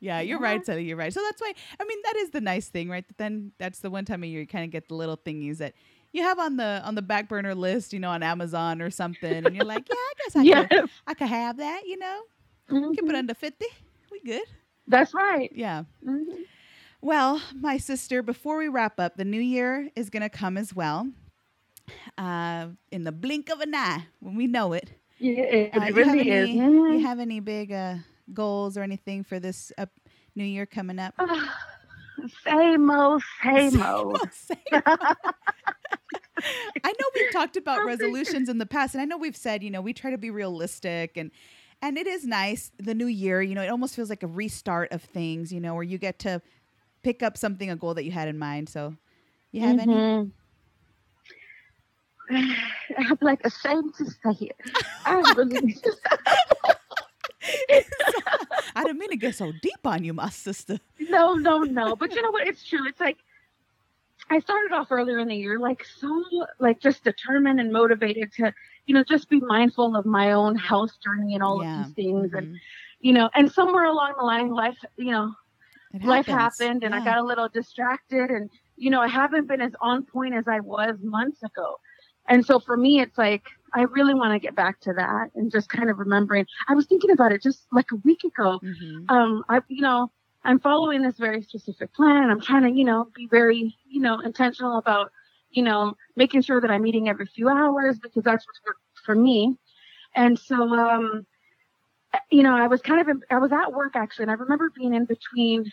Yeah, 0.00 0.20
you're 0.20 0.38
right, 0.40 0.64
Sally. 0.64 0.84
You're 0.84 0.96
right. 0.96 1.12
So 1.12 1.20
that's 1.22 1.40
why, 1.40 1.52
I 1.80 1.84
mean, 1.84 1.98
that 2.04 2.16
is 2.16 2.30
the 2.30 2.40
nice 2.40 2.68
thing, 2.68 2.88
right? 2.88 3.06
That 3.06 3.18
then 3.18 3.52
that's 3.58 3.80
the 3.80 3.90
one 3.90 4.04
time 4.04 4.22
of 4.22 4.28
year 4.28 4.40
you 4.40 4.46
kind 4.46 4.64
of 4.64 4.70
get 4.70 4.88
the 4.88 4.94
little 4.94 5.16
thingies 5.16 5.58
that 5.58 5.74
you 6.12 6.22
have 6.22 6.38
on 6.38 6.56
the 6.56 6.80
on 6.84 6.94
the 6.94 7.02
back 7.02 7.28
burner 7.28 7.54
list, 7.54 7.92
you 7.92 7.98
know, 7.98 8.10
on 8.10 8.22
Amazon 8.22 8.80
or 8.82 8.90
something, 8.90 9.46
and 9.46 9.54
you're 9.54 9.64
like, 9.64 9.86
yeah, 9.88 9.94
I 9.96 10.12
guess 10.24 10.36
I 10.36 10.42
Yes. 10.44 10.68
could, 10.68 10.90
I 11.06 11.14
could 11.14 11.28
have 11.28 11.56
that, 11.58 11.82
you 11.86 11.98
know, 11.98 12.20
keep 12.68 13.04
it 13.04 13.04
Mhm. 13.06 13.18
under 13.18 13.34
fifty, 13.34 13.66
we 14.10 14.20
good. 14.20 14.44
That's 14.88 15.12
right. 15.14 15.50
Yeah. 15.54 15.84
Mhm. 16.04 16.44
Well, 17.02 17.40
my 17.54 17.76
sister, 17.76 18.22
before 18.22 18.56
we 18.58 18.68
wrap 18.68 18.98
up, 18.98 19.16
the 19.16 19.24
new 19.24 19.40
year 19.40 19.90
is 19.94 20.10
going 20.10 20.22
to 20.22 20.28
come 20.30 20.56
as 20.56 20.74
well. 20.74 21.08
Uh, 22.18 22.68
in 22.90 23.04
the 23.04 23.12
blink 23.12 23.48
of 23.50 23.60
an 23.60 23.74
eye, 23.74 24.06
when 24.20 24.34
we 24.34 24.46
know 24.46 24.72
it. 24.72 24.90
Yeah, 25.18 25.42
it, 25.42 25.76
Uh, 25.76 25.84
you 25.84 25.94
really 25.94 26.30
is. 26.30 26.48
any, 26.50 26.58
Mhm. 26.60 26.92
You 26.98 27.06
have 27.06 27.20
any 27.20 27.40
big 27.40 27.70
uh, 27.72 27.96
goals 28.32 28.76
or 28.76 28.82
anything 28.82 29.24
for 29.24 29.38
this 29.38 29.72
up 29.78 29.90
new 30.34 30.44
year 30.44 30.66
coming 30.66 30.98
up? 30.98 31.14
Same 32.44 32.90
old, 32.90 33.22
same 33.42 33.82
old. 33.82 34.20
Same. 34.32 34.56
I 36.84 36.92
know 36.92 37.06
we've 37.14 37.32
talked 37.32 37.56
about 37.56 37.84
resolutions 37.84 38.48
in 38.48 38.58
the 38.58 38.66
past, 38.66 38.94
and 38.94 39.00
I 39.02 39.04
know 39.04 39.16
we've 39.16 39.36
said, 39.36 39.62
you 39.62 39.70
know, 39.70 39.80
we 39.80 39.92
try 39.92 40.10
to 40.10 40.18
be 40.18 40.30
realistic 40.30 41.16
and 41.16 41.30
and 41.82 41.98
it 41.98 42.06
is 42.06 42.24
nice 42.24 42.70
the 42.78 42.94
new 42.94 43.06
year. 43.06 43.42
You 43.42 43.54
know, 43.54 43.62
it 43.62 43.68
almost 43.68 43.94
feels 43.94 44.08
like 44.10 44.22
a 44.22 44.26
restart 44.26 44.92
of 44.92 45.02
things. 45.02 45.52
You 45.52 45.60
know, 45.60 45.74
where 45.74 45.82
you 45.82 45.98
get 45.98 46.18
to 46.20 46.40
pick 47.02 47.22
up 47.22 47.36
something, 47.36 47.70
a 47.70 47.76
goal 47.76 47.94
that 47.94 48.04
you 48.04 48.12
had 48.12 48.28
in 48.28 48.38
mind. 48.38 48.68
So, 48.68 48.96
you 49.52 49.60
have 49.62 49.78
any? 49.78 49.94
Mhm. 52.30 52.56
I'm 52.98 53.18
like 53.20 53.44
ashamed 53.46 53.94
to 53.96 54.04
say 54.10 54.46
it. 54.46 54.56
I 55.06 55.14
really, 55.36 55.76
I 58.74 58.84
didn't 58.84 58.98
mean 58.98 59.10
to 59.10 59.16
get 59.16 59.34
so 59.34 59.52
deep 59.52 59.86
on 59.86 60.04
you, 60.04 60.12
my 60.12 60.30
sister. 60.30 60.80
no, 61.00 61.34
no, 61.34 61.62
no. 61.62 61.96
But 61.96 62.14
you 62.14 62.22
know 62.22 62.30
what? 62.30 62.46
It's 62.46 62.64
true. 62.64 62.86
It's 62.86 63.00
like 63.00 63.18
I 64.30 64.40
started 64.40 64.72
off 64.72 64.90
earlier 64.90 65.18
in 65.18 65.28
the 65.28 65.36
year, 65.36 65.58
like 65.58 65.84
so, 65.84 66.24
like 66.58 66.80
just 66.80 67.04
determined 67.04 67.60
and 67.60 67.72
motivated 67.72 68.32
to, 68.34 68.52
you 68.86 68.94
know, 68.94 69.04
just 69.04 69.28
be 69.28 69.40
mindful 69.40 69.94
of 69.96 70.04
my 70.04 70.32
own 70.32 70.56
health 70.56 70.92
journey 71.02 71.34
and 71.34 71.42
all 71.42 71.60
Yeah. 71.60 71.80
of 71.80 71.84
these 71.84 71.92
things, 71.94 72.32
and 72.34 72.46
Mhm. 72.48 72.60
you 73.00 73.12
know, 73.12 73.30
and 73.34 73.50
somewhere 73.50 73.84
along 73.84 74.14
the 74.18 74.24
line, 74.24 74.50
life, 74.50 74.78
you 74.96 75.12
know, 75.12 75.32
life 76.02 76.26
happened 76.26 76.82
and 76.84 76.94
I 76.94 77.00
got 77.00 77.18
a 77.18 77.22
little 77.22 77.48
distracted 77.48 78.30
and 78.30 78.50
you 78.76 78.90
know 78.90 79.00
I 79.00 79.08
haven't 79.08 79.46
been 79.48 79.60
as 79.60 79.72
on 79.80 80.04
point 80.04 80.34
as 80.34 80.46
I 80.48 80.60
was 80.60 80.96
months 81.02 81.42
ago. 81.42 81.76
And 82.28 82.44
so 82.44 82.58
for 82.58 82.76
me 82.76 83.00
it's 83.00 83.16
like 83.18 83.44
I 83.76 83.82
really 83.82 84.14
want 84.14 84.32
to 84.32 84.38
get 84.38 84.54
back 84.56 84.80
to 84.80 84.92
that 84.94 85.30
and 85.34 85.50
just 85.52 85.68
kind 85.68 85.90
of 85.90 85.98
remembering 85.98 86.46
I 86.68 86.74
was 86.74 86.86
thinking 86.86 87.10
about 87.10 87.32
it 87.32 87.42
just 87.42 87.66
like 87.72 87.90
a 87.92 87.96
week 87.96 88.24
ago. 88.24 88.58
Mhm. 88.62 89.10
Um 89.10 89.44
I 89.48 89.60
you 89.68 89.82
know 89.82 90.10
I'm 90.44 90.58
following 90.60 91.02
this 91.02 91.18
very 91.18 91.42
specific 91.42 91.92
plan 91.94 92.30
I'm 92.30 92.40
trying 92.40 92.62
to, 92.62 92.70
you 92.70 92.84
know, 92.84 93.08
be 93.14 93.26
very, 93.26 93.76
you 93.88 94.00
know, 94.00 94.20
intentional 94.20 94.78
about, 94.78 95.12
you 95.50 95.62
know, 95.62 95.94
making 96.16 96.42
sure 96.42 96.60
that 96.60 96.70
I'm 96.70 96.86
eating 96.86 97.08
every 97.08 97.26
few 97.26 97.48
hours 97.48 97.98
because 97.98 98.24
that's 98.24 98.46
what's 98.46 98.60
worked 98.66 98.80
for 99.04 99.14
me. 99.14 99.56
And 100.14 100.38
so 100.38 100.56
um 100.74 101.26
you 102.30 102.42
know, 102.42 102.56
I 102.56 102.66
was 102.66 102.80
kind 102.80 103.00
of 103.00 103.08
in, 103.08 103.22
I 103.30 103.38
was 103.38 103.52
at 103.52 103.72
work 103.72 103.94
actually, 103.96 104.24
and 104.24 104.30
I 104.30 104.34
remember 104.34 104.70
being 104.70 104.94
in 104.94 105.04
between, 105.04 105.70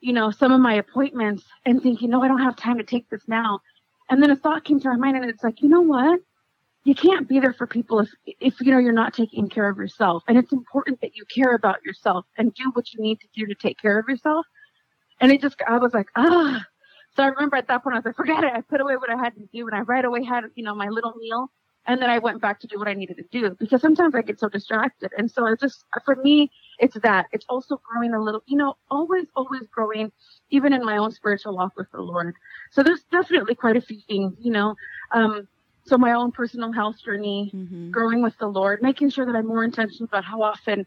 you 0.00 0.12
know, 0.12 0.30
some 0.30 0.52
of 0.52 0.60
my 0.60 0.74
appointments 0.74 1.44
and 1.64 1.82
thinking, 1.82 2.10
no, 2.10 2.22
I 2.22 2.28
don't 2.28 2.42
have 2.42 2.56
time 2.56 2.78
to 2.78 2.84
take 2.84 3.08
this 3.08 3.22
now. 3.28 3.60
And 4.08 4.22
then 4.22 4.30
a 4.30 4.36
thought 4.36 4.64
came 4.64 4.80
to 4.80 4.88
my 4.88 4.96
mind, 4.96 5.16
and 5.16 5.30
it's 5.30 5.42
like, 5.42 5.62
you 5.62 5.68
know 5.68 5.80
what? 5.80 6.20
You 6.86 6.94
can't 6.94 7.28
be 7.28 7.40
there 7.40 7.52
for 7.52 7.66
people 7.66 7.98
if, 7.98 8.10
if 8.40 8.60
you 8.60 8.70
know 8.70 8.78
you're 8.78 8.92
not 8.92 9.12
taking 9.12 9.48
care 9.48 9.68
of 9.68 9.76
yourself. 9.76 10.22
And 10.28 10.38
it's 10.38 10.52
important 10.52 11.00
that 11.00 11.16
you 11.16 11.24
care 11.24 11.54
about 11.54 11.84
yourself 11.84 12.26
and 12.38 12.54
do 12.54 12.70
what 12.74 12.92
you 12.92 13.02
need 13.02 13.18
to 13.20 13.26
do 13.34 13.44
to 13.46 13.54
take 13.54 13.78
care 13.78 13.98
of 13.98 14.08
yourself. 14.08 14.46
And 15.20 15.32
it 15.32 15.40
just, 15.40 15.56
I 15.66 15.78
was 15.78 15.92
like, 15.92 16.06
ah. 16.14 16.64
So 17.16 17.24
I 17.24 17.26
remember 17.26 17.56
at 17.56 17.66
that 17.68 17.82
point, 17.82 17.94
I 17.94 17.98
was 17.98 18.04
like, 18.04 18.14
forget 18.14 18.44
it. 18.44 18.52
I 18.54 18.60
put 18.60 18.80
away 18.80 18.96
what 18.96 19.10
I 19.10 19.16
had 19.16 19.34
to 19.34 19.48
do, 19.52 19.66
and 19.66 19.74
I 19.74 19.80
right 19.80 20.04
away 20.04 20.22
had, 20.22 20.44
you 20.54 20.62
know, 20.62 20.74
my 20.74 20.88
little 20.88 21.14
meal 21.18 21.50
and 21.86 22.02
then 22.02 22.10
I 22.10 22.18
went 22.18 22.40
back 22.40 22.60
to 22.60 22.66
do 22.66 22.78
what 22.78 22.88
I 22.88 22.94
needed 22.94 23.16
to 23.16 23.24
do 23.30 23.56
because 23.58 23.80
sometimes 23.80 24.14
I 24.14 24.22
get 24.22 24.40
so 24.40 24.48
distracted. 24.48 25.12
And 25.16 25.30
so 25.30 25.46
it's 25.46 25.62
just 25.62 25.84
for 26.04 26.16
me, 26.16 26.50
it's 26.78 26.96
that. 27.02 27.26
It's 27.32 27.46
also 27.48 27.80
growing 27.88 28.12
a 28.12 28.20
little, 28.20 28.42
you 28.46 28.56
know, 28.56 28.76
always, 28.90 29.26
always 29.36 29.62
growing, 29.72 30.10
even 30.50 30.72
in 30.72 30.84
my 30.84 30.96
own 30.96 31.12
spiritual 31.12 31.56
walk 31.56 31.72
with 31.76 31.90
the 31.92 32.00
Lord. 32.00 32.34
So 32.72 32.82
there's 32.82 33.04
definitely 33.12 33.54
quite 33.54 33.76
a 33.76 33.80
few 33.80 34.00
things, 34.08 34.34
you 34.40 34.50
know. 34.50 34.74
Um, 35.12 35.48
so 35.86 35.96
my 35.96 36.12
own 36.12 36.32
personal 36.32 36.72
health 36.72 36.96
journey, 37.02 37.50
Mhm. 37.54 37.90
growing 37.92 38.22
with 38.22 38.36
the 38.38 38.48
Lord, 38.48 38.82
making 38.82 39.10
sure 39.10 39.24
that 39.24 39.36
I'm 39.36 39.46
more 39.46 39.64
intentional 39.64 40.04
about 40.06 40.24
how 40.24 40.42
often, 40.42 40.84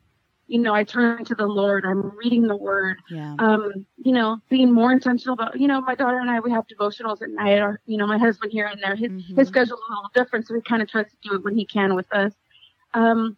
you 0.48 0.60
know, 0.60 0.74
I 0.74 0.84
turn 0.84 1.24
to 1.26 1.36
the 1.36 1.48
Lord. 1.48 1.86
I'm 1.86 2.12
reading 2.18 2.48
the 2.48 2.56
Word 2.58 2.98
Yeah. 3.10 3.36
um, 3.40 3.86
you 3.98 4.12
know, 4.12 4.40
being 4.50 4.72
more 4.72 4.92
intentional 4.92 5.34
about, 5.34 5.60
you 5.60 5.68
know, 5.68 5.80
my 5.82 5.96
daughter 5.96 6.20
and 6.20 6.30
I, 6.30 6.40
we 6.42 6.52
have 6.52 6.66
devotionals 6.68 7.22
at 7.22 7.30
night, 7.30 7.60
or, 7.60 7.80
you 7.86 7.98
know, 7.98 8.06
my 8.06 8.18
husband 8.18 8.52
here 8.52 8.66
and 8.66 8.82
there, 8.84 8.96
his, 8.96 9.12
Mhm. 9.12 9.38
his 9.38 9.48
schedule 9.48 9.78
is 9.78 9.84
a 9.90 9.94
little 9.94 10.12
different, 10.14 10.48
so 10.48 10.56
he 10.56 10.62
kind 10.62 10.82
of 10.82 10.90
tries 10.90 11.10
to 11.10 11.18
do 11.24 11.36
it 11.36 11.44
when 11.44 11.56
he 11.56 11.66
can 11.66 11.96
with 11.96 12.12
us. 12.14 12.34
Um, 12.94 13.38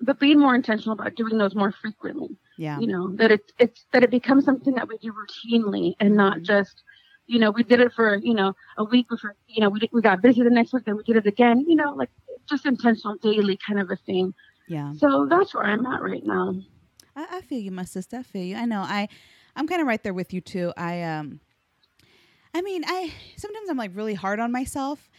but 0.00 0.18
being 0.20 0.38
more 0.38 0.54
intentional 0.54 0.92
about 0.92 1.14
doing 1.14 1.38
those 1.38 1.54
more 1.54 1.72
frequently, 1.72 2.36
Yeah. 2.58 2.78
you 2.78 2.86
know, 2.88 3.08
that 3.16 3.30
it's, 3.30 3.50
it's, 3.58 3.86
that 3.92 4.02
it 4.02 4.10
becomes 4.10 4.44
something 4.44 4.74
that 4.74 4.86
we 4.88 4.98
do 4.98 5.12
routinely 5.12 5.94
and 6.00 6.14
not 6.14 6.38
Mhm. 6.38 6.44
just, 6.44 6.82
you 7.28 7.38
know, 7.38 7.50
we 7.50 7.62
did 7.62 7.78
it 7.78 7.92
for, 7.92 8.16
you 8.16 8.34
know, 8.34 8.54
a 8.78 8.84
week 8.84 9.08
before, 9.08 9.36
you 9.46 9.60
know, 9.60 9.68
we, 9.68 9.88
we 9.92 10.00
got 10.00 10.22
busy 10.22 10.42
the 10.42 10.50
next 10.50 10.72
week, 10.72 10.84
then 10.86 10.96
we 10.96 11.04
did 11.04 11.16
it 11.16 11.26
again, 11.26 11.64
you 11.68 11.76
know, 11.76 11.92
like 11.94 12.10
just 12.48 12.66
intentional 12.66 13.16
daily 13.16 13.58
kind 13.64 13.78
of 13.78 13.90
a 13.90 13.96
thing. 13.96 14.34
Yeah. 14.66 14.94
So 14.94 15.26
that's 15.28 15.54
where 15.54 15.64
I'm 15.64 15.86
at 15.86 16.02
right 16.02 16.24
now. 16.24 16.56
I, 17.14 17.26
I 17.36 17.40
feel 17.42 17.60
you, 17.60 17.70
my 17.70 17.84
sister. 17.84 18.16
I 18.16 18.22
feel 18.22 18.42
you. 18.42 18.56
I 18.56 18.64
know. 18.64 18.80
I, 18.80 19.08
I'm 19.54 19.68
kind 19.68 19.80
of 19.80 19.86
right 19.86 20.02
there 20.02 20.14
with 20.14 20.32
you 20.32 20.40
too. 20.40 20.72
I, 20.76 21.02
um, 21.02 21.40
I 22.54 22.62
mean, 22.62 22.82
I 22.86 23.12
sometimes 23.36 23.68
I'm 23.68 23.76
like 23.76 23.92
really 23.94 24.14
hard 24.14 24.40
on 24.40 24.50
myself, 24.50 25.10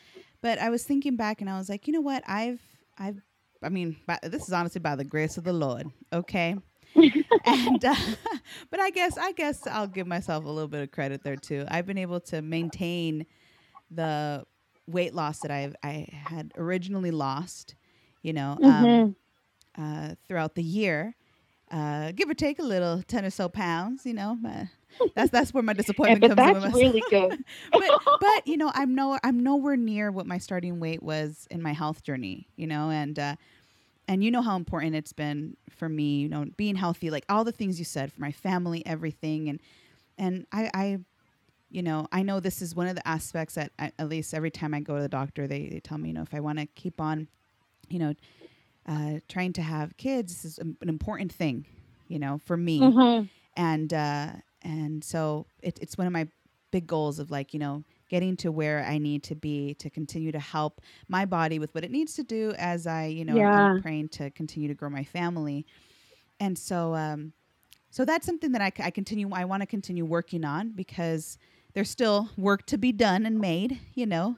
but 0.41 0.57
I 0.57 0.69
was 0.69 0.83
thinking 0.83 1.15
back 1.15 1.41
and 1.41 1.49
I 1.49 1.57
was 1.57 1.69
like, 1.69 1.87
you 1.87 1.93
know 1.93 2.01
what? 2.01 2.23
I've, 2.27 2.61
I've, 2.97 3.21
I 3.61 3.69
mean, 3.69 3.97
by, 4.07 4.17
this 4.23 4.47
is 4.47 4.53
honestly 4.53 4.79
by 4.79 4.95
the 4.95 5.03
grace 5.03 5.37
of 5.37 5.43
the 5.43 5.53
Lord. 5.53 5.91
Okay. 6.11 6.55
and 7.45 7.83
uh, 7.85 7.95
but 8.69 8.79
I 8.79 8.89
guess 8.89 9.17
I 9.17 9.31
guess 9.33 9.65
I'll 9.67 9.87
give 9.87 10.07
myself 10.07 10.45
a 10.45 10.49
little 10.49 10.67
bit 10.67 10.81
of 10.83 10.91
credit 10.91 11.23
there 11.23 11.37
too. 11.37 11.65
I've 11.69 11.85
been 11.85 11.97
able 11.97 12.19
to 12.21 12.41
maintain 12.41 13.25
the 13.91 14.45
weight 14.87 15.13
loss 15.13 15.39
that 15.41 15.51
I 15.51 15.71
I 15.83 16.07
had 16.11 16.51
originally 16.57 17.11
lost, 17.11 17.75
you 18.21 18.33
know, 18.33 18.59
um, 18.63 19.05
Mhm. 19.07 19.15
uh, 19.77 20.15
throughout 20.27 20.55
the 20.55 20.63
year, 20.63 21.15
uh, 21.71 22.11
give 22.13 22.29
or 22.29 22.33
take 22.33 22.59
a 22.59 22.63
little 22.63 23.01
ten 23.03 23.25
or 23.25 23.29
so 23.29 23.49
pounds. 23.49 24.05
You 24.05 24.13
know, 24.13 24.37
that's 25.15 25.31
that's 25.31 25.53
where 25.53 25.63
my 25.63 25.73
disappointment 25.73 26.21
but 26.21 26.27
comes 26.27 26.45
in. 26.45 26.53
that's 26.53 26.73
really 26.73 27.03
good. 27.09 27.37
but 27.77 27.93
but 28.19 28.47
you 28.47 28.57
know 28.57 28.71
i'm 28.75 28.95
no 28.95 29.17
i'm 29.23 29.39
nowhere 29.41 29.77
near 29.77 30.11
what 30.11 30.25
my 30.25 30.37
starting 30.37 30.79
weight 30.79 31.01
was 31.03 31.47
in 31.51 31.61
my 31.61 31.73
health 31.73 32.03
journey 32.03 32.47
you 32.55 32.67
know 32.67 32.89
and 32.89 33.17
uh 33.19 33.35
and 34.09 34.23
you 34.25 34.31
know 34.31 34.41
how 34.41 34.57
important 34.57 34.95
it's 34.95 35.13
been 35.13 35.55
for 35.69 35.89
me 35.89 36.19
you 36.21 36.29
know 36.29 36.45
being 36.57 36.75
healthy 36.75 37.11
like 37.11 37.25
all 37.29 37.45
the 37.45 37.53
things 37.53 37.79
you 37.79 37.85
said 37.85 38.11
for 38.11 38.21
my 38.21 38.31
family 38.33 38.85
everything 38.85 39.49
and 39.49 39.61
and 40.17 40.47
i 40.51 40.69
i 40.73 40.99
you 41.69 41.81
know 41.83 42.07
i 42.11 42.23
know 42.23 42.39
this 42.39 42.61
is 42.61 42.75
one 42.75 42.87
of 42.87 42.95
the 42.95 43.07
aspects 43.07 43.55
that 43.55 43.71
I, 43.79 43.91
at 43.99 44.09
least 44.09 44.33
every 44.33 44.51
time 44.51 44.73
i 44.73 44.81
go 44.81 44.95
to 44.97 45.01
the 45.01 45.09
doctor 45.09 45.47
they, 45.47 45.69
they 45.69 45.79
tell 45.79 45.97
me 45.97 46.09
you 46.09 46.15
know 46.15 46.23
if 46.23 46.33
i 46.33 46.41
want 46.41 46.59
to 46.59 46.65
keep 46.67 47.01
on 47.01 47.27
you 47.89 47.99
know 47.99 48.13
uh, 48.87 49.19
trying 49.29 49.53
to 49.53 49.61
have 49.61 49.97
kids 49.97 50.33
this 50.33 50.45
is 50.45 50.59
an 50.59 50.77
important 50.87 51.31
thing 51.31 51.65
you 52.07 52.19
know 52.19 52.39
for 52.45 52.57
me 52.57 52.79
Mhm. 52.81 53.29
and 53.57 53.93
uh, 53.93 54.27
and 54.63 55.03
so 55.03 55.45
it, 55.61 55.79
it's 55.81 55.97
one 55.97 56.07
of 56.07 56.13
my 56.13 56.27
big 56.71 56.87
goals 56.87 57.19
of 57.19 57.31
like 57.31 57.53
you 57.53 57.59
know 57.59 57.83
getting 58.09 58.35
to 58.37 58.51
where 58.51 58.83
I 58.85 58.97
need 58.97 59.23
to 59.23 59.35
be 59.35 59.75
to 59.75 59.89
continue 59.89 60.31
to 60.31 60.39
help 60.39 60.81
my 61.07 61.25
body 61.25 61.59
with 61.59 61.73
what 61.73 61.83
it 61.83 61.91
needs 61.91 62.13
to 62.15 62.23
do 62.23 62.53
as 62.57 62.85
I 62.87 63.05
you 63.05 63.23
know 63.25 63.37
Yeah. 63.37 63.73
am 63.73 63.81
praying 63.81 64.09
to 64.09 64.29
continue 64.31 64.67
to 64.67 64.73
grow 64.73 64.89
my 64.89 65.03
family, 65.03 65.65
and 66.39 66.57
so 66.57 66.95
um, 66.95 67.33
so 67.89 68.05
that's 68.05 68.25
something 68.25 68.51
that 68.51 68.61
I 68.61 68.69
continue 68.91 69.29
I 69.33 69.45
want 69.45 69.61
to 69.61 69.67
continue 69.67 70.05
working 70.05 70.43
on 70.45 70.71
because 70.71 71.37
there's 71.73 71.89
still 71.89 72.29
work 72.37 72.65
to 72.67 72.77
be 72.77 72.91
done 72.91 73.25
and 73.25 73.39
made 73.39 73.79
you 73.93 74.05
know 74.05 74.37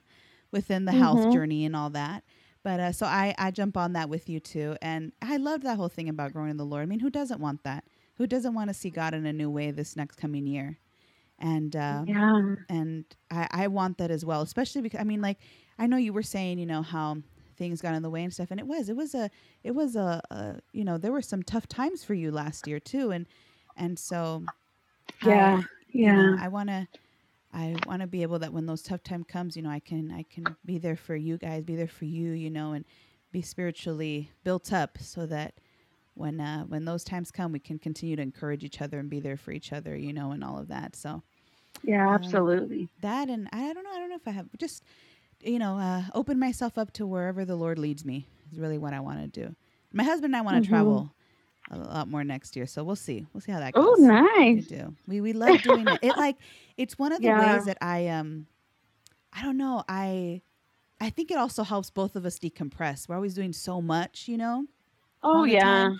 within 0.52 0.86
the 0.86 0.92
health 0.92 1.22
Mhm. 1.26 1.32
journey 1.32 1.66
and 1.66 1.76
all 1.76 1.90
that. 1.92 2.24
But 2.64 2.80
uh, 2.80 2.92
so 2.92 3.06
I, 3.08 3.34
I 3.40 3.50
jump 3.52 3.76
on 3.76 3.94
that 3.94 4.08
with 4.10 4.30
you 4.30 4.40
too. 4.40 4.76
And 4.82 5.14
I 5.22 5.38
love 5.38 5.62
that 5.64 5.78
whole 5.78 5.90
thing 5.90 6.10
about 6.10 6.34
growing 6.34 6.52
in 6.52 6.58
the 6.58 6.66
Lord. 6.66 6.84
I 6.84 6.86
mean, 6.86 7.00
who 7.00 7.10
doesn't 7.10 7.40
want 7.40 7.64
that? 7.64 7.86
Who 8.18 8.28
doesn't 8.28 8.54
want 8.54 8.70
to 8.70 8.74
see 8.74 8.92
God 8.92 9.14
in 9.16 9.26
a 9.26 9.34
new 9.34 9.50
way 9.50 9.72
this 9.72 9.96
next 9.96 10.18
coming 10.18 10.46
year? 10.46 10.78
And 11.42 11.76
uh, 11.76 12.06
Yeah. 12.06 12.56
and 12.70 13.06
I, 13.32 13.48
I 13.52 13.68
want 13.68 13.98
that 14.00 14.12
as 14.12 14.26
well, 14.26 14.42
especially 14.42 14.82
because 14.82 15.02
I 15.02 15.06
mean, 15.06 15.22
like 15.22 15.40
I 15.80 15.88
know 15.88 15.98
you 15.98 16.14
were 16.14 16.24
saying, 16.24 16.60
you 16.60 16.68
know, 16.68 16.84
how 16.84 17.18
things 17.58 17.82
got 17.82 17.96
in 17.96 18.04
the 18.04 18.10
way 18.12 18.24
and 18.24 18.34
stuff, 18.34 18.52
and 18.52 18.60
it 18.60 18.68
was, 18.68 18.90
it 18.90 18.96
was 18.98 19.16
a, 19.16 19.30
it 19.64 19.72
was 19.72 19.96
a, 19.96 20.22
a 20.32 20.56
you 20.74 20.86
know, 20.86 20.98
there 20.98 21.12
were 21.14 21.22
some 21.22 21.44
tough 21.44 21.68
times 21.68 22.04
for 22.04 22.14
you 22.16 22.32
last 22.32 22.68
year 22.68 22.80
too, 22.80 23.12
and 23.12 23.28
and 23.78 24.00
so 24.00 24.46
I- 25.28 25.28
Yeah. 25.28 25.62
you 26.00 26.06
Yeah. 26.06 26.14
know, 26.14 26.36
I 26.38 26.48
want 26.50 26.70
to 26.70 26.88
I 27.54 27.78
want 27.84 28.02
to 28.02 28.08
be 28.08 28.24
able 28.24 28.40
that 28.40 28.54
when 28.54 28.66
those 28.68 28.84
tough 28.84 29.04
time 29.04 29.24
comes, 29.24 29.56
you 29.56 29.64
know, 29.64 29.70
I 29.70 29.80
can 29.80 30.12
I 30.12 30.24
can 30.24 30.56
be 30.66 30.78
there 30.80 30.96
for 30.98 31.16
you 31.16 31.38
guys, 31.38 31.64
be 31.64 31.76
there 31.76 31.88
for 31.88 32.06
you, 32.06 32.32
you 32.32 32.50
know, 32.52 32.74
and 32.74 32.86
be 33.32 33.42
spiritually 33.42 34.32
built 34.44 34.72
up 34.74 34.98
so 35.00 35.26
that 35.28 35.60
when 36.16 36.40
uh 36.42 36.64
when 36.66 36.86
those 36.86 37.04
times 37.04 37.32
come, 37.32 37.52
we 37.52 37.60
can 37.60 37.80
continue 37.80 38.16
to 38.16 38.22
encourage 38.22 38.64
each 38.64 38.82
other 38.82 39.00
and 39.00 39.10
be 39.10 39.20
there 39.20 39.38
for 39.38 39.52
each 39.52 39.74
other, 39.74 39.96
you 39.96 40.14
know, 40.14 40.32
and 40.32 40.44
all 40.44 40.60
of 40.60 40.68
that. 40.70 40.96
So 40.96 41.24
Yeah. 41.84 42.08
Um, 42.10 42.16
Absolutely. 42.16 42.90
that 43.02 43.30
and 43.30 43.50
I 43.54 43.74
don't 43.74 43.84
know, 43.84 43.92
I 43.92 44.00
don't 44.00 44.10
know 44.10 44.16
if 44.18 44.28
I 44.28 44.32
have 44.32 44.50
just 44.60 44.84
you 45.42 45.60
know, 45.60 45.78
uh 45.78 46.04
open 46.16 46.40
myself 46.40 46.78
up 46.78 46.94
to 46.94 47.08
wherever 47.08 47.46
the 47.46 47.56
Lord 47.56 47.80
leads 47.80 48.06
me 48.06 48.28
is 48.52 48.60
really 48.60 48.78
what 48.80 48.94
I 48.94 49.00
want 49.02 49.22
to 49.22 49.28
do. 49.48 49.56
My 49.94 50.04
husband 50.04 50.34
and 50.36 50.38
I 50.38 50.42
want 50.42 50.64
to 50.64 50.68
Mhm. 50.68 50.68
travel 50.68 51.16
a 51.72 51.78
lot 51.78 52.08
more 52.10 52.24
next 52.24 52.56
year, 52.56 52.68
so 52.68 52.84
we'll 52.84 52.96
see. 52.98 53.28
We'll 53.34 53.42
see 53.42 53.52
how 53.54 53.60
that 53.62 53.76
goes. 53.78 54.14
Oh, 54.14 54.54
nice. 54.54 54.54
We 54.54 54.62
do. 54.64 54.96
We 55.08 55.22
we 55.22 55.34
love 55.34 55.62
doing 55.62 55.90
it. 55.90 56.00
It 56.04 56.18
like 56.18 56.38
it's 56.78 57.00
one 57.00 57.12
of 57.14 57.24
the 57.24 57.32
Yeah. 57.32 57.34
ways 57.34 57.66
that 57.66 57.78
I 57.82 58.08
um 58.10 58.48
I 59.34 59.42
don't 59.44 59.58
know, 59.58 59.84
I 59.90 60.42
I 61.02 61.10
think 61.12 61.32
it 61.32 61.38
also 61.38 61.64
helps 61.64 61.90
both 61.92 62.16
of 62.16 62.26
us 62.26 62.40
decompress. 62.40 63.10
We're 63.10 63.16
always 63.16 63.36
doing 63.36 63.54
so 63.54 63.82
much, 63.82 64.28
you 64.28 64.38
know? 64.38 64.68
Oh 65.24 65.44
yeah. 65.44 65.92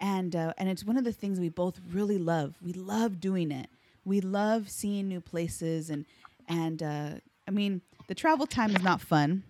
And 0.00 0.34
uh, 0.34 0.52
and 0.58 0.68
it's 0.68 0.84
one 0.84 0.96
of 0.96 1.04
the 1.04 1.12
things 1.12 1.38
we 1.40 1.48
both 1.48 1.80
really 1.90 2.18
love. 2.18 2.56
We 2.62 2.72
love 2.72 3.20
doing 3.20 3.50
it. 3.52 3.68
We 4.04 4.20
love 4.20 4.68
seeing 4.68 5.08
new 5.08 5.20
places 5.20 5.90
and 5.90 6.04
and 6.48 6.82
uh 6.82 7.10
I 7.46 7.50
mean, 7.50 7.82
the 8.08 8.14
travel 8.14 8.46
time 8.46 8.74
is 8.74 8.82
not 8.82 9.00
fun, 9.00 9.44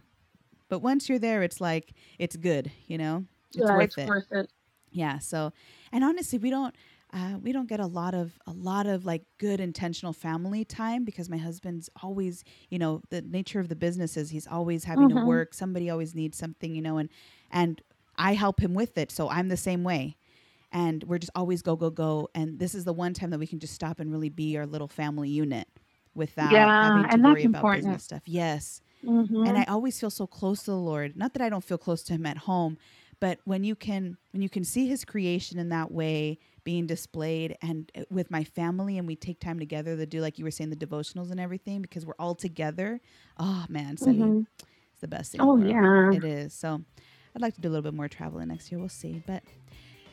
but 0.68 0.80
once 0.80 1.08
you're 1.08 1.18
there 1.18 1.42
it's 1.42 1.60
like 1.60 1.94
it's 2.18 2.36
good, 2.36 2.72
you 2.86 2.98
know? 2.98 3.24
It's 3.56 3.70
yeah, 3.70 3.72
worth 3.72 3.90
it's 3.90 3.98
it 3.98 4.14
worth 4.14 4.26
it. 4.32 4.50
yeah 4.92 5.18
so 5.18 5.52
and 5.92 6.04
honestly 6.04 6.38
we 6.38 6.50
don't 6.50 6.74
uh, 7.12 7.36
we 7.42 7.52
don't 7.52 7.68
get 7.68 7.80
a 7.80 7.86
lot 7.86 8.14
of 8.14 8.38
a 8.46 8.52
lot 8.52 8.86
of 8.86 9.04
like 9.04 9.22
good 9.38 9.60
intentional 9.60 10.12
family 10.12 10.64
time 10.64 11.04
because 11.04 11.28
my 11.28 11.36
husband's 11.36 11.88
always 12.02 12.44
you 12.70 12.78
know 12.78 13.02
the 13.10 13.20
nature 13.22 13.60
of 13.60 13.68
the 13.68 13.76
business 13.76 14.16
is 14.16 14.30
he's 14.30 14.46
always 14.46 14.84
having 14.84 15.08
to 15.08 15.16
Mhm. 15.16 15.18
work 15.18 15.54
somebody 15.54 15.90
always 15.90 16.14
needs 16.14 16.38
something 16.38 16.74
you 16.74 16.82
know 16.82 16.98
and 16.98 17.08
and 17.50 17.82
i 18.22 18.32
help 18.34 18.60
him 18.60 18.74
with 18.74 18.96
it 18.98 19.10
so 19.10 19.28
i'm 19.28 19.48
the 19.48 19.56
same 19.56 19.82
way 19.84 20.16
and 20.72 21.04
we're 21.04 21.18
just 21.18 21.32
always 21.34 21.62
go 21.62 21.76
go 21.76 21.90
go 21.90 22.28
and 22.34 22.58
this 22.58 22.74
is 22.74 22.84
the 22.84 22.92
one 22.92 23.12
time 23.14 23.30
that 23.30 23.38
we 23.38 23.46
can 23.46 23.58
just 23.58 23.74
stop 23.74 24.00
and 24.00 24.10
really 24.10 24.28
be 24.30 24.56
our 24.56 24.66
little 24.66 24.88
family 24.88 25.28
unit 25.28 25.68
without 26.14 26.52
Yeah, 26.52 26.82
having 26.82 27.02
to 27.08 27.14
and 27.14 27.24
worry 27.24 27.44
about 27.44 27.60
important. 27.60 27.82
business 27.84 28.04
stuff 28.04 28.22
yes 28.26 28.80
Mhm. 29.04 29.46
and 29.48 29.58
I 29.58 29.64
always 29.64 29.98
feel 29.98 30.10
so 30.10 30.26
close 30.26 30.62
to 30.64 30.70
the 30.70 30.76
Lord. 30.76 31.16
Not 31.16 31.32
that 31.34 31.42
I 31.42 31.48
don't 31.48 31.64
feel 31.64 31.78
close 31.78 32.02
to 32.04 32.12
Him 32.12 32.26
at 32.26 32.36
home, 32.38 32.78
but 33.18 33.40
when 33.44 33.64
you 33.64 33.74
can 33.74 34.16
when 34.32 34.42
you 34.42 34.48
can 34.48 34.62
see 34.64 34.86
His 34.86 35.04
creation 35.04 35.58
in 35.58 35.70
that 35.70 35.90
way 35.90 36.38
being 36.64 36.86
displayed, 36.86 37.56
and 37.62 37.90
uh, 37.96 38.02
with 38.10 38.30
my 38.30 38.44
family, 38.44 38.98
and 38.98 39.06
we 39.08 39.16
take 39.16 39.40
time 39.40 39.58
together 39.58 39.96
to 39.96 40.06
do 40.06 40.20
like 40.20 40.38
you 40.38 40.44
were 40.44 40.50
saying 40.52 40.70
the 40.70 40.76
devotionals 40.76 41.32
and 41.32 41.40
everything 41.40 41.82
because 41.82 42.06
we're 42.06 42.14
all 42.20 42.36
together. 42.36 43.00
Oh 43.38 43.64
man, 43.68 43.96
Sally, 43.96 44.16
Mhm. 44.18 44.46
it's 44.92 45.00
the 45.00 45.08
best 45.08 45.32
thing. 45.32 45.40
Oh 45.40 45.56
yeah. 45.56 46.12
it 46.12 46.22
is. 46.24 46.54
So 46.54 46.82
I'd 47.34 47.42
like 47.42 47.54
to 47.54 47.60
do 47.60 47.68
a 47.68 47.70
little 47.70 47.82
bit 47.82 47.94
more 47.94 48.08
traveling 48.08 48.48
next 48.48 48.70
year. 48.70 48.78
We'll 48.78 48.88
see, 48.88 49.22
but. 49.26 49.42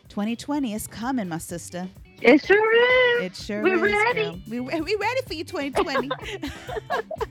2020 0.10 0.74
is 0.74 0.88
coming, 0.88 1.30
my 1.30 1.38
sister. 1.38 1.88
It 2.20 2.44
sure 2.44 3.22
is. 3.22 3.26
It 3.26 3.36
sure 3.36 3.62
We're 3.62 3.86
is. 3.86 3.92
ready. 3.92 4.24
girl. 4.24 4.40
We 4.50 4.60
we 4.60 4.96
ready 4.96 5.22
for 5.28 5.36
you, 5.36 5.44
2020. 5.44 6.10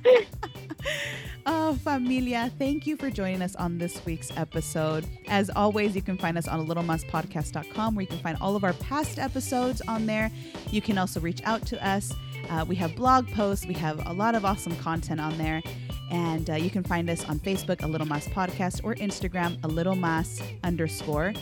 oh, 1.46 1.74
familia, 1.82 2.50
thank 2.58 2.86
you 2.86 2.96
for 2.96 3.10
joining 3.10 3.42
us 3.42 3.56
on 3.56 3.78
this 3.78 4.04
week's 4.06 4.30
episode. 4.36 5.06
As 5.26 5.50
always, 5.50 5.96
you 5.96 6.02
can 6.02 6.16
find 6.16 6.38
us 6.38 6.46
on 6.48 6.66
littlemasspodcast.com 6.66 7.94
where 7.96 8.02
you 8.02 8.06
can 8.08 8.20
find 8.20 8.38
all 8.40 8.56
of 8.56 8.64
our 8.64 8.74
past 8.74 9.18
episodes 9.18 9.82
on 9.88 10.06
there. 10.06 10.30
You 10.70 10.80
can 10.80 10.98
also 10.98 11.20
reach 11.20 11.42
out 11.44 11.66
to 11.66 11.86
us. 11.86 12.12
Uh, 12.48 12.64
we 12.66 12.76
have 12.76 12.94
blog 12.94 13.28
posts. 13.32 13.66
We 13.66 13.74
have 13.74 14.06
a 14.06 14.12
lot 14.12 14.34
of 14.34 14.44
awesome 14.44 14.76
content 14.76 15.20
on 15.20 15.36
there. 15.36 15.62
And 16.10 16.48
uh, 16.50 16.54
you 16.54 16.70
can 16.70 16.82
find 16.82 17.10
us 17.10 17.24
on 17.28 17.38
Facebook, 17.40 17.82
A 17.82 17.86
Little 17.86 18.06
Mas 18.06 18.26
Podcast, 18.28 18.80
or 18.84 18.94
Instagram, 18.94 19.62
A 19.64 19.68
Little 19.68 19.94
Mas 19.94 20.40
underscore. 20.64 21.34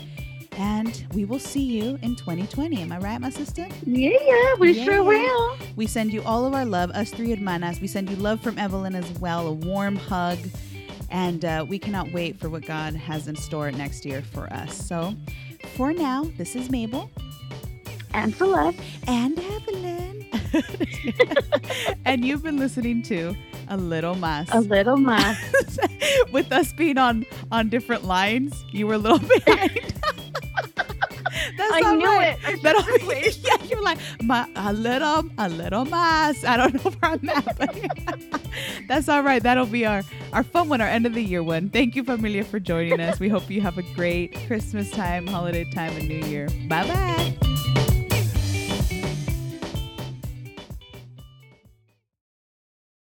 And 0.59 1.05
we 1.13 1.25
will 1.27 1.39
see 1.39 1.63
you 1.63 1.99
in 2.03 2.17
2020. 2.17 2.81
Am 2.81 2.91
I 2.91 2.99
right, 2.99 3.21
my 3.21 3.29
sister? 3.31 3.67
Yeah, 3.85 4.55
we 4.59 4.73
Yeah. 4.73 4.85
sure 4.85 5.03
will. 5.05 5.57
We 5.77 5.87
send 5.87 6.13
you 6.13 6.23
all 6.23 6.47
of 6.47 6.55
our 6.55 6.65
love, 6.65 6.91
us 6.93 7.11
three 7.11 7.31
hermanas. 7.35 7.81
We 7.81 7.87
send 7.87 8.09
you 8.09 8.17
love 8.17 8.41
from 8.41 8.59
Evelyn 8.59 8.95
as 8.95 9.09
well, 9.21 9.47
a 9.49 9.53
warm 9.53 9.97
hug. 9.97 10.39
And 11.11 11.45
uh, 11.45 11.65
we 11.69 11.79
cannot 11.79 12.11
wait 12.13 12.41
for 12.41 12.49
what 12.49 12.65
God 12.67 12.95
has 12.95 13.29
in 13.29 13.37
store 13.37 13.71
next 13.71 14.05
year 14.05 14.23
for 14.23 14.53
us. 14.53 14.75
So 14.77 15.15
for 15.77 15.93
now, 15.93 16.25
this 16.39 16.57
is 16.57 16.71
Mabel 16.71 17.11
And 18.15 18.35
Celeste. 18.35 18.81
and 19.07 19.39
Evelyn. 19.39 20.27
and 22.05 22.25
you've 22.25 22.43
been 22.43 22.57
listening 22.59 23.03
to 23.05 23.35
A 23.69 23.77
Little 23.77 24.15
Mas. 24.15 24.49
A 24.53 24.61
little 24.61 24.97
más. 24.97 25.37
With 26.33 26.53
us 26.53 26.73
being 26.73 26.99
on 26.99 27.27
on 27.51 27.69
different 27.69 28.05
lines, 28.05 28.65
you 28.71 28.87
were 28.87 28.95
a 28.95 28.99
little 28.99 29.19
behind. 29.45 29.95
That's 31.57 31.73
I 31.73 31.83
all 31.85 31.97
knew 31.97 32.07
right. 32.07 32.39
it. 32.49 32.63
That'll 32.63 32.83
be, 32.83 33.31
yeah, 33.41 33.63
you're 33.65 33.83
like 33.83 33.99
my, 34.23 34.49
a 34.57 34.73
little, 34.73 35.25
a 35.39 35.49
little 35.49 35.85
mas. 35.85 36.45
I 36.45 36.57
don't 36.57 36.75
know 36.75 36.91
where 36.93 37.13
I'm 37.13 37.29
at, 37.29 37.59
but 37.59 38.41
that's 38.89 39.09
all 39.09 39.23
right. 39.23 39.43
That'll 39.43 39.67
be 39.67 39.85
our 39.85 40.03
our 40.33 40.43
fun 40.43 40.69
one, 40.69 40.81
our 40.81 40.89
end 40.89 41.05
of 41.07 41.15
the 41.15 41.23
year 41.23 41.43
one. 41.43 41.69
Thank 41.69 41.95
you, 41.95 42.05
familia, 42.05 42.45
for 42.45 42.59
joining 42.59 43.01
us. 43.01 43.21
We 43.21 43.29
hope 43.29 43.51
you 43.51 43.61
have 43.61 43.77
a 43.79 43.83
great 43.95 44.35
Christmas 44.47 44.91
time, 44.91 45.27
holiday 45.27 45.65
time, 45.65 45.93
and 45.97 46.09
New 46.09 46.27
Year. 46.27 46.49
Bye 46.69 46.87
bye. 46.87 47.46